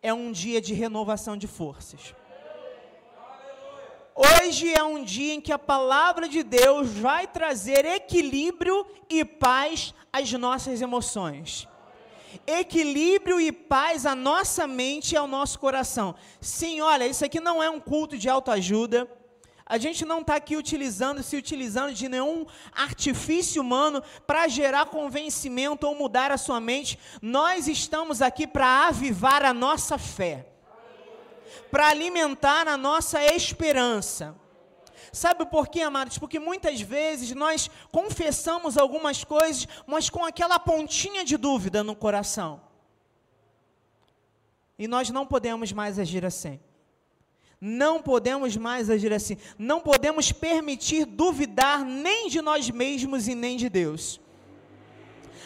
é 0.02 0.14
um 0.14 0.32
dia 0.32 0.62
de 0.62 0.74
renovação 0.74 1.36
de 1.36 1.46
forças. 1.46 2.16
Hoje 4.16 4.74
é 4.74 4.82
um 4.82 5.04
dia 5.04 5.34
em 5.34 5.42
que 5.42 5.52
a 5.52 5.60
palavra 5.60 6.30
de 6.30 6.42
Deus 6.42 6.92
vai 6.92 7.28
trazer 7.28 7.84
equilíbrio 7.84 8.88
e 9.10 9.26
paz 9.26 9.94
às 10.14 10.32
nossas 10.32 10.82
emoções. 10.82 11.68
Equilíbrio 12.48 13.42
e 13.42 13.52
paz 13.52 14.06
à 14.06 14.16
nossa 14.16 14.66
mente 14.66 15.16
e 15.16 15.18
ao 15.18 15.28
nosso 15.28 15.60
coração. 15.60 16.16
Sim, 16.40 16.80
olha, 16.80 17.06
isso 17.06 17.26
aqui 17.26 17.42
não 17.42 17.62
é 17.62 17.70
um 17.70 17.82
culto 17.82 18.18
de 18.18 18.30
autoajuda. 18.30 19.06
A 19.66 19.78
gente 19.78 20.05
não 20.05 20.22
está 20.22 20.36
aqui 20.36 20.55
utilizando, 20.55 21.24
se 21.24 21.36
utilizando 21.36 21.93
de 21.93 22.07
nenhum 22.07 22.45
artifício 22.72 23.61
humano 23.61 24.03
para 24.28 24.47
gerar 24.47 24.86
convencimento 24.86 25.88
ou 25.88 25.95
mudar 25.95 26.32
a 26.32 26.38
sua 26.38 26.59
mente. 26.59 26.99
Nós 27.22 27.68
estamos 27.68 28.22
aqui 28.22 28.45
para 28.45 28.88
avivar 28.88 29.43
a 29.43 29.53
nossa 29.53 29.97
fé 29.97 30.47
para 31.72 31.88
alimentar 31.88 32.68
a 32.68 32.78
nossa 32.78 33.22
esperança. 33.24 34.36
Sabe 35.11 35.45
por 35.45 35.68
quê, 35.68 35.82
amados? 35.82 36.18
Porque 36.18 36.39
muitas 36.39 36.82
vezes 36.82 37.32
nós 37.32 37.70
confessamos 37.91 38.78
algumas 38.78 39.24
coisas, 39.24 39.68
mas 39.86 40.09
com 40.09 40.26
aquela 40.26 40.59
pontinha 40.59 41.24
de 41.24 41.38
dúvida 41.38 41.84
no 41.84 41.95
coração. 41.95 42.61
E 44.78 44.88
nós 44.88 45.09
não 45.09 45.26
podemos 45.26 45.72
mais 45.72 45.97
agir 45.97 46.26
assim. 46.26 46.59
Não 47.60 48.01
podemos 48.01 48.56
mais 48.58 48.89
agir 48.89 49.14
assim. 49.14 49.38
Não 49.58 49.80
podemos 49.80 50.32
permitir 50.32 51.06
duvidar 51.06 51.84
nem 51.84 52.30
de 52.30 52.41
nós 52.41 52.70
mesmos 52.70 53.28
e 53.28 53.36
nem 53.36 53.58
de 53.58 53.70
Deus. 53.70 54.20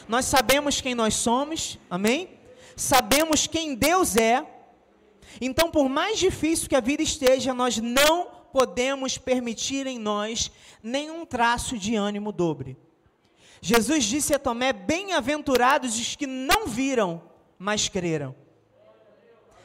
Nós 0.07 0.25
sabemos 0.25 0.81
quem 0.81 0.95
nós 0.95 1.13
somos, 1.13 1.77
amém? 1.89 2.29
Sabemos 2.75 3.45
quem 3.45 3.75
Deus 3.75 4.15
é 4.15 4.45
então, 5.39 5.69
por 5.69 5.89
mais 5.89 6.17
difícil 6.17 6.69
que 6.69 6.75
a 6.75 6.81
vida 6.81 7.03
esteja, 7.03 7.53
nós 7.53 7.77
não 7.77 8.27
podemos 8.51 9.17
permitir 9.17 9.85
em 9.85 9.99
nós 9.99 10.51
nenhum 10.81 11.25
traço 11.25 11.77
de 11.77 11.95
ânimo 11.95 12.31
dobre. 12.31 12.77
Jesus 13.61 14.05
disse 14.05 14.33
a 14.33 14.39
Tomé: 14.39 14.73
Bem-aventurados 14.73 15.99
os 15.99 16.15
que 16.15 16.25
não 16.25 16.65
viram, 16.67 17.21
mas 17.57 17.89
creram. 17.89 18.35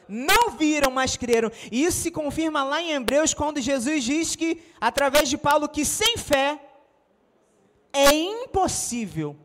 Não 0.09 0.51
viram, 0.51 0.91
mas 0.91 1.17
creram. 1.17 1.51
E 1.71 1.85
isso 1.85 1.99
se 1.99 2.11
confirma 2.11 2.63
lá 2.63 2.83
em 2.83 2.93
Hebreus, 2.93 3.35
quando 3.35 3.61
Jesus 3.61 4.05
diz 4.05 4.37
que, 4.37 4.63
através 4.81 5.29
de 5.29 5.39
Paulo, 5.39 5.69
que 5.69 5.85
sem 5.85 6.17
fé 6.17 6.59
é 7.93 8.13
impossível 8.13 9.37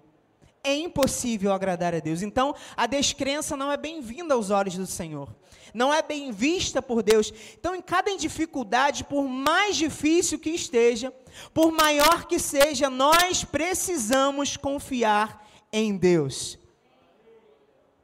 é 0.63 0.75
impossível 0.75 1.53
agradar 1.53 1.95
a 1.95 1.99
Deus. 1.99 2.21
Então, 2.21 2.55
a 2.75 2.85
descrença 2.85 3.55
não 3.55 3.71
é 3.71 3.77
bem-vinda 3.77 4.33
aos 4.33 4.49
olhos 4.49 4.75
do 4.75 4.85
Senhor. 4.85 5.33
Não 5.73 5.93
é 5.93 6.01
bem 6.01 6.31
vista 6.31 6.81
por 6.81 7.03
Deus. 7.03 7.31
Então, 7.57 7.75
em 7.75 7.81
cada 7.81 8.15
dificuldade, 8.17 9.03
por 9.03 9.27
mais 9.27 9.75
difícil 9.75 10.39
que 10.39 10.49
esteja, 10.49 11.13
por 11.53 11.71
maior 11.71 12.25
que 12.25 12.39
seja, 12.39 12.89
nós 12.89 13.43
precisamos 13.43 14.57
confiar 14.57 15.47
em 15.71 15.95
Deus. 15.95 16.57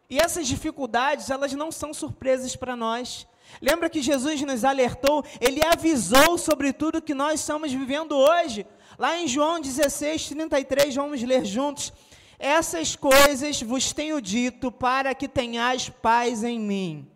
E 0.09 0.17
essas 0.19 0.47
dificuldades, 0.47 1.29
elas 1.29 1.53
não 1.53 1.71
são 1.71 1.93
surpresas 1.93 2.55
para 2.55 2.75
nós. 2.75 3.27
Lembra 3.61 3.89
que 3.89 4.01
Jesus 4.01 4.41
nos 4.41 4.63
alertou, 4.63 5.23
ele 5.39 5.61
avisou 5.65 6.37
sobre 6.37 6.73
tudo 6.73 7.01
que 7.01 7.13
nós 7.13 7.39
estamos 7.39 7.71
vivendo 7.71 8.15
hoje. 8.15 8.65
Lá 8.97 9.17
em 9.17 9.27
João 9.27 9.59
16, 9.59 10.29
33, 10.29 10.95
vamos 10.95 11.21
ler 11.21 11.45
juntos. 11.45 11.91
Essas 12.37 12.95
coisas 12.95 13.61
vos 13.61 13.93
tenho 13.93 14.21
dito 14.21 14.71
para 14.71 15.15
que 15.15 15.27
tenhais 15.27 15.89
paz 15.89 16.43
em 16.43 16.59
mim. 16.59 17.07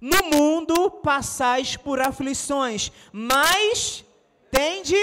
No 0.00 0.22
mundo 0.30 0.90
passais 0.90 1.76
por 1.76 2.00
aflições, 2.00 2.90
mas 3.12 4.04
tende 4.50 4.96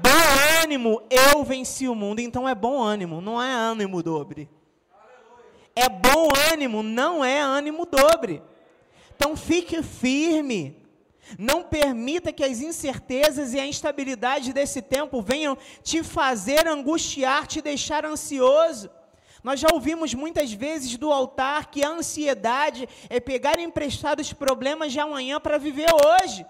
bom 0.00 0.62
ânimo, 0.62 1.02
eu 1.10 1.44
venci 1.44 1.88
o 1.88 1.94
mundo. 1.94 2.20
Então 2.20 2.48
é 2.48 2.54
bom 2.54 2.82
ânimo, 2.82 3.20
não 3.20 3.42
é 3.42 3.52
ânimo 3.52 4.02
dobre. 4.02 4.48
É 5.78 5.88
bom 5.88 6.28
ânimo, 6.52 6.82
não 6.82 7.24
é 7.24 7.40
ânimo 7.40 7.86
dobre. 7.86 8.42
Então 9.14 9.36
fique 9.36 9.80
firme. 9.80 10.76
Não 11.38 11.62
permita 11.62 12.32
que 12.32 12.42
as 12.42 12.60
incertezas 12.60 13.54
e 13.54 13.60
a 13.60 13.66
instabilidade 13.66 14.52
desse 14.52 14.82
tempo 14.82 15.22
venham 15.22 15.56
te 15.84 16.02
fazer 16.02 16.66
angustiar, 16.66 17.46
te 17.46 17.62
deixar 17.62 18.04
ansioso. 18.04 18.90
Nós 19.44 19.60
já 19.60 19.68
ouvimos 19.72 20.14
muitas 20.14 20.52
vezes 20.52 20.96
do 20.96 21.12
altar 21.12 21.70
que 21.70 21.84
a 21.84 21.90
ansiedade 21.90 22.88
é 23.08 23.20
pegar 23.20 23.60
emprestados 23.60 24.32
problemas 24.32 24.90
de 24.90 24.98
amanhã 24.98 25.38
para 25.38 25.58
viver 25.58 25.90
hoje. 25.92 26.44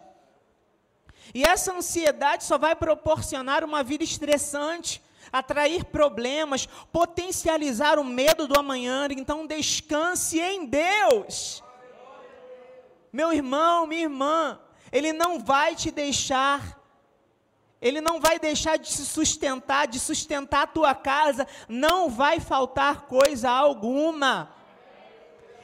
E 1.34 1.42
essa 1.44 1.74
ansiedade 1.74 2.44
só 2.44 2.56
vai 2.56 2.74
proporcionar 2.74 3.62
uma 3.62 3.82
vida 3.82 4.04
estressante, 4.04 5.02
atrair 5.32 5.84
problemas, 5.84 6.66
potencializar 6.92 7.98
o 7.98 8.04
medo 8.04 8.46
do 8.46 8.58
amanhã. 8.58 9.06
Então 9.10 9.46
descanse 9.46 10.40
em 10.40 10.66
Deus. 10.66 11.62
Meu 13.12 13.32
irmão, 13.32 13.86
minha 13.86 14.02
irmã, 14.02 14.60
ele 14.92 15.12
não 15.12 15.38
vai 15.38 15.74
te 15.74 15.90
deixar, 15.90 16.78
Ele 17.80 18.00
não 18.00 18.20
vai 18.20 18.38
deixar 18.40 18.76
de 18.76 18.90
se 18.90 19.06
sustentar, 19.06 19.86
de 19.86 20.00
sustentar 20.00 20.62
a 20.62 20.66
tua 20.66 20.94
casa, 20.94 21.46
não 21.68 22.10
vai 22.10 22.40
faltar 22.40 23.02
coisa 23.02 23.48
alguma. 23.48 24.52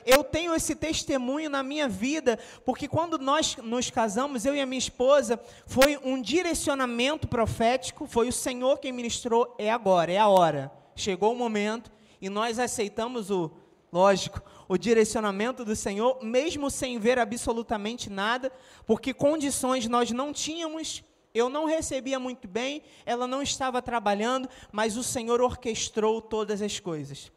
Eu 0.06 0.22
tenho 0.22 0.54
esse 0.54 0.74
testemunho 0.74 1.48
na 1.48 1.62
minha 1.62 1.88
vida, 1.88 2.38
porque 2.64 2.86
quando 2.86 3.18
nós 3.18 3.56
nos 3.56 3.90
casamos, 3.90 4.44
eu 4.44 4.54
e 4.54 4.60
a 4.60 4.66
minha 4.66 4.78
esposa, 4.78 5.40
foi 5.66 5.98
um 6.04 6.20
direcionamento 6.20 7.26
profético, 7.26 8.06
foi 8.06 8.28
o 8.28 8.32
Senhor 8.32 8.78
quem 8.78 8.92
ministrou, 8.92 9.54
é 9.58 9.70
agora, 9.70 10.12
é 10.12 10.18
a 10.18 10.28
hora. 10.28 10.70
Chegou 10.94 11.32
o 11.32 11.36
momento 11.36 11.90
e 12.20 12.28
nós 12.28 12.58
aceitamos 12.58 13.30
o, 13.30 13.50
lógico, 13.92 14.42
o 14.68 14.76
direcionamento 14.76 15.64
do 15.64 15.76
Senhor, 15.76 16.18
mesmo 16.22 16.70
sem 16.70 16.98
ver 16.98 17.18
absolutamente 17.18 18.10
nada, 18.10 18.52
porque 18.86 19.14
condições 19.14 19.86
nós 19.88 20.10
não 20.10 20.32
tínhamos, 20.32 21.02
eu 21.34 21.48
não 21.48 21.64
recebia 21.64 22.18
muito 22.18 22.46
bem, 22.46 22.82
ela 23.06 23.26
não 23.26 23.42
estava 23.42 23.80
trabalhando, 23.80 24.48
mas 24.70 24.96
o 24.96 25.02
Senhor 25.02 25.40
orquestrou 25.40 26.20
todas 26.20 26.60
as 26.60 26.78
coisas. 26.78 27.32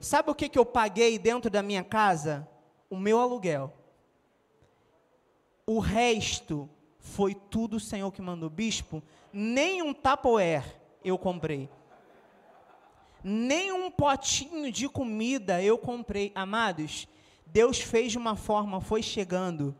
Sabe 0.00 0.30
o 0.30 0.34
que, 0.34 0.48
que 0.48 0.58
eu 0.58 0.64
paguei 0.66 1.18
dentro 1.18 1.50
da 1.50 1.62
minha 1.62 1.82
casa? 1.82 2.48
O 2.88 2.96
meu 2.96 3.18
aluguel. 3.18 3.72
O 5.66 5.78
resto 5.78 6.68
foi 6.98 7.34
tudo 7.34 7.76
o 7.76 7.80
Senhor 7.80 8.10
que 8.12 8.22
mandou. 8.22 8.48
Bispo, 8.48 9.02
nem 9.32 9.82
um 9.82 9.92
Tupperware 9.92 10.64
eu 11.04 11.18
comprei 11.18 11.68
nem 13.22 13.72
um 13.72 13.90
potinho 13.90 14.70
de 14.70 14.88
comida 14.88 15.62
eu 15.62 15.76
comprei. 15.78 16.32
Amados, 16.34 17.08
Deus 17.46 17.80
fez 17.80 18.12
de 18.12 18.18
uma 18.18 18.36
forma, 18.36 18.80
foi 18.80 19.02
chegando. 19.02 19.74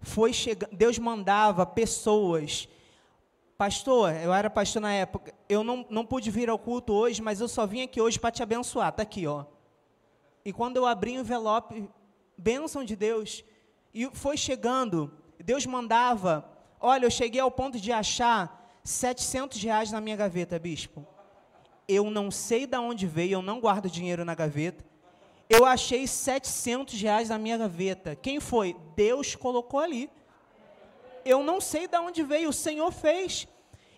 Foi 0.00 0.32
chegando, 0.32 0.74
Deus 0.74 0.98
mandava 0.98 1.66
pessoas. 1.66 2.68
Pastor, 3.60 4.14
eu 4.14 4.32
era 4.32 4.48
pastor 4.48 4.80
na 4.80 4.90
época, 4.90 5.34
eu 5.46 5.62
não, 5.62 5.84
não 5.90 6.06
pude 6.06 6.30
vir 6.30 6.48
ao 6.48 6.58
culto 6.58 6.94
hoje, 6.94 7.20
mas 7.20 7.42
eu 7.42 7.46
só 7.46 7.66
vim 7.66 7.82
aqui 7.82 8.00
hoje 8.00 8.18
para 8.18 8.30
te 8.30 8.42
abençoar. 8.42 8.88
Está 8.88 9.02
aqui, 9.02 9.26
ó. 9.26 9.44
E 10.42 10.50
quando 10.50 10.78
eu 10.78 10.86
abri 10.86 11.18
o 11.18 11.20
envelope, 11.20 11.86
bênção 12.38 12.82
de 12.82 12.96
Deus, 12.96 13.44
e 13.92 14.08
foi 14.14 14.38
chegando, 14.38 15.12
Deus 15.38 15.66
mandava. 15.66 16.42
Olha, 16.80 17.04
eu 17.04 17.10
cheguei 17.10 17.38
ao 17.38 17.50
ponto 17.50 17.78
de 17.78 17.92
achar 17.92 18.66
700 18.82 19.62
reais 19.62 19.92
na 19.92 20.00
minha 20.00 20.16
gaveta, 20.16 20.58
bispo 20.58 21.06
eu 21.86 22.10
não 22.10 22.30
sei 22.30 22.66
de 22.66 22.78
onde 22.78 23.06
veio, 23.06 23.32
eu 23.34 23.42
não 23.42 23.60
guardo 23.60 23.90
dinheiro 23.90 24.24
na 24.24 24.34
gaveta. 24.34 24.82
Eu 25.50 25.66
achei 25.66 26.06
700 26.06 26.98
reais 26.98 27.28
na 27.28 27.36
minha 27.36 27.58
gaveta. 27.58 28.16
Quem 28.16 28.40
foi? 28.40 28.74
Deus 28.96 29.34
colocou 29.34 29.80
ali. 29.80 30.08
Eu 31.24 31.42
não 31.42 31.60
sei 31.60 31.86
de 31.86 31.98
onde 31.98 32.22
veio, 32.22 32.48
o 32.48 32.52
Senhor 32.52 32.90
fez. 32.92 33.46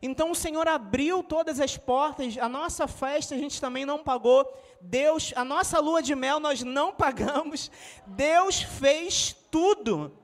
Então 0.00 0.30
o 0.30 0.34
Senhor 0.34 0.66
abriu 0.66 1.22
todas 1.22 1.60
as 1.60 1.76
portas, 1.76 2.36
a 2.36 2.48
nossa 2.48 2.88
festa 2.88 3.34
a 3.34 3.38
gente 3.38 3.60
também 3.60 3.84
não 3.84 4.02
pagou. 4.02 4.46
Deus, 4.80 5.32
a 5.36 5.44
nossa 5.44 5.78
lua 5.78 6.02
de 6.02 6.14
mel 6.14 6.40
nós 6.40 6.62
não 6.62 6.90
pagamos. 6.94 7.70
Deus 8.06 8.62
fez 8.62 9.34
tudo. 9.50 10.16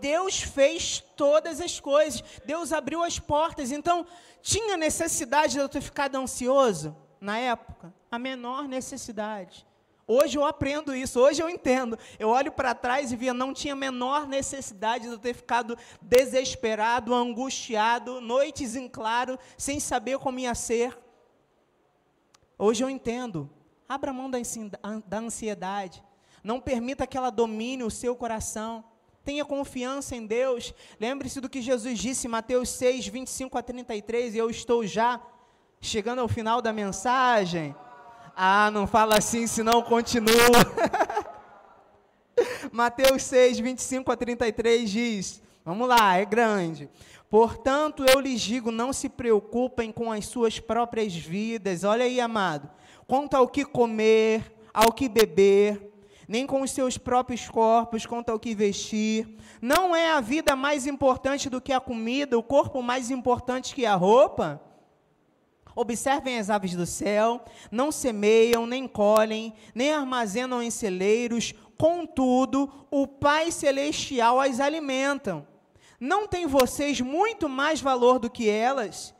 Deus 0.00 0.40
fez 0.42 1.02
todas 1.16 1.60
as 1.60 1.80
coisas. 1.80 2.22
Deus 2.44 2.72
abriu 2.72 3.02
as 3.02 3.18
portas. 3.18 3.72
Então, 3.72 4.06
tinha 4.42 4.76
necessidade 4.76 5.54
de 5.54 5.60
eu 5.60 5.68
ter 5.68 5.80
ficado 5.80 6.16
ansioso? 6.16 6.94
na 7.24 7.38
época? 7.38 7.92
A 8.10 8.18
menor 8.18 8.68
necessidade. 8.68 9.66
Hoje 10.06 10.36
eu 10.36 10.44
aprendo 10.44 10.94
isso, 10.94 11.18
hoje 11.18 11.42
eu 11.42 11.48
entendo. 11.48 11.98
Eu 12.18 12.28
olho 12.28 12.52
para 12.52 12.74
trás 12.74 13.10
e 13.10 13.16
via, 13.16 13.32
não 13.32 13.54
tinha 13.54 13.74
menor 13.74 14.26
necessidade 14.26 15.04
de 15.04 15.10
eu 15.10 15.18
ter 15.18 15.34
ficado 15.34 15.78
desesperado, 16.00 17.14
angustiado, 17.14 18.20
noites 18.20 18.76
em 18.76 18.86
claro, 18.86 19.38
sem 19.56 19.80
saber 19.80 20.18
como 20.18 20.38
ia 20.38 20.54
ser. 20.54 20.96
Hoje 22.58 22.84
eu 22.84 22.90
entendo. 22.90 23.50
Abra 23.88 24.12
mão 24.12 24.30
da 24.30 24.38
ansiedade. 25.18 26.04
Não 26.42 26.60
permita 26.60 27.06
que 27.06 27.16
ela 27.16 27.30
domine 27.30 27.82
o 27.82 27.90
seu 27.90 28.14
coração. 28.14 28.84
Tenha 29.24 29.44
confiança 29.44 30.14
em 30.14 30.26
Deus. 30.26 30.74
Lembre-se 31.00 31.40
do 31.40 31.48
que 31.48 31.62
Jesus 31.62 31.98
disse 31.98 32.26
em 32.26 32.30
Mateus 32.30 32.68
6, 32.68 33.06
25 33.06 33.56
a 33.56 33.62
33. 33.62 34.34
E 34.34 34.38
eu 34.38 34.50
estou 34.50 34.86
já 34.86 35.20
chegando 35.80 36.20
ao 36.20 36.28
final 36.28 36.60
da 36.60 36.72
mensagem. 36.72 37.74
Ah, 38.36 38.70
não 38.70 38.86
fala 38.86 39.16
assim, 39.16 39.46
senão 39.46 39.80
continua. 39.82 40.34
Mateus 42.72 43.22
6, 43.22 43.60
25 43.60 44.10
a 44.10 44.16
33 44.16 44.90
diz: 44.90 45.42
Vamos 45.64 45.88
lá, 45.88 46.16
é 46.16 46.24
grande. 46.24 46.90
Portanto, 47.30 48.04
eu 48.04 48.20
lhes 48.20 48.40
digo: 48.40 48.70
não 48.70 48.92
se 48.92 49.08
preocupem 49.08 49.92
com 49.92 50.10
as 50.10 50.26
suas 50.26 50.58
próprias 50.58 51.14
vidas. 51.14 51.84
Olha 51.84 52.04
aí, 52.04 52.20
amado. 52.20 52.68
Quanto 53.06 53.34
ao 53.34 53.46
que 53.46 53.64
comer, 53.64 54.52
ao 54.72 54.92
que 54.92 55.08
beber, 55.08 55.92
nem 56.26 56.46
com 56.46 56.62
os 56.62 56.70
seus 56.70 56.98
próprios 56.98 57.48
corpos, 57.48 58.06
quanto 58.06 58.30
ao 58.30 58.38
que 58.38 58.54
vestir. 58.54 59.36
Não 59.60 59.94
é 59.94 60.12
a 60.12 60.20
vida 60.20 60.56
mais 60.56 60.86
importante 60.86 61.48
do 61.48 61.60
que 61.60 61.72
a 61.72 61.80
comida, 61.80 62.38
o 62.38 62.42
corpo 62.42 62.82
mais 62.82 63.10
importante 63.10 63.74
que 63.74 63.86
a 63.86 63.94
roupa? 63.94 64.60
Observem 65.76 66.38
as 66.38 66.50
aves 66.50 66.74
do 66.74 66.86
céu, 66.86 67.44
não 67.70 67.90
semeiam, 67.90 68.66
nem 68.66 68.86
colhem, 68.86 69.52
nem 69.74 69.92
armazenam 69.92 70.62
em 70.62 70.70
celeiros, 70.70 71.52
contudo, 71.76 72.70
o 72.90 73.06
Pai 73.06 73.50
Celestial 73.50 74.40
as 74.40 74.60
alimentam. 74.60 75.46
Não 75.98 76.28
tem 76.28 76.46
vocês 76.46 77.00
muito 77.00 77.48
mais 77.48 77.80
valor 77.80 78.18
do 78.18 78.30
que 78.30 78.48
elas? 78.48 79.14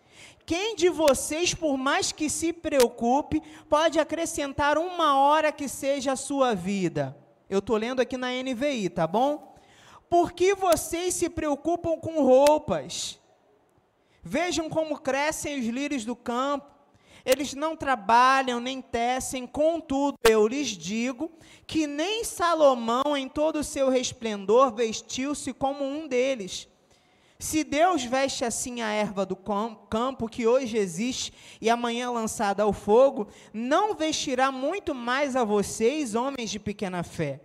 Quem 0.46 0.76
de 0.76 0.90
vocês, 0.90 1.54
por 1.54 1.78
mais 1.78 2.12
que 2.12 2.28
se 2.28 2.52
preocupe, 2.52 3.42
pode 3.68 3.98
acrescentar 3.98 4.76
uma 4.76 5.18
hora 5.18 5.50
que 5.50 5.68
seja 5.68 6.12
a 6.12 6.16
sua 6.16 6.54
vida? 6.54 7.16
Eu 7.48 7.60
estou 7.60 7.76
lendo 7.76 8.00
aqui 8.00 8.16
na 8.16 8.28
NVI, 8.30 8.90
tá 8.90 9.06
bom? 9.06 9.54
Por 10.08 10.32
que 10.32 10.54
vocês 10.54 11.14
se 11.14 11.30
preocupam 11.30 11.98
com 11.98 12.22
roupas? 12.22 13.18
Vejam 14.24 14.70
como 14.70 14.98
crescem 14.98 15.60
os 15.60 15.66
lírios 15.66 16.04
do 16.04 16.16
campo. 16.16 16.72
Eles 17.26 17.54
não 17.54 17.76
trabalham 17.76 18.60
nem 18.60 18.82
tecem, 18.82 19.46
contudo, 19.46 20.18
eu 20.24 20.46
lhes 20.46 20.68
digo 20.68 21.30
que 21.66 21.86
nem 21.86 22.22
Salomão, 22.22 23.16
em 23.16 23.28
todo 23.28 23.60
o 23.60 23.64
seu 23.64 23.88
resplendor, 23.88 24.74
vestiu-se 24.74 25.52
como 25.52 25.84
um 25.84 26.06
deles. 26.06 26.68
Se 27.38 27.64
Deus 27.64 28.04
veste 28.04 28.44
assim 28.44 28.80
a 28.80 28.90
erva 28.90 29.26
do 29.26 29.36
campo, 29.36 30.28
que 30.28 30.46
hoje 30.46 30.76
existe 30.76 31.32
e 31.60 31.68
amanhã 31.68 32.10
lançada 32.10 32.62
ao 32.62 32.72
fogo, 32.72 33.28
não 33.52 33.94
vestirá 33.94 34.52
muito 34.52 34.94
mais 34.94 35.34
a 35.34 35.44
vocês, 35.44 36.14
homens 36.14 36.50
de 36.50 36.58
pequena 36.58 37.02
fé. 37.02 37.40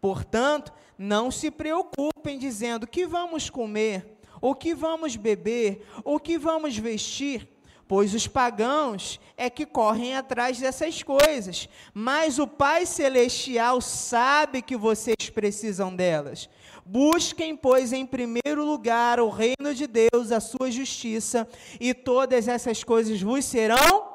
Portanto, 0.00 0.72
não 0.98 1.30
se 1.30 1.50
preocupem 1.50 2.38
dizendo: 2.38 2.86
que 2.86 3.06
vamos 3.06 3.50
comer? 3.50 4.15
O 4.40 4.54
que 4.54 4.74
vamos 4.74 5.16
beber, 5.16 5.86
o 6.04 6.18
que 6.18 6.38
vamos 6.38 6.76
vestir, 6.76 7.48
pois 7.88 8.14
os 8.14 8.26
pagãos 8.26 9.20
é 9.36 9.48
que 9.48 9.64
correm 9.64 10.16
atrás 10.16 10.58
dessas 10.58 11.02
coisas, 11.02 11.68
mas 11.94 12.38
o 12.38 12.46
Pai 12.46 12.84
Celestial 12.84 13.80
sabe 13.80 14.62
que 14.62 14.76
vocês 14.76 15.30
precisam 15.32 15.94
delas. 15.94 16.48
Busquem, 16.84 17.56
pois, 17.56 17.92
em 17.92 18.06
primeiro 18.06 18.64
lugar 18.64 19.18
o 19.18 19.28
reino 19.28 19.74
de 19.74 19.86
Deus, 19.86 20.30
a 20.30 20.40
sua 20.40 20.70
justiça, 20.70 21.48
e 21.80 21.92
todas 21.92 22.46
essas 22.46 22.84
coisas 22.84 23.20
vos 23.20 23.44
serão. 23.44 24.14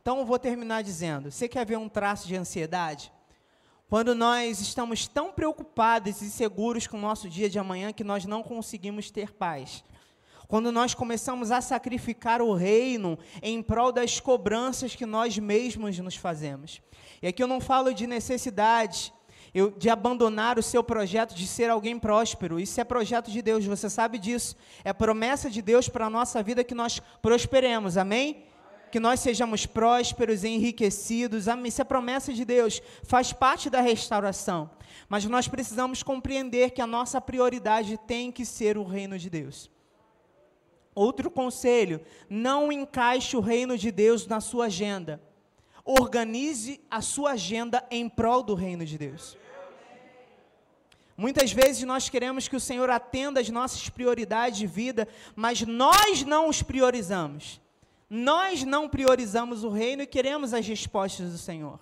Então, 0.00 0.18
eu 0.18 0.24
vou 0.24 0.38
terminar 0.38 0.82
dizendo: 0.82 1.30
você 1.30 1.46
quer 1.46 1.66
ver 1.66 1.76
um 1.76 1.88
traço 1.88 2.26
de 2.26 2.34
ansiedade? 2.36 3.12
Quando 3.90 4.14
nós 4.14 4.60
estamos 4.60 5.08
tão 5.08 5.32
preocupados 5.32 6.22
e 6.22 6.30
seguros 6.30 6.86
com 6.86 6.96
o 6.96 7.00
nosso 7.00 7.28
dia 7.28 7.50
de 7.50 7.58
amanhã 7.58 7.92
que 7.92 8.04
nós 8.04 8.24
não 8.24 8.40
conseguimos 8.40 9.10
ter 9.10 9.32
paz. 9.32 9.82
Quando 10.46 10.70
nós 10.70 10.94
começamos 10.94 11.50
a 11.50 11.60
sacrificar 11.60 12.40
o 12.40 12.54
reino 12.54 13.18
em 13.42 13.60
prol 13.60 13.90
das 13.90 14.20
cobranças 14.20 14.94
que 14.94 15.04
nós 15.04 15.36
mesmos 15.36 15.98
nos 15.98 16.14
fazemos. 16.14 16.80
E 17.20 17.26
aqui 17.26 17.42
eu 17.42 17.48
não 17.48 17.60
falo 17.60 17.92
de 17.92 18.06
necessidade, 18.06 19.12
eu, 19.52 19.72
de 19.72 19.90
abandonar 19.90 20.56
o 20.56 20.62
seu 20.62 20.84
projeto 20.84 21.34
de 21.34 21.48
ser 21.48 21.68
alguém 21.68 21.98
próspero. 21.98 22.60
Isso 22.60 22.80
é 22.80 22.84
projeto 22.84 23.28
de 23.28 23.42
Deus, 23.42 23.66
você 23.66 23.90
sabe 23.90 24.20
disso. 24.20 24.54
É 24.84 24.92
promessa 24.92 25.50
de 25.50 25.60
Deus 25.60 25.88
para 25.88 26.06
a 26.06 26.10
nossa 26.10 26.40
vida 26.44 26.62
que 26.62 26.76
nós 26.76 27.02
prosperemos, 27.20 27.96
amém? 27.96 28.44
Que 28.90 29.00
nós 29.00 29.20
sejamos 29.20 29.66
prósperos 29.66 30.44
enriquecidos. 30.44 31.46
Isso 31.64 31.80
é 31.80 31.84
promessa 31.84 32.32
de 32.32 32.44
Deus, 32.44 32.82
faz 33.02 33.32
parte 33.32 33.70
da 33.70 33.80
restauração. 33.80 34.70
Mas 35.08 35.24
nós 35.24 35.48
precisamos 35.48 36.02
compreender 36.02 36.70
que 36.70 36.82
a 36.82 36.86
nossa 36.86 37.20
prioridade 37.20 37.98
tem 38.06 38.30
que 38.30 38.44
ser 38.44 38.76
o 38.76 38.84
reino 38.84 39.18
de 39.18 39.30
Deus. 39.30 39.70
Outro 40.94 41.30
conselho: 41.30 42.00
não 42.28 42.70
encaixe 42.70 43.36
o 43.36 43.40
reino 43.40 43.78
de 43.78 43.90
Deus 43.90 44.26
na 44.26 44.40
sua 44.40 44.66
agenda. 44.66 45.20
Organize 45.84 46.80
a 46.90 47.00
sua 47.00 47.32
agenda 47.32 47.84
em 47.90 48.08
prol 48.08 48.42
do 48.42 48.54
reino 48.54 48.84
de 48.84 48.98
Deus. 48.98 49.36
Muitas 51.16 51.52
vezes 51.52 51.82
nós 51.82 52.08
queremos 52.08 52.48
que 52.48 52.56
o 52.56 52.60
Senhor 52.60 52.88
atenda 52.88 53.40
as 53.40 53.50
nossas 53.50 53.88
prioridades 53.90 54.58
de 54.58 54.66
vida, 54.66 55.06
mas 55.36 55.60
nós 55.62 56.22
não 56.22 56.48
os 56.48 56.62
priorizamos. 56.62 57.60
Nós 58.10 58.64
não 58.64 58.88
priorizamos 58.88 59.62
o 59.62 59.68
reino 59.68 60.02
e 60.02 60.06
queremos 60.06 60.52
as 60.52 60.66
respostas 60.66 61.30
do 61.30 61.38
Senhor. 61.38 61.78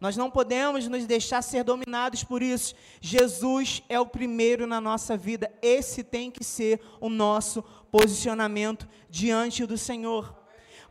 Nós 0.00 0.16
não 0.16 0.28
podemos 0.28 0.88
nos 0.88 1.06
deixar 1.06 1.40
ser 1.42 1.62
dominados 1.62 2.24
por 2.24 2.42
isso. 2.42 2.74
Jesus 3.00 3.84
é 3.88 4.00
o 4.00 4.06
primeiro 4.06 4.66
na 4.66 4.80
nossa 4.80 5.16
vida. 5.16 5.48
Esse 5.62 6.02
tem 6.02 6.28
que 6.28 6.42
ser 6.42 6.80
o 7.00 7.08
nosso 7.08 7.62
posicionamento 7.92 8.88
diante 9.08 9.64
do 9.64 9.78
Senhor. 9.78 10.36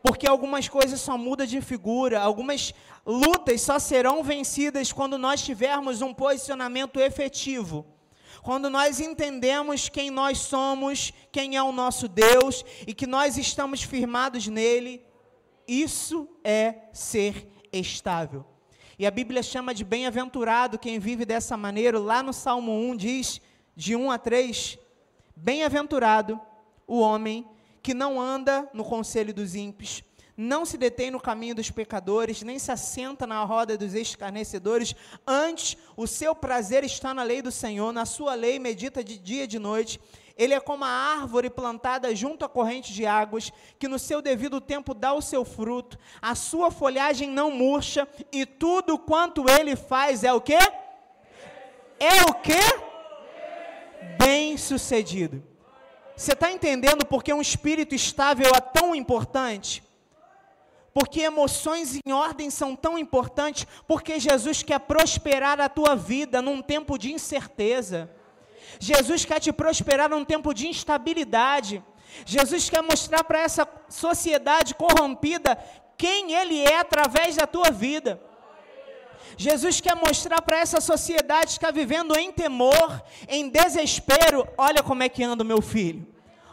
Porque 0.01 0.25
algumas 0.25 0.69
coisas 0.69 1.01
só 1.01 1.17
mudam 1.17 1.45
de 1.45 1.59
figura, 1.59 2.21
algumas 2.21 2.73
lutas 3.05 3.61
só 3.61 3.77
serão 3.77 4.23
vencidas 4.23 4.93
quando 4.93 5.17
nós 5.17 5.43
tivermos 5.43 6.01
um 6.01 6.13
posicionamento 6.13 6.97
efetivo. 6.97 7.85
Quando 8.41 8.69
nós 8.69 8.99
entendemos 8.99 9.87
quem 9.87 10.09
nós 10.09 10.39
somos, 10.39 11.13
quem 11.31 11.55
é 11.55 11.63
o 11.63 11.71
nosso 11.71 12.07
Deus 12.07 12.65
e 12.87 12.93
que 12.93 13.05
nós 13.05 13.37
estamos 13.37 13.83
firmados 13.83 14.47
nele, 14.47 15.05
isso 15.67 16.27
é 16.43 16.75
ser 16.91 17.47
estável. 17.71 18.45
E 18.97 19.05
a 19.05 19.11
Bíblia 19.11 19.41
chama 19.41 19.73
de 19.73 19.83
bem-aventurado 19.83 20.77
quem 20.77 20.99
vive 20.99 21.25
dessa 21.25 21.55
maneira. 21.55 21.99
Lá 21.99 22.21
no 22.21 22.33
Salmo 22.33 22.71
1 22.71 22.97
diz, 22.97 23.41
de 23.75 23.95
1 23.95 24.11
a 24.11 24.17
3, 24.17 24.77
bem-aventurado 25.35 26.39
o 26.87 26.99
homem 26.99 27.47
que 27.81 27.93
não 27.93 28.19
anda 28.19 28.69
no 28.73 28.83
conselho 28.83 29.33
dos 29.33 29.55
ímpios, 29.55 30.03
não 30.41 30.65
se 30.65 30.75
detém 30.75 31.11
no 31.11 31.19
caminho 31.19 31.53
dos 31.53 31.69
pecadores, 31.69 32.41
nem 32.41 32.57
se 32.57 32.71
assenta 32.71 33.27
na 33.27 33.43
roda 33.43 33.77
dos 33.77 33.93
escarnecedores, 33.93 34.95
antes 35.25 35.77
o 35.95 36.07
seu 36.07 36.33
prazer 36.33 36.83
está 36.83 37.13
na 37.13 37.21
lei 37.21 37.41
do 37.43 37.51
Senhor, 37.51 37.93
na 37.93 38.05
sua 38.05 38.33
lei 38.33 38.57
medita 38.57 39.03
de 39.03 39.19
dia 39.19 39.43
e 39.43 39.47
de 39.47 39.59
noite. 39.59 40.01
Ele 40.35 40.55
é 40.55 40.59
como 40.59 40.83
a 40.83 40.87
árvore 40.87 41.49
plantada 41.49 42.15
junto 42.15 42.43
à 42.43 42.49
corrente 42.49 42.91
de 42.91 43.05
águas, 43.05 43.53
que 43.77 43.87
no 43.87 43.99
seu 43.99 44.19
devido 44.19 44.59
tempo 44.59 44.95
dá 44.95 45.13
o 45.13 45.21
seu 45.21 45.45
fruto, 45.45 45.95
a 46.19 46.33
sua 46.33 46.71
folhagem 46.71 47.29
não 47.29 47.51
murcha, 47.51 48.07
e 48.31 48.43
tudo 48.43 48.97
quanto 48.97 49.45
ele 49.47 49.75
faz 49.75 50.23
é 50.23 50.33
o 50.33 50.41
quê? 50.41 50.57
É 51.99 52.23
o 52.27 52.33
quê? 52.33 52.61
Bem 54.17 54.57
sucedido. 54.57 55.43
Você 56.15 56.33
está 56.33 56.51
entendendo 56.51 57.05
porque 57.05 57.31
um 57.31 57.41
espírito 57.41 57.93
estável 57.93 58.51
é 58.55 58.59
tão 58.59 58.95
importante? 58.95 59.83
Porque 60.93 61.21
emoções 61.21 61.99
em 62.05 62.11
ordem 62.11 62.49
são 62.49 62.75
tão 62.75 62.97
importantes, 62.97 63.65
porque 63.87 64.19
Jesus 64.19 64.61
quer 64.61 64.79
prosperar 64.79 65.59
a 65.59 65.69
tua 65.69 65.95
vida 65.95 66.41
num 66.41 66.61
tempo 66.61 66.97
de 66.97 67.13
incerteza. 67.13 68.09
Jesus 68.79 69.25
quer 69.25 69.39
te 69.39 69.51
prosperar 69.51 70.09
num 70.09 70.25
tempo 70.25 70.53
de 70.53 70.67
instabilidade. 70.67 71.83
Jesus 72.25 72.69
quer 72.69 72.81
mostrar 72.81 73.23
para 73.23 73.39
essa 73.39 73.67
sociedade 73.87 74.75
corrompida 74.75 75.57
quem 75.97 76.33
Ele 76.33 76.59
é 76.59 76.79
através 76.79 77.35
da 77.35 77.47
tua 77.47 77.69
vida. 77.69 78.21
Jesus 79.37 79.79
quer 79.79 79.95
mostrar 79.95 80.41
para 80.41 80.59
essa 80.59 80.81
sociedade 80.81 81.47
que 81.47 81.51
está 81.53 81.71
vivendo 81.71 82.17
em 82.17 82.31
temor, 82.31 83.01
em 83.27 83.49
desespero. 83.49 84.47
Olha 84.57 84.83
como 84.83 85.03
é 85.03 85.09
que 85.09 85.23
anda 85.23 85.43
o 85.43 85.47
meu 85.47 85.61
filho. 85.61 86.05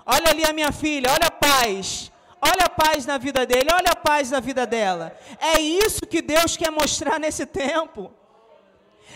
Olha 0.06 0.30
ali 0.30 0.44
a 0.44 0.52
minha 0.52 0.72
filha, 0.72 1.10
olha 1.10 1.26
a 1.26 1.30
paz. 1.30 2.12
Olha 2.40 2.66
a 2.66 2.70
paz 2.70 3.04
na 3.04 3.18
vida 3.18 3.44
dele, 3.44 3.70
olha 3.72 3.90
a 3.92 3.96
paz 3.96 4.30
na 4.30 4.40
vida 4.40 4.66
dela. 4.66 5.16
É 5.40 5.60
isso 5.60 6.06
que 6.06 6.22
Deus 6.22 6.56
quer 6.56 6.70
mostrar 6.70 7.18
nesse 7.18 7.44
tempo. 7.44 8.12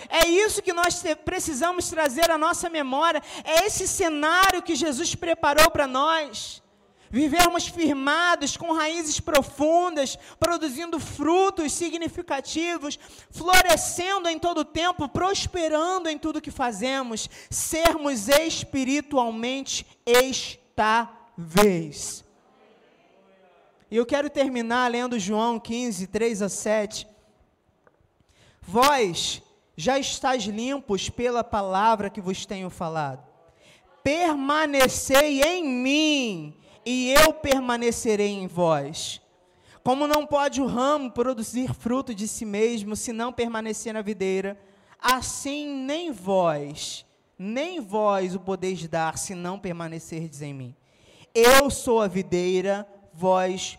É 0.08 0.26
isso 0.26 0.62
que 0.62 0.72
nós 0.72 1.02
precisamos 1.24 1.88
trazer 1.88 2.30
à 2.30 2.38
nossa 2.38 2.68
memória. 2.68 3.22
É 3.44 3.66
esse 3.66 3.86
cenário 3.86 4.62
que 4.62 4.74
Jesus 4.74 5.14
preparou 5.14 5.70
para 5.70 5.86
nós. 5.86 6.60
Vivermos 7.10 7.68
firmados, 7.68 8.56
com 8.56 8.72
raízes 8.72 9.20
profundas, 9.20 10.18
produzindo 10.40 10.98
frutos 10.98 11.72
significativos, 11.72 12.98
florescendo 13.30 14.30
em 14.30 14.38
todo 14.38 14.62
o 14.62 14.64
tempo, 14.64 15.06
prosperando 15.06 16.08
em 16.08 16.16
tudo 16.16 16.40
que 16.40 16.50
fazemos, 16.50 17.28
sermos 17.50 18.28
espiritualmente 18.28 19.86
estáveis. 20.06 21.12
E 23.92 23.96
eu 23.96 24.06
quero 24.06 24.30
terminar 24.30 24.90
lendo 24.90 25.18
João 25.18 25.60
15, 25.60 26.06
3 26.06 26.40
a 26.40 26.48
7. 26.48 27.06
Vós 28.62 29.42
já 29.76 29.98
estáis 29.98 30.44
limpos 30.44 31.10
pela 31.10 31.44
palavra 31.44 32.08
que 32.08 32.18
vos 32.18 32.46
tenho 32.46 32.70
falado. 32.70 33.22
Permanecei 34.02 35.42
em 35.42 35.68
mim, 35.68 36.56
e 36.86 37.12
eu 37.12 37.34
permanecerei 37.34 38.30
em 38.30 38.46
vós. 38.46 39.20
Como 39.84 40.06
não 40.06 40.26
pode 40.26 40.62
o 40.62 40.66
ramo 40.66 41.10
produzir 41.10 41.74
fruto 41.74 42.14
de 42.14 42.26
si 42.26 42.46
mesmo, 42.46 42.96
se 42.96 43.12
não 43.12 43.30
permanecer 43.30 43.92
na 43.92 44.00
videira, 44.00 44.58
assim 44.98 45.66
nem 45.68 46.10
vós, 46.10 47.04
nem 47.38 47.78
vós 47.78 48.34
o 48.34 48.40
podeis 48.40 48.88
dar, 48.88 49.18
se 49.18 49.34
não 49.34 49.58
permanecerdes 49.58 50.40
em 50.40 50.54
mim. 50.54 50.74
Eu 51.34 51.68
sou 51.68 52.00
a 52.00 52.08
videira, 52.08 52.88
vós 53.12 53.78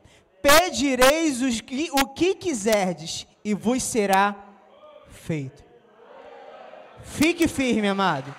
Pedireis 0.41 1.41
o 1.91 2.07
que 2.07 2.35
quiserdes, 2.35 3.27
e 3.43 3.53
vos 3.53 3.83
será 3.83 4.35
feito. 5.09 5.63
Fique 7.03 7.47
firme, 7.47 7.87
amado. 7.87 8.33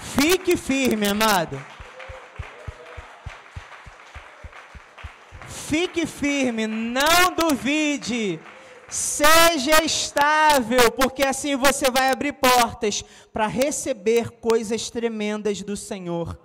Fique 0.00 0.56
firme, 0.56 1.06
amado. 1.08 1.62
Fique 5.46 6.06
firme, 6.06 6.66
não 6.66 7.34
duvide. 7.36 8.38
Seja 8.88 9.82
estável, 9.82 10.90
porque 10.92 11.24
assim 11.24 11.56
você 11.56 11.90
vai 11.90 12.10
abrir 12.10 12.34
portas 12.34 13.02
para 13.32 13.46
receber 13.46 14.30
coisas 14.32 14.90
tremendas 14.90 15.62
do 15.62 15.76
Senhor 15.76 16.38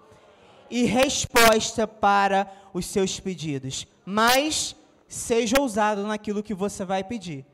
e 0.69 0.83
resposta 0.85 1.87
para 1.87 2.51
os 2.73 2.85
seus 2.85 3.19
pedidos. 3.19 3.87
Mas 4.05 4.75
seja 5.07 5.59
ousado 5.59 6.05
naquilo 6.05 6.43
que 6.43 6.53
você 6.53 6.83
vai 6.83 7.03
pedir, 7.03 7.45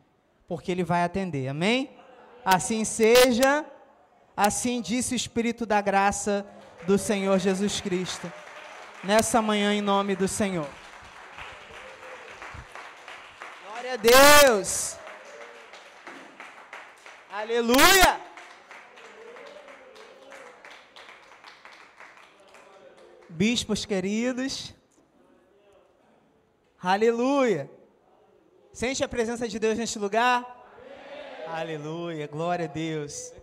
porque 0.48 0.72
Ele 0.72 0.84
vai 0.84 1.04
atender. 1.04 1.48
Amém? 1.48 1.92
Assim 2.44 2.84
seja, 2.84 3.66
assim 4.36 4.82
disse 4.82 5.14
o 5.14 5.16
Espírito 5.16 5.66
da 5.66 5.82
graça 5.82 6.46
do 6.86 6.98
Senhor 6.98 7.40
Jesus 7.40 7.80
Cristo, 7.80 8.32
nessa 9.04 9.42
manhã, 9.42 9.74
em 9.74 9.82
nome 9.82 10.16
do 10.16 10.28
Senhor. 10.28 10.68
Glória 13.66 13.94
a 13.94 13.98
Deus! 13.98 14.98
Aleluia! 17.32 18.33
Bispos 23.36 23.84
queridos, 23.84 24.76
aleluia! 26.80 27.68
Sente 28.72 29.04
a 29.04 29.08
presença 29.08 29.48
de 29.48 29.58
Deus 29.58 29.76
neste 29.76 29.98
lugar? 29.98 30.46
Aleluia, 31.48 32.28
glória 32.28 32.66
a 32.66 32.68
Deus. 32.68 33.34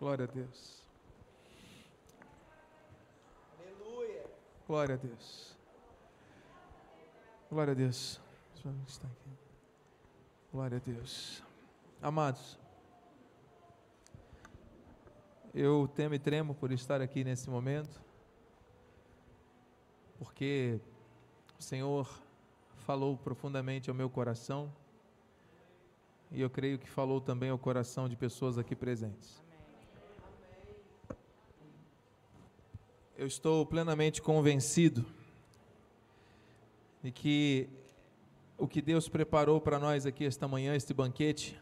Glória 0.00 0.24
a 0.24 0.28
Deus. 0.28 0.84
Aleluia. 3.58 4.26
Glória 4.66 4.94
a 4.96 4.98
Deus. 4.98 5.56
Glória 7.48 7.72
a 7.72 7.74
Deus. 7.74 8.20
Glória 10.52 10.76
a 10.76 10.80
Deus. 10.80 11.42
Amados, 12.02 12.58
eu 15.54 15.88
temo 15.94 16.16
e 16.16 16.18
tremo 16.18 16.52
por 16.52 16.72
estar 16.72 17.00
aqui 17.00 17.22
nesse 17.22 17.48
momento, 17.48 18.02
porque 20.18 20.80
o 21.56 21.62
Senhor 21.62 22.08
falou 22.78 23.16
profundamente 23.16 23.88
ao 23.88 23.94
meu 23.94 24.10
coração 24.10 24.70
e 26.32 26.40
eu 26.40 26.50
creio 26.50 26.76
que 26.76 26.90
falou 26.90 27.20
também 27.20 27.50
ao 27.50 27.58
coração 27.58 28.08
de 28.08 28.16
pessoas 28.16 28.58
aqui 28.58 28.74
presentes. 28.74 29.40
Eu 33.16 33.28
estou 33.28 33.64
plenamente 33.64 34.20
convencido 34.20 35.06
de 37.00 37.12
que 37.12 37.68
o 38.58 38.66
que 38.66 38.82
Deus 38.82 39.08
preparou 39.08 39.60
para 39.60 39.78
nós 39.78 40.04
aqui 40.04 40.24
esta 40.24 40.48
manhã, 40.48 40.74
este 40.74 40.92
banquete, 40.92 41.56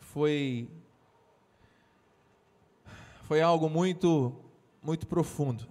foi 0.00 0.66
foi 3.22 3.40
algo 3.40 3.68
muito 3.68 4.34
muito 4.82 5.06
profundo. 5.06 5.66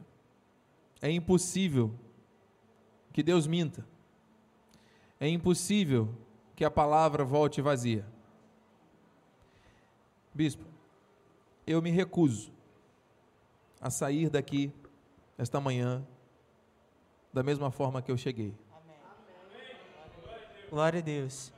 É 1.01 1.11
impossível 1.11 1.93
que 3.11 3.21
Deus 3.21 3.45
minta. 3.45 3.85
É 5.19 5.27
impossível 5.27 6.09
que 6.55 6.63
a 6.63 6.71
palavra 6.71 7.25
volte 7.25 7.61
vazia. 7.61 8.05
Bispo, 10.33 10.63
eu 11.67 11.81
me 11.81 11.91
recuso 11.91 12.51
a 13.79 13.89
sair 13.89 14.29
daqui 14.29 14.71
esta 15.37 15.59
manhã 15.59 16.05
da 17.33 17.43
mesma 17.43 17.69
forma 17.71 18.01
que 18.01 18.11
eu 18.11 18.17
cheguei. 18.17 18.53
Amém. 18.71 18.95
Glória 20.69 20.99
a 20.99 21.03
Deus. 21.03 21.51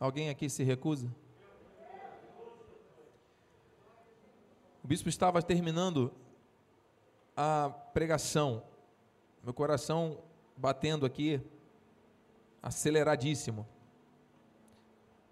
Alguém 0.00 0.30
aqui 0.30 0.48
se 0.48 0.62
recusa? 0.64 1.14
O 4.88 4.94
bispo 4.96 5.10
estava 5.10 5.42
terminando 5.42 6.10
a 7.36 7.68
pregação. 7.92 8.62
Meu 9.44 9.52
coração 9.52 10.16
batendo 10.56 11.04
aqui, 11.04 11.42
aceleradíssimo. 12.62 13.68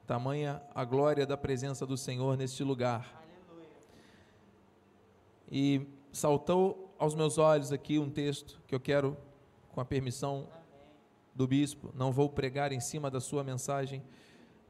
Tamanha 0.07 0.63
a 0.75 0.85
glória 0.85 1.25
da 1.25 1.39
presença 1.39 1.87
do 1.87 1.97
Senhor 1.97 2.37
neste 2.37 2.63
lugar. 2.63 3.25
Aleluia. 3.49 3.69
E 5.51 5.87
saltou 6.13 6.95
aos 6.99 7.15
meus 7.15 7.39
olhos 7.39 7.73
aqui 7.73 7.99
um 7.99 8.11
texto 8.11 8.61
que 8.67 8.75
eu 8.75 8.81
quero, 8.81 9.17
com 9.71 9.81
a 9.81 9.87
permissão 9.87 10.51
do 11.35 11.47
bispo, 11.47 11.91
não 11.95 12.13
vou 12.13 12.29
pregar 12.29 12.73
em 12.73 12.81
cima 12.81 13.11
da 13.11 13.23
sua 13.23 13.43
mensagem, 13.43 14.03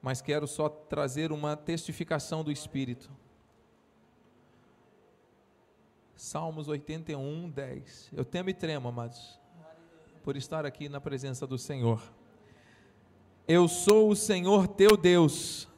mas 0.01 0.22
quero 0.22 0.47
só 0.47 0.68
trazer 0.68 1.32
uma 1.32 1.57
testificação 1.57 2.45
do 2.45 2.53
Espírito. 2.53 3.11
Salmos 6.17 6.67
81, 6.67 7.51
10. 7.51 8.11
Eu 8.12 8.25
temo 8.25 8.51
e 8.51 8.55
tremo, 8.55 8.89
amados 8.89 9.39
por 10.27 10.37
estar 10.37 10.67
aqui 10.67 10.89
na 10.89 11.01
presença 11.01 11.47
do 11.47 11.57
Senhor. 11.57 12.03
Eu 13.47 13.69
sou 13.69 14.11
o 14.11 14.17
Senhor 14.17 14.67
teu 14.67 14.97
Deus, 14.97 15.69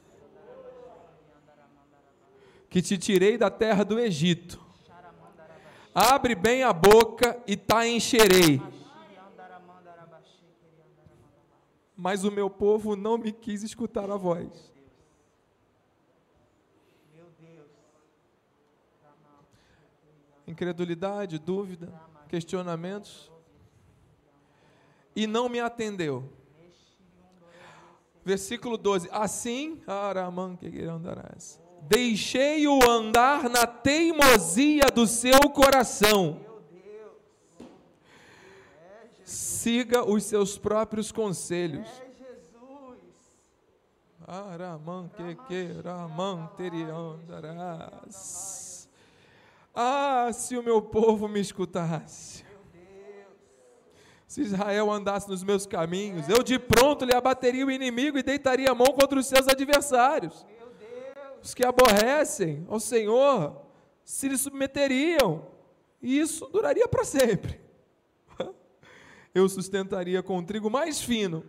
que 2.70 2.80
te 2.80 2.96
tirei 2.96 3.36
da 3.36 3.50
terra 3.50 3.84
do 3.84 4.00
Egito. 4.00 4.58
Abre 5.94 6.34
bem 6.34 6.62
a 6.62 6.72
boca 6.72 7.38
e 7.46 7.58
tá 7.58 7.86
encherei. 7.86 8.62
Mas 11.94 12.24
o 12.24 12.30
meu 12.30 12.48
povo 12.48 12.96
não 12.96 13.18
me 13.18 13.32
quis 13.32 13.62
escutar 13.62 14.10
a 14.10 14.16
voz. 14.16 14.72
Incredulidade, 20.48 21.38
dúvida, 21.38 21.92
questionamentos, 22.28 23.30
e 25.14 25.26
não 25.26 25.48
me 25.48 25.60
atendeu. 25.60 26.32
Versículo 28.24 28.76
12: 28.76 29.08
Assim, 29.12 29.80
deixei-o 31.82 32.88
andar 32.88 33.48
na 33.48 33.66
teimosia 33.66 34.86
do 34.94 35.06
seu 35.06 35.40
coração. 35.52 36.40
Siga 39.24 40.04
os 40.04 40.24
seus 40.24 40.56
próprios 40.56 41.12
conselhos. 41.12 41.88
Araman 44.26 45.08
que 45.08 45.34
que 45.46 45.80
raman 45.82 46.50
Ah, 49.80 50.32
se 50.32 50.56
o 50.56 50.62
meu 50.62 50.82
povo 50.82 51.28
me 51.28 51.38
escutasse. 51.38 52.44
Se 54.26 54.40
Israel 54.40 54.90
andasse 54.90 55.28
nos 55.28 55.44
meus 55.44 55.66
caminhos, 55.66 56.28
eu 56.28 56.42
de 56.42 56.58
pronto 56.58 57.04
lhe 57.04 57.14
abateria 57.14 57.64
o 57.64 57.70
inimigo 57.70 58.18
e 58.18 58.22
deitaria 58.24 58.72
a 58.72 58.74
mão 58.74 58.88
contra 58.88 59.16
os 59.16 59.28
seus 59.28 59.46
adversários. 59.46 60.44
Os 61.40 61.54
que 61.54 61.64
aborrecem 61.64 62.66
ao 62.68 62.80
Senhor 62.80 63.62
se 64.04 64.28
lhe 64.28 64.36
submeteriam, 64.36 65.46
e 66.02 66.18
isso 66.18 66.48
duraria 66.48 66.88
para 66.88 67.04
sempre. 67.04 67.60
Eu 69.32 69.48
sustentaria 69.48 70.24
com 70.24 70.38
o 70.38 70.44
trigo 70.44 70.68
mais 70.68 71.00
fino 71.00 71.44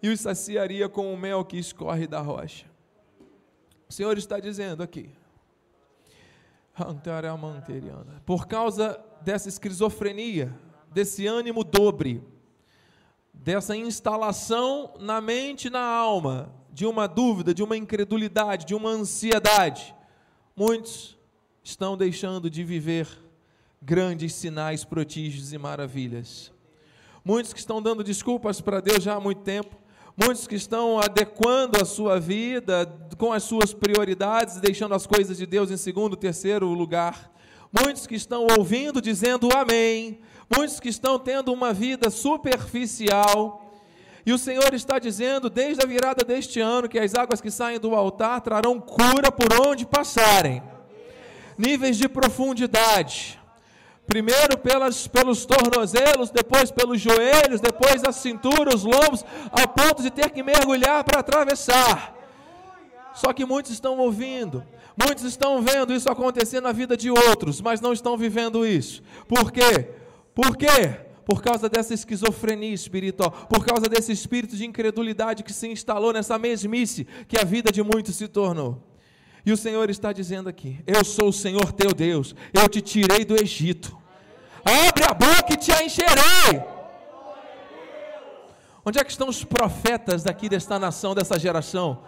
e 0.00 0.08
os 0.08 0.20
saciaria 0.20 0.88
com 0.88 1.12
o 1.12 1.18
mel 1.18 1.44
que 1.44 1.58
escorre 1.58 2.06
da 2.06 2.20
rocha. 2.20 2.66
O 3.88 3.92
Senhor 3.92 4.16
está 4.16 4.38
dizendo 4.38 4.84
aqui, 4.84 5.10
por 8.24 8.46
causa 8.46 8.98
dessa 9.20 9.48
esquizofrenia, 9.48 10.52
desse 10.90 11.26
ânimo 11.26 11.62
dobre, 11.62 12.22
dessa 13.32 13.76
instalação 13.76 14.94
na 15.00 15.20
mente 15.20 15.66
e 15.66 15.70
na 15.70 15.84
alma, 15.84 16.52
de 16.72 16.86
uma 16.86 17.06
dúvida, 17.06 17.52
de 17.54 17.62
uma 17.62 17.76
incredulidade, 17.76 18.64
de 18.64 18.74
uma 18.74 18.90
ansiedade, 18.90 19.94
muitos 20.56 21.18
estão 21.62 21.96
deixando 21.96 22.48
de 22.48 22.64
viver 22.64 23.06
grandes 23.80 24.34
sinais, 24.34 24.84
prodígios 24.84 25.52
e 25.52 25.58
maravilhas. 25.58 26.52
Muitos 27.24 27.52
que 27.52 27.58
estão 27.58 27.82
dando 27.82 28.02
desculpas 28.02 28.60
para 28.60 28.80
Deus 28.80 29.02
já 29.02 29.14
há 29.14 29.20
muito 29.20 29.42
tempo, 29.42 29.76
muitos 30.16 30.46
que 30.46 30.54
estão 30.54 30.98
adequando 30.98 31.80
a 31.80 31.84
sua 31.84 32.20
vida 32.20 32.86
com 33.16 33.32
as 33.32 33.42
suas 33.42 33.72
prioridades, 33.72 34.60
deixando 34.60 34.94
as 34.94 35.06
coisas 35.06 35.36
de 35.36 35.46
Deus 35.46 35.70
em 35.70 35.76
segundo, 35.76 36.16
terceiro 36.16 36.66
lugar. 36.66 37.30
Muitos 37.72 38.06
que 38.06 38.14
estão 38.14 38.46
ouvindo, 38.58 39.00
dizendo 39.00 39.48
amém. 39.54 40.20
Muitos 40.54 40.78
que 40.78 40.88
estão 40.88 41.18
tendo 41.18 41.52
uma 41.52 41.72
vida 41.72 42.10
superficial. 42.10 43.72
E 44.24 44.32
o 44.32 44.38
Senhor 44.38 44.72
está 44.74 44.98
dizendo, 44.98 45.50
desde 45.50 45.82
a 45.82 45.86
virada 45.86 46.24
deste 46.24 46.60
ano, 46.60 46.88
que 46.88 46.98
as 46.98 47.14
águas 47.14 47.40
que 47.40 47.50
saem 47.50 47.80
do 47.80 47.94
altar 47.94 48.40
trarão 48.40 48.78
cura 48.78 49.32
por 49.32 49.66
onde 49.66 49.86
passarem. 49.86 50.62
Níveis 51.58 51.96
de 51.96 52.08
profundidade 52.08 53.41
Primeiro 54.06 54.58
pelas, 54.58 55.06
pelos 55.06 55.46
tornozelos, 55.46 56.30
depois 56.30 56.70
pelos 56.70 57.00
joelhos, 57.00 57.60
depois 57.60 58.02
a 58.04 58.12
cintura, 58.12 58.74
os 58.74 58.84
lombos, 58.84 59.24
ao 59.50 59.68
ponto 59.68 60.02
de 60.02 60.10
ter 60.10 60.30
que 60.30 60.42
mergulhar 60.42 61.02
para 61.04 61.20
atravessar. 61.20 62.14
Só 63.14 63.32
que 63.32 63.44
muitos 63.44 63.72
estão 63.72 63.98
ouvindo, 63.98 64.64
muitos 65.02 65.24
estão 65.24 65.62
vendo 65.62 65.92
isso 65.94 66.10
acontecer 66.10 66.60
na 66.60 66.72
vida 66.72 66.96
de 66.96 67.10
outros, 67.10 67.60
mas 67.60 67.80
não 67.80 67.92
estão 67.92 68.16
vivendo 68.16 68.66
isso. 68.66 69.02
Por 69.28 69.52
quê? 69.52 69.88
Por 70.34 70.56
quê? 70.56 70.96
Por 71.24 71.42
causa 71.42 71.68
dessa 71.68 71.94
esquizofrenia 71.94 72.74
espiritual, 72.74 73.30
por 73.30 73.64
causa 73.64 73.88
desse 73.88 74.10
espírito 74.10 74.56
de 74.56 74.66
incredulidade 74.66 75.42
que 75.42 75.52
se 75.52 75.68
instalou 75.68 76.12
nessa 76.12 76.38
mesmice 76.38 77.06
que 77.28 77.38
a 77.38 77.44
vida 77.44 77.70
de 77.70 77.82
muitos 77.82 78.16
se 78.16 78.26
tornou. 78.26 78.91
E 79.44 79.52
o 79.52 79.56
Senhor 79.56 79.90
está 79.90 80.12
dizendo 80.12 80.48
aqui: 80.48 80.78
Eu 80.86 81.04
sou 81.04 81.28
o 81.28 81.32
Senhor 81.32 81.72
teu 81.72 81.92
Deus, 81.92 82.34
eu 82.52 82.68
te 82.68 82.80
tirei 82.80 83.24
do 83.24 83.34
Egito. 83.34 83.96
Abre 84.64 85.04
a 85.04 85.12
boca 85.12 85.52
e 85.52 85.56
te 85.56 85.72
encherei. 85.72 86.62
Onde 88.84 88.98
é 88.98 89.04
que 89.04 89.10
estão 89.10 89.28
os 89.28 89.44
profetas 89.44 90.22
daqui 90.22 90.48
desta 90.48 90.78
nação, 90.78 91.14
dessa 91.14 91.38
geração? 91.38 92.04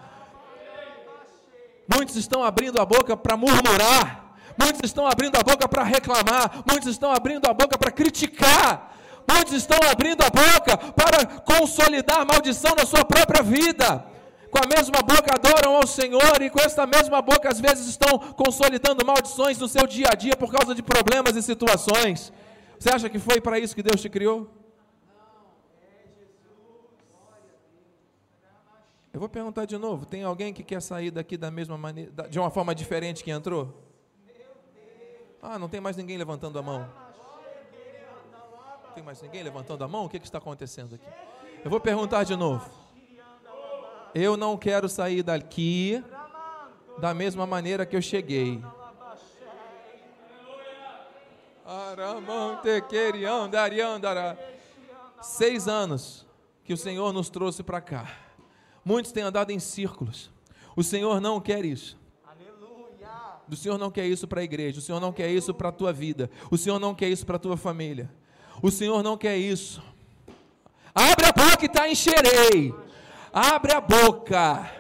Muitos 1.93 2.16
estão 2.16 2.43
abrindo 2.43 2.80
a 2.80 2.87
boca 2.87 3.16
para 3.16 3.37
murmurar, 3.37 4.37
muitos 4.59 4.80
estão 4.85 5.07
abrindo 5.07 5.37
a 5.37 5.43
boca 5.43 5.68
para 5.68 5.82
reclamar, 5.82 6.62
muitos 6.68 6.89
estão 6.89 7.12
abrindo 7.12 7.47
a 7.47 7.53
boca 7.53 7.76
para 7.76 7.91
criticar, 7.91 8.97
muitos 9.30 9.53
estão 9.53 9.78
abrindo 9.91 10.22
a 10.22 10.30
boca 10.30 10.76
para 10.93 11.26
consolidar 11.41 12.26
maldição 12.26 12.74
na 12.76 12.87
sua 12.87 13.05
própria 13.05 13.43
vida 13.43 14.13
com 14.55 14.62
a 14.62 14.68
mesma 14.68 15.02
boca 15.02 15.34
adoram 15.34 15.74
ao 15.74 15.86
Senhor 15.86 16.40
e 16.40 16.48
com 16.48 16.61
esta 16.61 16.86
mesma 16.86 17.20
boca 17.20 17.48
às 17.48 17.59
vezes 17.59 17.88
estão 17.88 18.20
consolidando 18.34 19.05
maldições 19.05 19.59
no 19.59 19.66
seu 19.66 19.84
dia 19.84 20.07
a 20.12 20.14
dia 20.14 20.36
por 20.36 20.52
causa 20.52 20.72
de 20.76 20.80
problemas 20.80 21.34
e 21.34 21.42
situações. 21.42 22.32
Você 22.78 22.88
acha 22.88 23.11
que 23.11 23.18
foi 23.18 23.40
para 23.40 23.59
isso 23.59 23.74
que 23.74 23.82
Deus 23.82 24.00
te 24.00 24.09
criou? 24.09 24.48
Eu 29.12 29.18
vou 29.18 29.28
perguntar 29.28 29.64
de 29.64 29.76
novo: 29.76 30.07
tem 30.07 30.22
alguém 30.22 30.52
que 30.55 30.62
quer 30.62 30.80
sair 30.80 31.11
daqui 31.11 31.36
da 31.36 31.50
mesma 31.50 31.76
maneira, 31.76 32.28
de 32.28 32.38
uma 32.38 32.50
forma 32.50 32.72
diferente 32.76 33.24
que 33.24 33.32
entrou? 33.32 33.82
Ah, 35.42 35.59
não 35.59 35.68
tem 35.68 35.80
mais 35.80 35.96
ninguém 35.96 36.16
levantando 36.16 36.57
a 36.61 36.62
mão. 36.62 36.88
Tem 38.94 39.02
mais 39.02 39.20
ninguém 39.20 39.42
levantando 39.42 39.82
a 39.82 39.88
mão? 39.88 40.05
O 40.05 40.09
que, 40.09 40.20
que 40.20 40.26
está 40.26 40.38
acontecendo 40.38 40.94
aqui? 40.94 41.07
Eu 41.64 41.70
vou 41.70 41.80
perguntar 41.80 42.22
de 42.22 42.36
novo. 42.36 42.84
Eu 44.14 44.36
não 44.36 44.56
quero 44.56 44.88
sair 44.88 45.24
daqui 45.24 46.02
da 46.98 47.12
mesma 47.12 47.46
maneira 47.46 47.84
que 47.84 47.96
eu 47.96 48.02
cheguei. 48.02 48.62
Seis 55.20 55.66
anos 55.66 56.24
que 56.62 56.72
o 56.72 56.76
Senhor 56.76 57.12
nos 57.12 57.28
trouxe 57.28 57.62
para 57.62 57.80
cá. 57.80 58.08
Muitos 58.84 59.10
têm 59.10 59.24
andado 59.24 59.50
em 59.50 59.58
círculos. 59.58 60.30
O 60.76 60.82
Senhor 60.82 61.20
não 61.20 61.40
quer 61.40 61.64
isso. 61.64 61.98
O 63.50 63.56
Senhor 63.56 63.78
não 63.78 63.90
quer 63.90 64.06
isso 64.06 64.28
para 64.28 64.40
a 64.40 64.44
igreja. 64.44 64.78
O 64.78 64.82
Senhor 64.82 65.00
não 65.00 65.12
quer 65.12 65.30
isso 65.30 65.52
para 65.52 65.70
a 65.70 65.72
tua 65.72 65.92
vida. 65.92 66.30
O 66.50 66.56
Senhor 66.56 66.78
não 66.78 66.94
quer 66.94 67.08
isso 67.08 67.26
para 67.26 67.36
a 67.36 67.38
tua 67.38 67.56
família. 67.56 68.10
O 68.62 68.70
Senhor 68.70 69.02
não 69.02 69.16
quer 69.16 69.36
isso. 69.36 69.82
Abre 70.94 71.26
a 71.26 71.32
boca 71.32 71.62
e 71.62 71.66
está 71.66 71.88
encherei. 71.88 72.84
Abre 73.35 73.72
a 73.72 73.80
boca. 73.80 74.70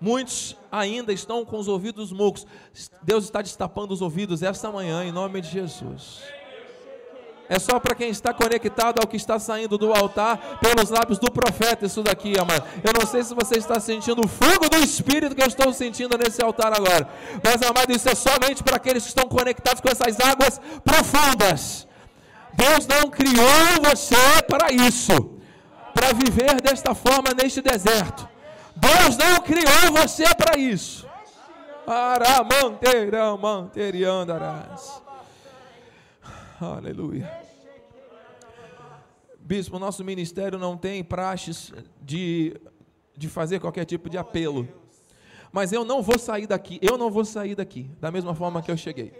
Muitos 0.00 0.56
ainda 0.70 1.12
estão 1.12 1.44
com 1.44 1.58
os 1.60 1.68
ouvidos 1.68 2.10
mocos. 2.10 2.44
Deus 3.02 3.22
está 3.22 3.40
destapando 3.40 3.94
os 3.94 4.02
ouvidos 4.02 4.42
esta 4.42 4.68
manhã, 4.72 5.04
em 5.04 5.12
nome 5.12 5.40
de 5.40 5.48
Jesus. 5.48 6.24
É 7.48 7.56
só 7.60 7.78
para 7.78 7.94
quem 7.94 8.10
está 8.10 8.34
conectado 8.34 8.98
ao 9.00 9.06
que 9.06 9.16
está 9.16 9.38
saindo 9.38 9.78
do 9.78 9.92
altar 9.92 10.58
pelos 10.58 10.90
lábios 10.90 11.20
do 11.20 11.30
profeta, 11.30 11.86
isso 11.86 12.02
daqui, 12.02 12.34
amado. 12.38 12.64
Eu 12.82 12.92
não 12.98 13.06
sei 13.06 13.22
se 13.22 13.32
você 13.32 13.58
está 13.58 13.78
sentindo 13.78 14.22
o 14.24 14.28
fogo 14.28 14.68
do 14.68 14.76
Espírito 14.78 15.36
que 15.36 15.42
eu 15.42 15.46
estou 15.46 15.72
sentindo 15.72 16.18
nesse 16.18 16.42
altar 16.42 16.76
agora. 16.76 17.08
Mas, 17.44 17.62
amado, 17.62 17.92
isso 17.92 18.08
é 18.08 18.14
somente 18.16 18.60
para 18.62 18.76
aqueles 18.76 19.04
que 19.04 19.08
estão 19.10 19.28
conectados 19.28 19.80
com 19.80 19.88
essas 19.88 20.18
águas 20.18 20.60
profundas. 20.84 21.86
Deus 22.54 22.88
não 22.88 23.08
criou 23.08 23.88
você 23.88 24.42
para 24.48 24.72
isso 24.72 25.37
para 25.98 26.12
viver 26.12 26.60
desta 26.62 26.94
forma 26.94 27.34
neste 27.34 27.60
deserto. 27.60 28.28
Deus 28.76 29.16
não 29.16 29.40
criou 29.40 30.00
você 30.00 30.22
para 30.36 30.56
isso. 30.56 31.08
Aleluia. 36.60 37.42
Bispo, 39.40 39.78
nosso 39.78 40.04
ministério 40.04 40.56
não 40.58 40.76
tem 40.76 41.02
praxes 41.02 41.72
de, 42.00 42.54
de 43.16 43.28
fazer 43.28 43.58
qualquer 43.58 43.84
tipo 43.84 44.08
de 44.08 44.16
apelo. 44.16 44.68
Mas 45.50 45.72
eu 45.72 45.84
não 45.84 46.00
vou 46.00 46.18
sair 46.18 46.46
daqui, 46.46 46.78
eu 46.80 46.96
não 46.96 47.10
vou 47.10 47.24
sair 47.24 47.56
daqui, 47.56 47.90
da 47.98 48.12
mesma 48.12 48.34
forma 48.34 48.62
que 48.62 48.70
eu 48.70 48.76
cheguei. 48.76 49.12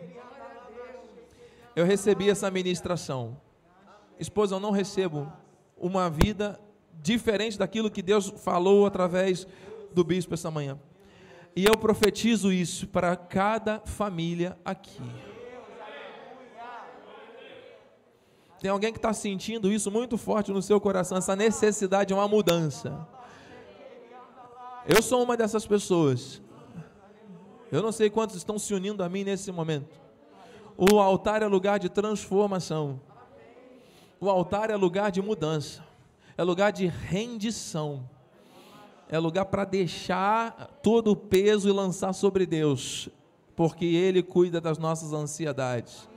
Eu 1.74 1.85
recebi 1.85 2.31
essa 2.31 2.51
ministração. 2.51 3.41
Esposa, 4.20 4.55
eu 4.55 4.61
não 4.61 4.70
recebo 4.70 5.33
uma 5.76 6.11
vida 6.11 6.61
diferente 7.03 7.59
daquilo 7.59 7.91
que 7.91 8.03
Deus 8.03 8.33
falou 8.39 8.87
através 8.87 9.47
do 9.93 10.05
bispo 10.05 10.35
essa 10.35 10.51
manhã. 10.51 10.79
E 11.55 11.65
eu 11.65 11.77
profetizo 11.77 12.53
isso 12.53 12.87
para 12.87 13.17
cada 13.17 13.81
família 13.81 14.57
aqui. 14.65 15.03
Tem 18.61 18.71
alguém 18.71 18.93
que 18.93 18.99
está 18.99 19.13
sentindo 19.13 19.71
isso 19.71 19.91
muito 19.91 20.19
forte 20.19 20.51
no 20.51 20.61
seu 20.61 20.81
coração, 20.81 21.19
essa 21.19 21.37
necessidade 21.37 22.09
de 22.09 22.15
uma 22.15 22.27
mudança. 22.27 23.07
Eu 24.87 25.01
sou 25.01 25.23
uma 25.23 25.37
dessas 25.37 25.67
pessoas. 25.67 26.43
Eu 27.71 27.83
não 27.83 27.93
sei 27.93 28.09
quantos 28.09 28.37
estão 28.37 28.59
se 28.59 28.73
unindo 28.75 29.03
a 29.03 29.09
mim 29.09 29.25
nesse 29.25 29.53
momento. 29.53 30.01
o 30.77 30.99
altar 30.99 31.43
é 31.43 31.47
lugar 31.47 31.79
de 31.79 31.89
transformação. 31.89 33.01
O 34.21 34.29
altar 34.29 34.71
é 34.71 34.77
lugar 34.77 35.13
de 35.13 35.23
mudança. 35.23 35.88
É 36.39 36.45
lugar 36.45 36.70
de 36.70 36.86
rendição. 36.86 38.09
É 39.09 39.18
lugar 39.18 39.47
para 39.47 39.64
deixar 39.64 40.78
todo 40.80 41.11
o 41.11 41.16
peso 41.16 41.68
e 41.68 41.72
lançar 41.72 42.12
sobre 42.12 42.47
Deus, 42.47 43.09
porque 43.57 43.84
Ele 43.84 44.22
cuida 44.22 44.61
das 44.61 44.78
nossas 44.78 45.12
ansiedades. 45.12 46.09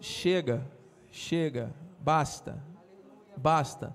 Chega, 0.00 0.66
chega, 1.10 1.74
basta, 2.00 2.64
basta. 3.36 3.94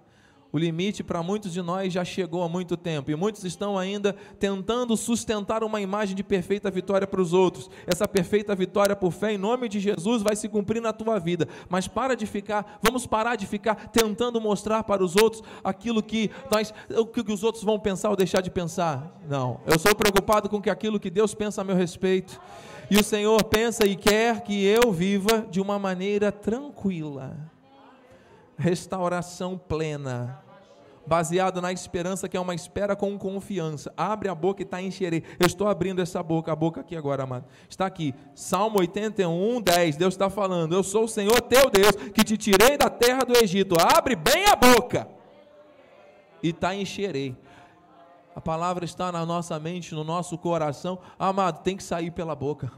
O 0.54 0.60
limite 0.60 1.04
para 1.04 1.24
muitos 1.24 1.52
de 1.52 1.64
nós 1.64 1.92
já 1.92 2.06
chegou 2.06 2.44
há 2.44 2.48
muito 2.48 2.78
tempo 2.78 3.10
e 3.10 3.16
muitos 3.16 3.44
estão 3.44 3.76
ainda 3.76 4.16
tentando 4.38 4.96
sustentar 4.96 5.64
uma 5.64 5.82
imagem 5.82 6.16
de 6.16 6.24
perfeita 6.24 6.70
vitória 6.70 7.08
para 7.08 7.20
os 7.20 7.34
outros. 7.34 7.72
Essa 7.88 8.08
perfeita 8.08 8.54
vitória 8.54 8.96
por 8.96 9.12
fé 9.12 9.34
em 9.34 9.38
nome 9.40 9.68
de 9.68 9.80
Jesus 9.80 10.22
vai 10.22 10.36
se 10.36 10.48
cumprir 10.48 10.80
na 10.80 10.94
tua 10.94 11.18
vida. 11.18 11.48
Mas 11.68 11.88
para 11.88 12.16
de 12.16 12.28
ficar, 12.28 12.80
vamos 12.84 13.08
parar 13.08 13.36
de 13.36 13.48
ficar 13.48 13.88
tentando 13.88 14.40
mostrar 14.40 14.84
para 14.84 15.04
os 15.04 15.16
outros 15.16 15.42
aquilo 15.64 16.04
que 16.04 16.30
nós, 16.52 16.72
o 16.96 17.08
que 17.08 17.34
os 17.34 17.44
outros 17.44 17.64
vão 17.64 17.80
pensar 17.80 18.12
ou 18.12 18.16
deixar 18.16 18.42
de 18.42 18.52
pensar. 18.52 19.20
Não, 19.28 19.60
eu 19.66 19.80
sou 19.80 19.96
preocupado 19.96 20.50
com 20.50 20.62
que 20.62 20.70
aquilo 20.70 21.00
que 21.00 21.10
Deus 21.10 21.34
pensa 21.34 21.62
a 21.62 21.64
meu 21.64 21.76
respeito. 21.76 22.40
E 22.92 22.98
o 23.00 23.04
Senhor 23.04 23.44
pensa 23.46 23.88
e 23.88 23.96
quer 23.96 24.42
que 24.42 24.64
eu 24.64 24.92
viva 24.92 25.48
de 25.50 25.60
uma 25.60 25.80
maneira 25.80 26.32
tranquila 26.32 27.52
restauração 28.58 29.58
plena, 29.58 30.43
baseado 31.06 31.62
na 31.62 31.72
esperança 31.72 32.30
que 32.30 32.38
é 32.38 32.40
uma 32.40 32.56
espera 32.56 32.96
com 32.96 33.18
confiança. 33.18 33.94
Abre 33.96 34.30
a 34.30 34.36
boca 34.36 34.62
e 34.62 34.66
está 34.66 34.82
encherei. 34.82 35.24
Eu 35.40 35.48
estou 35.48 35.68
abrindo 35.68 36.02
essa 36.02 36.22
boca, 36.24 36.52
a 36.52 36.56
boca 36.56 36.82
aqui 36.82 36.96
agora, 36.96 37.24
amado. 37.24 37.46
Está 37.70 37.86
aqui, 37.86 38.14
Salmo 38.34 38.80
81, 38.80 39.62
10. 39.62 39.98
Deus 39.98 40.14
está 40.14 40.30
falando: 40.30 40.74
Eu 40.74 40.84
sou 40.84 41.06
o 41.06 41.08
Senhor 41.08 41.40
teu 41.42 41.70
Deus, 41.70 41.96
que 42.14 42.24
te 42.24 42.38
tirei 42.38 42.78
da 42.78 42.90
terra 42.90 43.24
do 43.24 43.38
Egito. 43.38 43.76
Abre 43.80 44.16
bem 44.16 44.46
a 44.48 44.56
boca 44.56 45.08
e 46.42 46.50
está 46.50 46.76
encherei. 46.76 47.36
A 48.36 48.42
palavra 48.42 48.84
está 48.84 49.12
na 49.12 49.26
nossa 49.26 49.60
mente, 49.60 49.94
no 49.94 50.04
nosso 50.04 50.38
coração. 50.38 51.00
Amado, 51.20 51.62
tem 51.64 51.78
que 51.78 51.84
sair 51.84 52.12
pela 52.12 52.36
boca. 52.36 52.72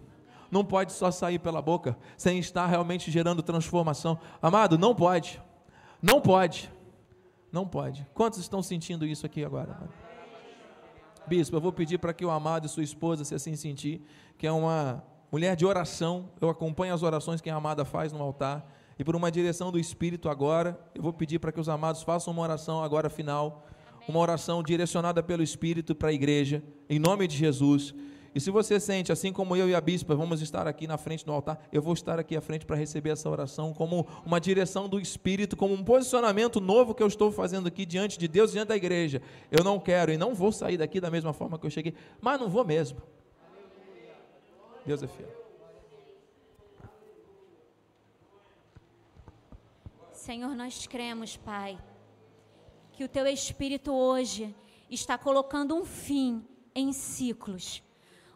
Não 0.51 0.63
pode 0.63 0.91
só 0.91 1.09
sair 1.11 1.39
pela 1.39 1.61
boca 1.61 1.97
sem 2.17 2.37
estar 2.39 2.65
realmente 2.65 3.09
gerando 3.09 3.41
transformação. 3.41 4.19
Amado, 4.41 4.77
não 4.77 4.93
pode. 4.93 5.41
Não 6.01 6.21
pode. 6.21 6.71
Não 7.55 7.65
pode. 7.65 8.05
Quantos 8.13 8.37
estão 8.39 8.61
sentindo 8.61 9.05
isso 9.05 9.25
aqui 9.25 9.41
agora? 9.41 9.79
Bispo, 11.25 11.55
eu 11.55 11.61
vou 11.61 11.71
pedir 11.71 11.97
para 11.97 12.13
que 12.13 12.25
o 12.25 12.29
amado 12.29 12.65
e 12.65 12.69
sua 12.69 12.83
esposa, 12.83 13.23
se 13.23 13.33
assim 13.33 13.55
sentir, 13.55 14.01
que 14.37 14.45
é 14.45 14.51
uma 14.51 15.01
mulher 15.31 15.55
de 15.55 15.65
oração, 15.65 16.29
eu 16.41 16.49
acompanho 16.49 16.93
as 16.93 17.01
orações 17.01 17.39
que 17.39 17.49
a 17.49 17.55
amada 17.55 17.85
faz 17.85 18.11
no 18.11 18.21
altar, 18.21 18.69
e 18.99 19.05
por 19.05 19.15
uma 19.15 19.31
direção 19.31 19.71
do 19.71 19.79
Espírito 19.79 20.27
agora, 20.27 20.77
eu 20.93 21.01
vou 21.01 21.13
pedir 21.13 21.39
para 21.39 21.49
que 21.49 21.59
os 21.61 21.69
amados 21.69 22.03
façam 22.03 22.33
uma 22.33 22.43
oração 22.43 22.83
agora 22.83 23.09
final, 23.09 23.65
uma 24.05 24.19
oração 24.19 24.61
direcionada 24.61 25.23
pelo 25.23 25.41
Espírito 25.41 25.95
para 25.95 26.09
a 26.09 26.13
igreja, 26.13 26.61
em 26.89 26.99
nome 26.99 27.25
de 27.25 27.37
Jesus. 27.37 27.95
E 28.35 28.41
se 28.41 28.51
você 28.51 28.81
sente, 28.81 29.13
assim 29.13 29.31
como 29.31 29.55
eu 29.55 29.69
e 29.69 29.73
a 29.73 29.79
bispa, 29.79 30.13
vamos 30.13 30.41
estar 30.41 30.67
aqui 30.67 30.85
na 30.85 30.97
frente 30.97 31.25
do 31.25 31.31
altar, 31.31 31.57
eu 31.71 31.81
vou 31.81 31.93
estar 31.93 32.19
aqui 32.19 32.35
à 32.35 32.41
frente 32.41 32.65
para 32.65 32.75
receber 32.75 33.11
essa 33.11 33.29
oração 33.29 33.73
como 33.73 34.05
uma 34.25 34.41
direção 34.41 34.89
do 34.89 34.99
Espírito, 34.99 35.55
como 35.55 35.73
um 35.73 35.81
posicionamento 35.81 36.59
novo 36.59 36.93
que 36.93 37.01
eu 37.01 37.07
estou 37.07 37.31
fazendo 37.31 37.67
aqui 37.67 37.85
diante 37.85 38.19
de 38.19 38.27
Deus, 38.27 38.51
diante 38.51 38.67
da 38.67 38.75
igreja. 38.75 39.21
Eu 39.49 39.63
não 39.63 39.79
quero 39.79 40.11
e 40.11 40.17
não 40.17 40.35
vou 40.35 40.51
sair 40.51 40.75
daqui 40.75 40.99
da 40.99 41.09
mesma 41.09 41.31
forma 41.31 41.57
que 41.57 41.65
eu 41.65 41.69
cheguei, 41.69 41.93
mas 42.19 42.37
não 42.37 42.49
vou 42.49 42.65
mesmo. 42.65 43.01
Deus 44.85 45.01
é 45.01 45.07
fiel. 45.07 45.29
Senhor, 50.11 50.53
nós 50.53 50.85
cremos, 50.87 51.37
Pai, 51.37 51.79
que 52.91 53.05
o 53.05 53.07
Teu 53.07 53.25
Espírito 53.27 53.93
hoje 53.93 54.53
está 54.89 55.17
colocando 55.17 55.73
um 55.73 55.85
fim 55.85 56.45
em 56.75 56.91
ciclos 56.91 57.84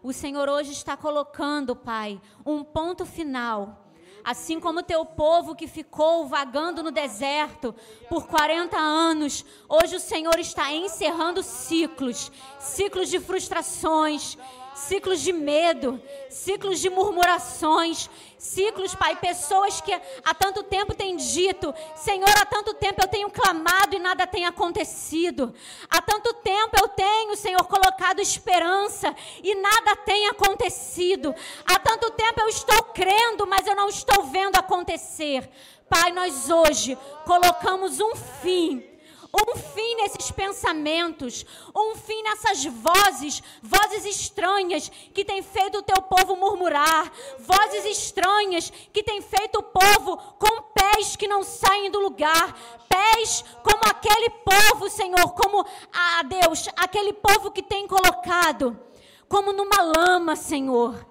o 0.01 0.13
Senhor 0.13 0.47
hoje 0.47 0.71
está 0.71 0.95
colocando, 0.95 1.75
Pai, 1.75 2.21
um 2.45 2.63
ponto 2.63 3.05
final. 3.05 3.85
Assim 4.23 4.59
como 4.59 4.83
teu 4.83 5.05
povo 5.05 5.55
que 5.55 5.67
ficou 5.67 6.27
vagando 6.27 6.83
no 6.83 6.91
deserto 6.91 7.73
por 8.09 8.27
40 8.27 8.77
anos, 8.77 9.45
hoje 9.67 9.95
o 9.95 9.99
Senhor 9.99 10.37
está 10.39 10.73
encerrando 10.73 11.41
ciclos, 11.41 12.31
ciclos 12.59 13.09
de 13.09 13.19
frustrações, 13.19 14.37
ciclos 14.79 15.21
de 15.21 15.33
medo, 15.33 16.01
ciclos 16.29 16.79
de 16.79 16.89
murmurações, 16.89 18.09
ciclos, 18.37 18.95
Pai, 18.95 19.15
pessoas 19.17 19.81
que 19.81 19.93
há 19.93 20.33
tanto 20.33 20.63
tempo 20.63 20.95
têm 20.95 21.15
dito: 21.15 21.73
Senhor, 21.95 22.29
há 22.29 22.45
tanto 22.45 22.73
tempo 22.73 23.01
eu 23.01 23.07
tenho 23.07 23.29
clamado 23.29 23.95
e 23.95 23.99
nada 23.99 24.25
tem 24.25 24.45
acontecido. 24.45 25.53
Há 25.89 26.01
tanto 26.01 26.33
tempo 26.35 26.75
eu 26.81 26.87
tenho, 26.87 27.35
Senhor, 27.35 27.63
colocado 27.65 28.19
esperança 28.19 29.15
e 29.43 29.53
nada 29.55 29.95
tem 29.97 30.27
acontecido. 30.27 31.35
Há 31.65 31.77
tanto 31.79 32.11
tempo 32.11 32.41
eu 32.41 32.47
estou 32.47 32.83
crendo, 32.93 33.45
mas 33.45 33.67
eu 33.67 33.75
não 33.75 33.89
estou 33.89 34.23
vendo 34.23 34.55
acontecer. 34.55 35.49
Pai, 35.89 36.11
nós 36.11 36.49
hoje 36.49 36.97
colocamos 37.25 37.99
um 37.99 38.15
fim 38.15 38.88
um 39.33 39.55
fim 39.55 39.95
nesses 39.95 40.31
pensamentos, 40.31 41.45
um 41.75 41.95
fim 41.95 42.21
nessas 42.23 42.65
vozes, 42.65 43.43
vozes 43.61 44.05
estranhas 44.05 44.89
que 45.13 45.23
têm 45.23 45.41
feito 45.41 45.77
o 45.77 45.83
teu 45.83 46.01
povo 46.01 46.35
murmurar, 46.35 47.11
vozes 47.39 47.85
estranhas 47.85 48.71
que 48.91 49.03
têm 49.03 49.21
feito 49.21 49.59
o 49.59 49.63
povo 49.63 50.17
com 50.39 50.63
pés 50.73 51.15
que 51.15 51.27
não 51.27 51.43
saem 51.43 51.91
do 51.91 51.99
lugar, 51.99 52.57
pés 52.87 53.43
como 53.63 53.81
aquele 53.85 54.29
povo, 54.29 54.89
Senhor, 54.89 55.33
como 55.33 55.61
a 55.61 56.19
ah, 56.19 56.23
Deus, 56.23 56.67
aquele 56.75 57.13
povo 57.13 57.51
que 57.51 57.61
tem 57.61 57.87
colocado 57.87 58.79
como 59.27 59.53
numa 59.53 59.81
lama, 59.81 60.35
Senhor 60.35 61.07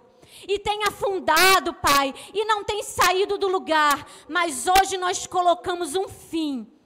e 0.47 0.59
tem 0.59 0.85
afundado, 0.85 1.75
Pai, 1.75 2.14
e 2.33 2.45
não 2.45 2.62
tem 2.62 2.83
saído 2.83 3.37
do 3.37 3.49
lugar, 3.49 4.07
mas 4.29 4.66
hoje 4.66 4.97
nós 4.97 5.27
colocamos 5.27 5.97
um 5.97 6.09
fim 6.09 6.78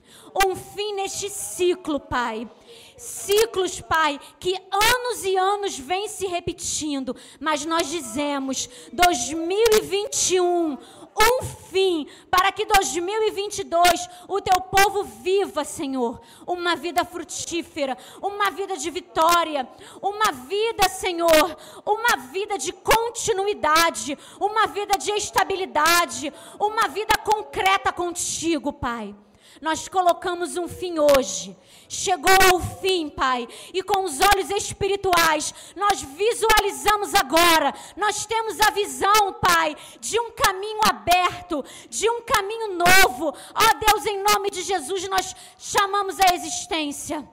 um 0.47 0.57
fim 0.57 0.95
neste 0.95 1.29
ciclo, 1.31 2.01
Pai. 2.01 2.49
Ciclos, 2.97 3.81
Pai, 3.81 4.21
que 4.39 4.55
anos 4.71 5.25
e 5.25 5.37
anos 5.37 5.79
vêm 5.79 6.09
se 6.09 6.27
repetindo, 6.27 7.17
mas 7.41 7.65
nós 7.65 7.89
dizemos 7.89 8.69
2021 8.93 10.79
um 11.15 11.43
fim, 11.43 12.07
para 12.31 12.51
que 12.53 12.65
2022 12.65 14.09
o 14.29 14.41
teu 14.41 14.61
povo 14.61 15.05
viva, 15.05 15.65
Senhor, 15.65 16.21
uma 16.47 16.75
vida 16.75 17.05
frutífera, 17.05 17.97
uma 18.21 18.51
vida 18.51 18.77
de 18.77 18.91
vitória, 18.91 19.69
uma 20.01 20.33
vida, 20.33 20.89
Senhor, 20.89 21.57
uma 21.85 22.17
vida 22.31 22.57
de 22.57 22.73
continuidade, 22.73 24.19
uma 24.41 24.67
vida 24.67 24.97
de 24.97 25.11
estabilidade, 25.13 26.33
uma 26.59 26.89
vida 26.89 27.17
concreta 27.19 27.93
contigo, 27.93 28.73
Pai. 28.73 29.15
Nós 29.63 29.87
colocamos 29.87 30.57
um 30.57 30.67
fim 30.67 30.99
hoje. 30.99 31.57
Chegou 31.89 32.33
ao 32.51 32.59
fim, 32.59 33.09
Pai. 33.09 33.47
E 33.73 33.81
com 33.81 34.03
os 34.03 34.19
olhos 34.21 34.51
espirituais, 34.51 35.55
nós 35.77 36.03
visualizamos 36.03 37.15
agora. 37.15 37.73
Nós 37.97 38.27
temos 38.27 38.61
a 38.61 38.71
visão, 38.71 39.35
Pai, 39.41 39.77
de 40.01 40.19
um 40.19 40.33
caminho 40.33 40.81
aberto, 40.85 41.65
de 41.89 42.11
um 42.11 42.23
caminho 42.23 42.75
novo. 42.75 43.27
Ó 43.27 43.33
oh, 43.33 43.79
Deus, 43.87 44.05
em 44.05 44.21
nome 44.21 44.51
de 44.51 44.63
Jesus, 44.63 45.09
nós 45.09 45.33
chamamos 45.57 46.19
a 46.19 46.35
existência 46.35 47.25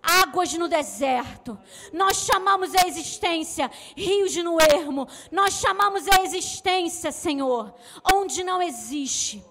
águas 0.00 0.52
no 0.52 0.68
deserto. 0.68 1.58
Nós 1.92 2.18
chamamos 2.18 2.72
a 2.76 2.86
existência 2.86 3.68
rios 3.96 4.36
no 4.36 4.60
ermo. 4.60 5.08
Nós 5.32 5.54
chamamos 5.54 6.06
a 6.06 6.22
existência, 6.22 7.10
Senhor, 7.10 7.74
onde 8.12 8.44
não 8.44 8.62
existe 8.62 9.42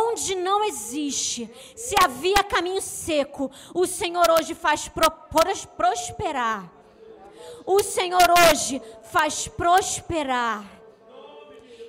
onde 0.00 0.34
não 0.34 0.64
existe, 0.64 1.50
se 1.74 1.94
havia 2.02 2.42
caminho 2.44 2.80
seco, 2.80 3.50
o 3.74 3.86
Senhor 3.86 4.30
hoje 4.30 4.54
faz 4.54 4.90
prosperar. 5.76 6.72
O 7.64 7.82
Senhor 7.82 8.26
hoje 8.50 8.80
faz 9.04 9.48
prosperar 9.48 10.64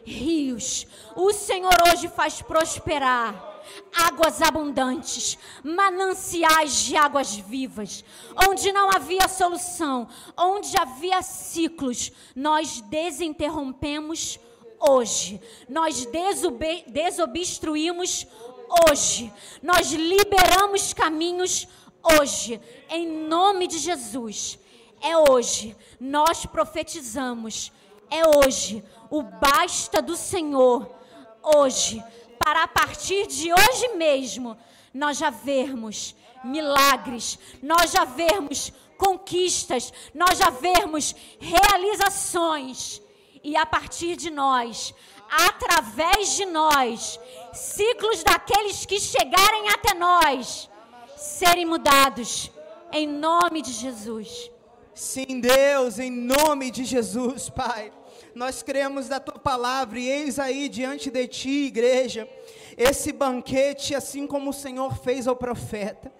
rios. 0.05 0.87
O 1.15 1.33
Senhor 1.33 1.75
hoje 1.91 2.07
faz 2.07 2.41
prosperar 2.41 3.57
águas 3.93 4.41
abundantes, 4.41 5.37
mananciais 5.63 6.75
de 6.75 6.95
águas 6.95 7.35
vivas, 7.35 8.03
onde 8.47 8.71
não 8.71 8.89
havia 8.89 9.27
solução, 9.27 10.07
onde 10.37 10.79
havia 10.79 11.21
ciclos, 11.21 12.11
nós 12.35 12.79
desinterrompemos 12.81 14.39
hoje. 14.79 15.41
Nós 15.67 16.07
desobstruímos 16.87 18.27
hoje. 18.89 19.31
Nós 19.61 19.91
liberamos 19.91 20.93
caminhos 20.93 21.67
hoje. 22.03 22.61
Em 22.89 23.07
nome 23.07 23.67
de 23.67 23.77
Jesus. 23.77 24.59
É 25.01 25.17
hoje. 25.17 25.75
Nós 25.99 26.45
profetizamos 26.45 27.71
é 28.09 28.21
hoje. 28.37 28.83
O 29.09 29.21
basta 29.21 30.01
do 30.01 30.15
Senhor, 30.15 30.89
hoje. 31.43 32.03
Para 32.39 32.63
a 32.63 32.67
partir 32.67 33.27
de 33.27 33.51
hoje 33.51 33.89
mesmo, 33.95 34.57
nós 34.93 35.17
já 35.17 35.29
vermos 35.29 36.15
milagres, 36.43 37.37
nós 37.61 37.91
já 37.91 38.05
vermos 38.05 38.71
conquistas, 38.97 39.91
nós 40.13 40.37
já 40.37 40.49
vermos 40.49 41.15
realizações. 41.39 43.01
E 43.43 43.55
a 43.55 43.65
partir 43.65 44.15
de 44.15 44.29
nós, 44.29 44.93
através 45.29 46.35
de 46.35 46.45
nós, 46.45 47.19
ciclos 47.53 48.23
daqueles 48.23 48.85
que 48.85 48.99
chegarem 48.99 49.69
até 49.69 49.93
nós 49.93 50.69
serem 51.15 51.65
mudados, 51.65 52.51
em 52.91 53.07
nome 53.07 53.61
de 53.61 53.71
Jesus. 53.71 54.51
Sim, 54.93 55.39
Deus, 55.39 55.99
em 55.99 56.09
nome 56.09 56.71
de 56.71 56.83
Jesus, 56.83 57.49
Pai. 57.49 57.91
Nós 58.33 58.63
cremos 58.63 59.07
da 59.07 59.19
tua 59.19 59.37
palavra 59.37 59.99
e 59.99 60.07
eis 60.07 60.39
aí 60.39 60.69
diante 60.69 61.09
de 61.09 61.27
ti, 61.27 61.65
igreja, 61.65 62.29
esse 62.77 63.11
banquete, 63.11 63.95
assim 63.95 64.27
como 64.27 64.51
o 64.51 64.53
Senhor 64.53 64.95
fez 64.95 65.27
ao 65.27 65.35
profeta. 65.35 66.13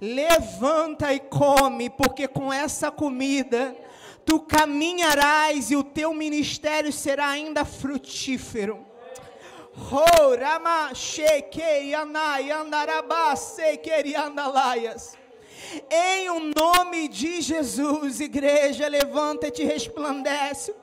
Levanta 0.00 1.12
e 1.12 1.20
come, 1.20 1.90
porque 1.90 2.28
com 2.28 2.52
essa 2.52 2.90
comida 2.90 3.76
tu 4.24 4.40
caminharás 4.40 5.70
e 5.70 5.76
o 5.76 5.84
teu 5.84 6.14
ministério 6.14 6.92
será 6.92 7.28
ainda 7.28 7.64
frutífero. 7.64 8.86
Em 15.90 16.30
o 16.30 16.40
nome 16.54 17.08
de 17.08 17.40
Jesus, 17.40 18.20
igreja, 18.20 18.86
levanta-te 18.86 19.62
e 19.62 19.64
resplandece, 19.64 20.74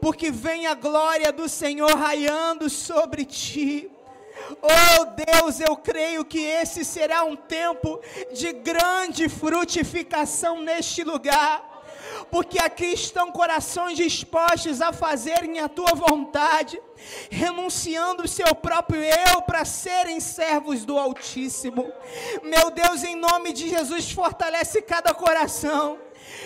porque 0.00 0.30
vem 0.30 0.66
a 0.66 0.74
glória 0.74 1.32
do 1.32 1.48
Senhor 1.48 1.90
raiando 1.90 2.70
sobre 2.70 3.24
ti. 3.24 3.90
Oh 4.62 5.04
Deus, 5.04 5.60
eu 5.60 5.76
creio 5.76 6.24
que 6.24 6.38
esse 6.38 6.84
será 6.84 7.24
um 7.24 7.34
tempo 7.34 8.00
de 8.32 8.52
grande 8.52 9.28
frutificação 9.28 10.62
neste 10.62 11.02
lugar 11.02 11.67
porque 12.30 12.58
aqui 12.58 12.86
estão 12.86 13.32
corações 13.32 13.96
dispostos 13.96 14.80
a 14.80 14.92
fazerem 14.92 15.60
a 15.60 15.68
tua 15.68 15.92
vontade, 15.94 16.80
renunciando 17.30 18.24
o 18.24 18.28
seu 18.28 18.54
próprio 18.54 19.02
eu 19.02 19.42
para 19.42 19.64
serem 19.64 20.20
servos 20.20 20.84
do 20.84 20.98
Altíssimo. 20.98 21.90
Meu 22.42 22.70
Deus, 22.70 23.02
em 23.04 23.16
nome 23.16 23.52
de 23.52 23.68
Jesus, 23.68 24.10
fortalece 24.10 24.82
cada 24.82 25.14
coração. 25.14 25.98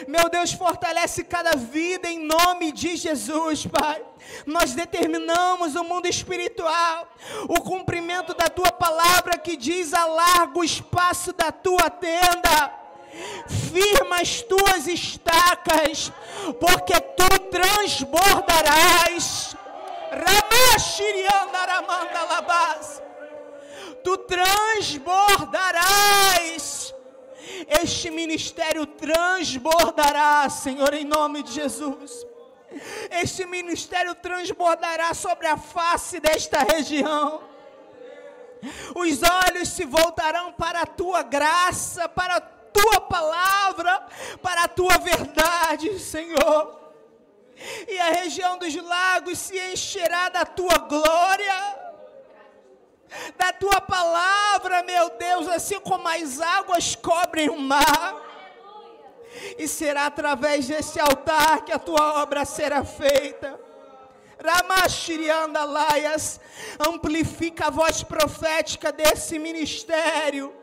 Meu 0.07 0.29
Deus, 0.29 0.53
fortalece 0.53 1.25
cada 1.25 1.57
vida 1.57 2.09
em 2.09 2.21
nome 2.25 2.71
de 2.71 2.97
Jesus, 2.97 3.67
Pai. 3.67 4.03
Nós 4.47 4.75
determinamos 4.75 5.75
o 5.75 5.83
mundo 5.83 6.07
espiritual, 6.07 7.09
o 7.49 7.61
cumprimento 7.61 8.33
da 8.35 8.49
tua 8.49 8.71
palavra 8.71 9.37
que 9.37 9.57
diz: 9.57 9.93
alarga 9.93 10.59
o 10.59 10.65
espaço 10.65 11.33
da 11.33 11.51
tua 11.51 11.91
tenda 11.91 12.82
firma 13.73 14.21
as 14.21 14.43
tuas 14.43 14.87
estacas, 14.87 16.13
porque 16.61 17.01
tu 17.01 17.27
transbordarás. 17.51 19.57
Tu 24.03 24.19
transbordarás. 24.19 26.95
Este 27.69 28.11
ministério 28.11 28.87
transbordará, 28.87 30.49
Senhor, 30.51 30.93
em 30.95 31.05
nome 31.05 31.43
de 31.43 31.53
Jesus. 31.53 32.27
Este 33.11 33.45
ministério 33.47 34.15
transbordará 34.15 35.13
sobre 35.15 35.47
a 35.47 35.57
face 35.57 36.21
desta 36.21 36.59
região. 36.61 37.43
Os 38.95 39.21
olhos 39.23 39.69
se 39.69 39.85
voltarão 39.85 40.53
para 40.53 40.83
a 40.83 40.87
tua 40.87 41.23
graça, 41.23 42.09
para 42.09 42.37
a 42.37 42.62
tua 42.73 43.01
palavra, 43.01 44.07
para 44.41 44.65
a 44.65 44.69
tua 44.69 44.99
verdade, 44.99 45.99
Senhor. 45.99 46.81
E 47.87 47.99
a 47.99 48.11
região 48.11 48.59
dos 48.59 48.75
lagos 48.75 49.39
se 49.39 49.59
encherá 49.59 50.29
da 50.29 50.45
tua 50.45 50.79
glória, 50.79 51.79
da 53.37 53.53
tua 53.53 53.81
palavra, 53.81 54.83
meu 54.83 55.11
Deus, 55.11 55.47
assim 55.49 55.79
como 55.81 56.09
as 56.09 56.41
águas 56.41 56.95
cobrem 56.97 57.51
o 57.51 57.59
mar. 57.59 58.17
E 59.59 59.69
será 59.69 60.07
através 60.07 60.67
desse 60.67 60.99
altar 60.99 61.65
que 61.65 61.73
a 61.73 61.79
tua 61.79 62.23
obra 62.23 62.45
será 62.45 62.85
feita. 62.85 63.61
Ramashirianda 64.43 65.65
Laias, 65.65 66.41
amplifica 66.81 67.67
a 67.67 67.71
voz 67.71 68.03
profética 68.03 68.91
desse 68.91 69.39
ministério 69.39 70.62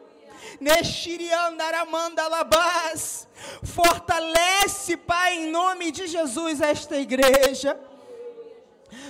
Nexiriandaramandalabás. 0.60 3.28
Fortalece, 3.64 4.98
Pai, 4.98 5.38
em 5.38 5.50
nome 5.50 5.92
de 5.92 6.08
Jesus, 6.08 6.60
esta 6.62 6.98
igreja. 6.98 7.80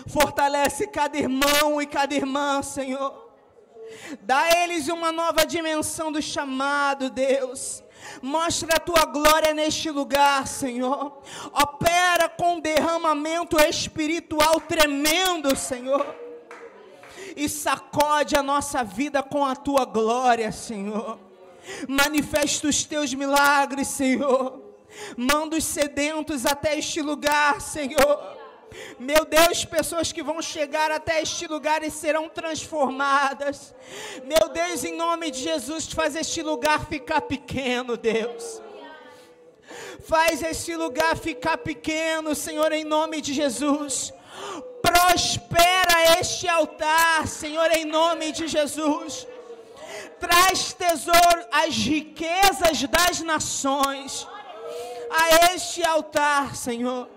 Fortalece 0.07 0.87
cada 0.87 1.17
irmão 1.17 1.81
e 1.81 1.87
cada 1.87 2.13
irmã, 2.13 2.61
Senhor. 2.61 3.29
Dá 4.21 4.41
a 4.41 4.63
eles 4.63 4.87
uma 4.87 5.11
nova 5.11 5.45
dimensão 5.45 6.11
do 6.11 6.21
chamado, 6.21 7.09
Deus. 7.09 7.83
Mostra 8.21 8.75
a 8.75 8.79
tua 8.79 9.05
glória 9.05 9.53
neste 9.53 9.89
lugar, 9.89 10.47
Senhor. 10.47 11.21
Opera 11.53 12.29
com 12.29 12.59
derramamento 12.59 13.59
espiritual 13.59 14.59
tremendo, 14.61 15.55
Senhor. 15.55 16.28
E 17.39 17.47
sacode 17.47 18.35
a 18.35 18.43
nossa 18.43 18.83
vida 18.83 19.23
com 19.23 19.45
a 19.45 19.55
tua 19.55 19.85
glória, 19.85 20.51
Senhor. 20.51 21.17
Manifesta 21.87 22.67
os 22.67 22.83
teus 22.83 23.13
milagres, 23.13 23.87
Senhor. 23.87 24.61
Manda 25.15 25.55
os 25.55 25.63
sedentos 25.63 26.45
até 26.45 26.77
este 26.77 27.01
lugar, 27.01 27.61
Senhor. 27.61 28.37
Meu 28.99 29.23
Deus, 29.23 29.63
pessoas 29.63 30.11
que 30.11 30.21
vão 30.21 30.41
chegar 30.41 30.91
até 30.91 31.21
este 31.21 31.47
lugar 31.47 31.81
e 31.81 31.89
serão 31.89 32.27
transformadas. 32.27 33.73
Meu 34.25 34.49
Deus, 34.49 34.83
em 34.83 34.97
nome 34.97 35.31
de 35.31 35.39
Jesus, 35.39 35.87
faz 35.87 36.17
este 36.17 36.41
lugar 36.41 36.87
ficar 36.87 37.21
pequeno, 37.21 37.95
Deus. 37.95 38.61
Faz 40.01 40.43
este 40.43 40.75
lugar 40.75 41.15
ficar 41.15 41.57
pequeno, 41.59 42.35
Senhor, 42.35 42.69
em 42.73 42.83
nome 42.83 43.21
de 43.21 43.33
Jesus. 43.33 44.11
Prospera 44.81 46.19
este 46.19 46.47
altar, 46.47 47.27
Senhor, 47.27 47.71
em 47.71 47.85
nome 47.85 48.31
de 48.31 48.47
Jesus 48.47 49.27
traz 50.19 50.73
tesouro, 50.73 51.45
as 51.51 51.75
riquezas 51.75 52.83
das 52.83 53.21
nações 53.21 54.27
a 55.09 55.53
este 55.53 55.83
altar, 55.83 56.55
Senhor. 56.55 57.07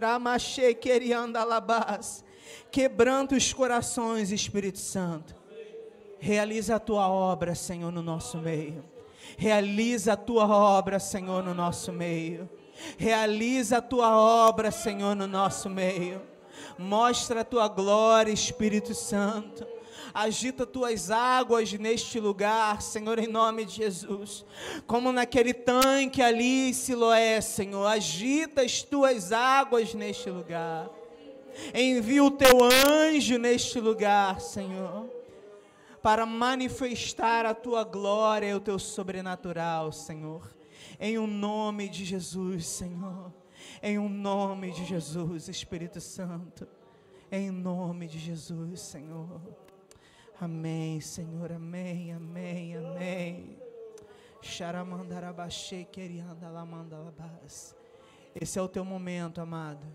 Ramache 0.00 0.74
querianda 0.74 1.40
alabás. 1.40 2.24
Quebrando 2.70 3.32
os 3.32 3.52
corações, 3.52 4.32
Espírito 4.32 4.78
Santo. 4.78 5.34
Realiza 6.18 6.76
a 6.76 6.80
tua 6.80 7.08
obra, 7.08 7.54
Senhor, 7.54 7.92
no 7.92 8.02
nosso 8.02 8.38
meio. 8.38 8.84
Realiza 9.36 10.14
a 10.14 10.16
tua 10.16 10.46
obra, 10.46 10.98
Senhor, 10.98 11.42
no 11.42 11.54
nosso 11.54 11.92
meio. 11.92 12.48
Realiza 12.96 13.78
a 13.78 13.82
tua 13.82 14.16
obra, 14.18 14.70
Senhor, 14.70 15.14
no 15.14 15.26
nosso 15.26 15.68
meio. 15.68 16.20
Mostra 16.78 17.40
a 17.42 17.44
tua 17.44 17.68
glória, 17.68 18.32
Espírito 18.32 18.94
Santo. 18.94 19.73
Agita 20.14 20.64
tuas 20.64 21.10
águas 21.10 21.72
neste 21.72 22.20
lugar, 22.20 22.80
Senhor, 22.80 23.18
em 23.18 23.26
nome 23.26 23.64
de 23.64 23.74
Jesus. 23.74 24.44
Como 24.86 25.10
naquele 25.10 25.52
tanque 25.52 26.22
ali, 26.22 26.72
Siloé, 26.72 27.40
Senhor. 27.40 27.84
Agita 27.84 28.62
as 28.62 28.80
tuas 28.80 29.32
águas 29.32 29.92
neste 29.92 30.30
lugar. 30.30 30.88
Envia 31.74 32.22
o 32.22 32.30
teu 32.30 32.62
anjo 32.62 33.38
neste 33.38 33.80
lugar, 33.80 34.40
Senhor. 34.40 35.10
Para 36.00 36.24
manifestar 36.24 37.44
a 37.44 37.52
tua 37.52 37.82
glória 37.82 38.50
e 38.50 38.54
o 38.54 38.60
teu 38.60 38.78
sobrenatural, 38.78 39.90
Senhor. 39.90 40.48
Em 41.00 41.18
o 41.18 41.22
um 41.22 41.26
nome 41.26 41.88
de 41.88 42.04
Jesus, 42.04 42.68
Senhor. 42.68 43.32
Em 43.82 43.98
o 43.98 44.02
um 44.02 44.08
nome 44.08 44.70
de 44.70 44.84
Jesus, 44.84 45.48
Espírito 45.48 46.00
Santo. 46.00 46.68
Em 47.32 47.50
nome 47.50 48.06
de 48.06 48.20
Jesus, 48.20 48.80
Senhor. 48.80 49.40
Amém, 50.44 51.00
Senhor. 51.00 51.50
Amém, 51.50 52.12
amém, 52.12 52.76
amém. 52.76 53.58
Xaramandarabaxê, 54.42 55.84
queriandalabandalabás. 55.84 57.74
Esse 58.34 58.58
é 58.58 58.62
o 58.62 58.68
teu 58.68 58.84
momento, 58.84 59.40
amado. 59.40 59.86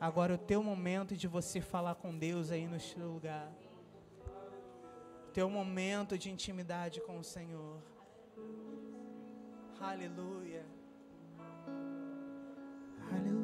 Agora 0.00 0.32
é 0.32 0.36
o 0.36 0.38
teu 0.38 0.62
momento 0.62 1.14
de 1.14 1.28
você 1.28 1.60
falar 1.60 1.96
com 1.96 2.16
Deus 2.16 2.50
aí 2.50 2.66
no 2.66 2.80
seu 2.80 3.06
lugar. 3.06 3.52
Teu 5.34 5.50
momento 5.50 6.16
de 6.16 6.30
intimidade 6.30 7.02
com 7.02 7.18
o 7.18 7.24
Senhor. 7.24 7.82
Aleluia. 9.78 10.64
Aleluia. 13.10 13.41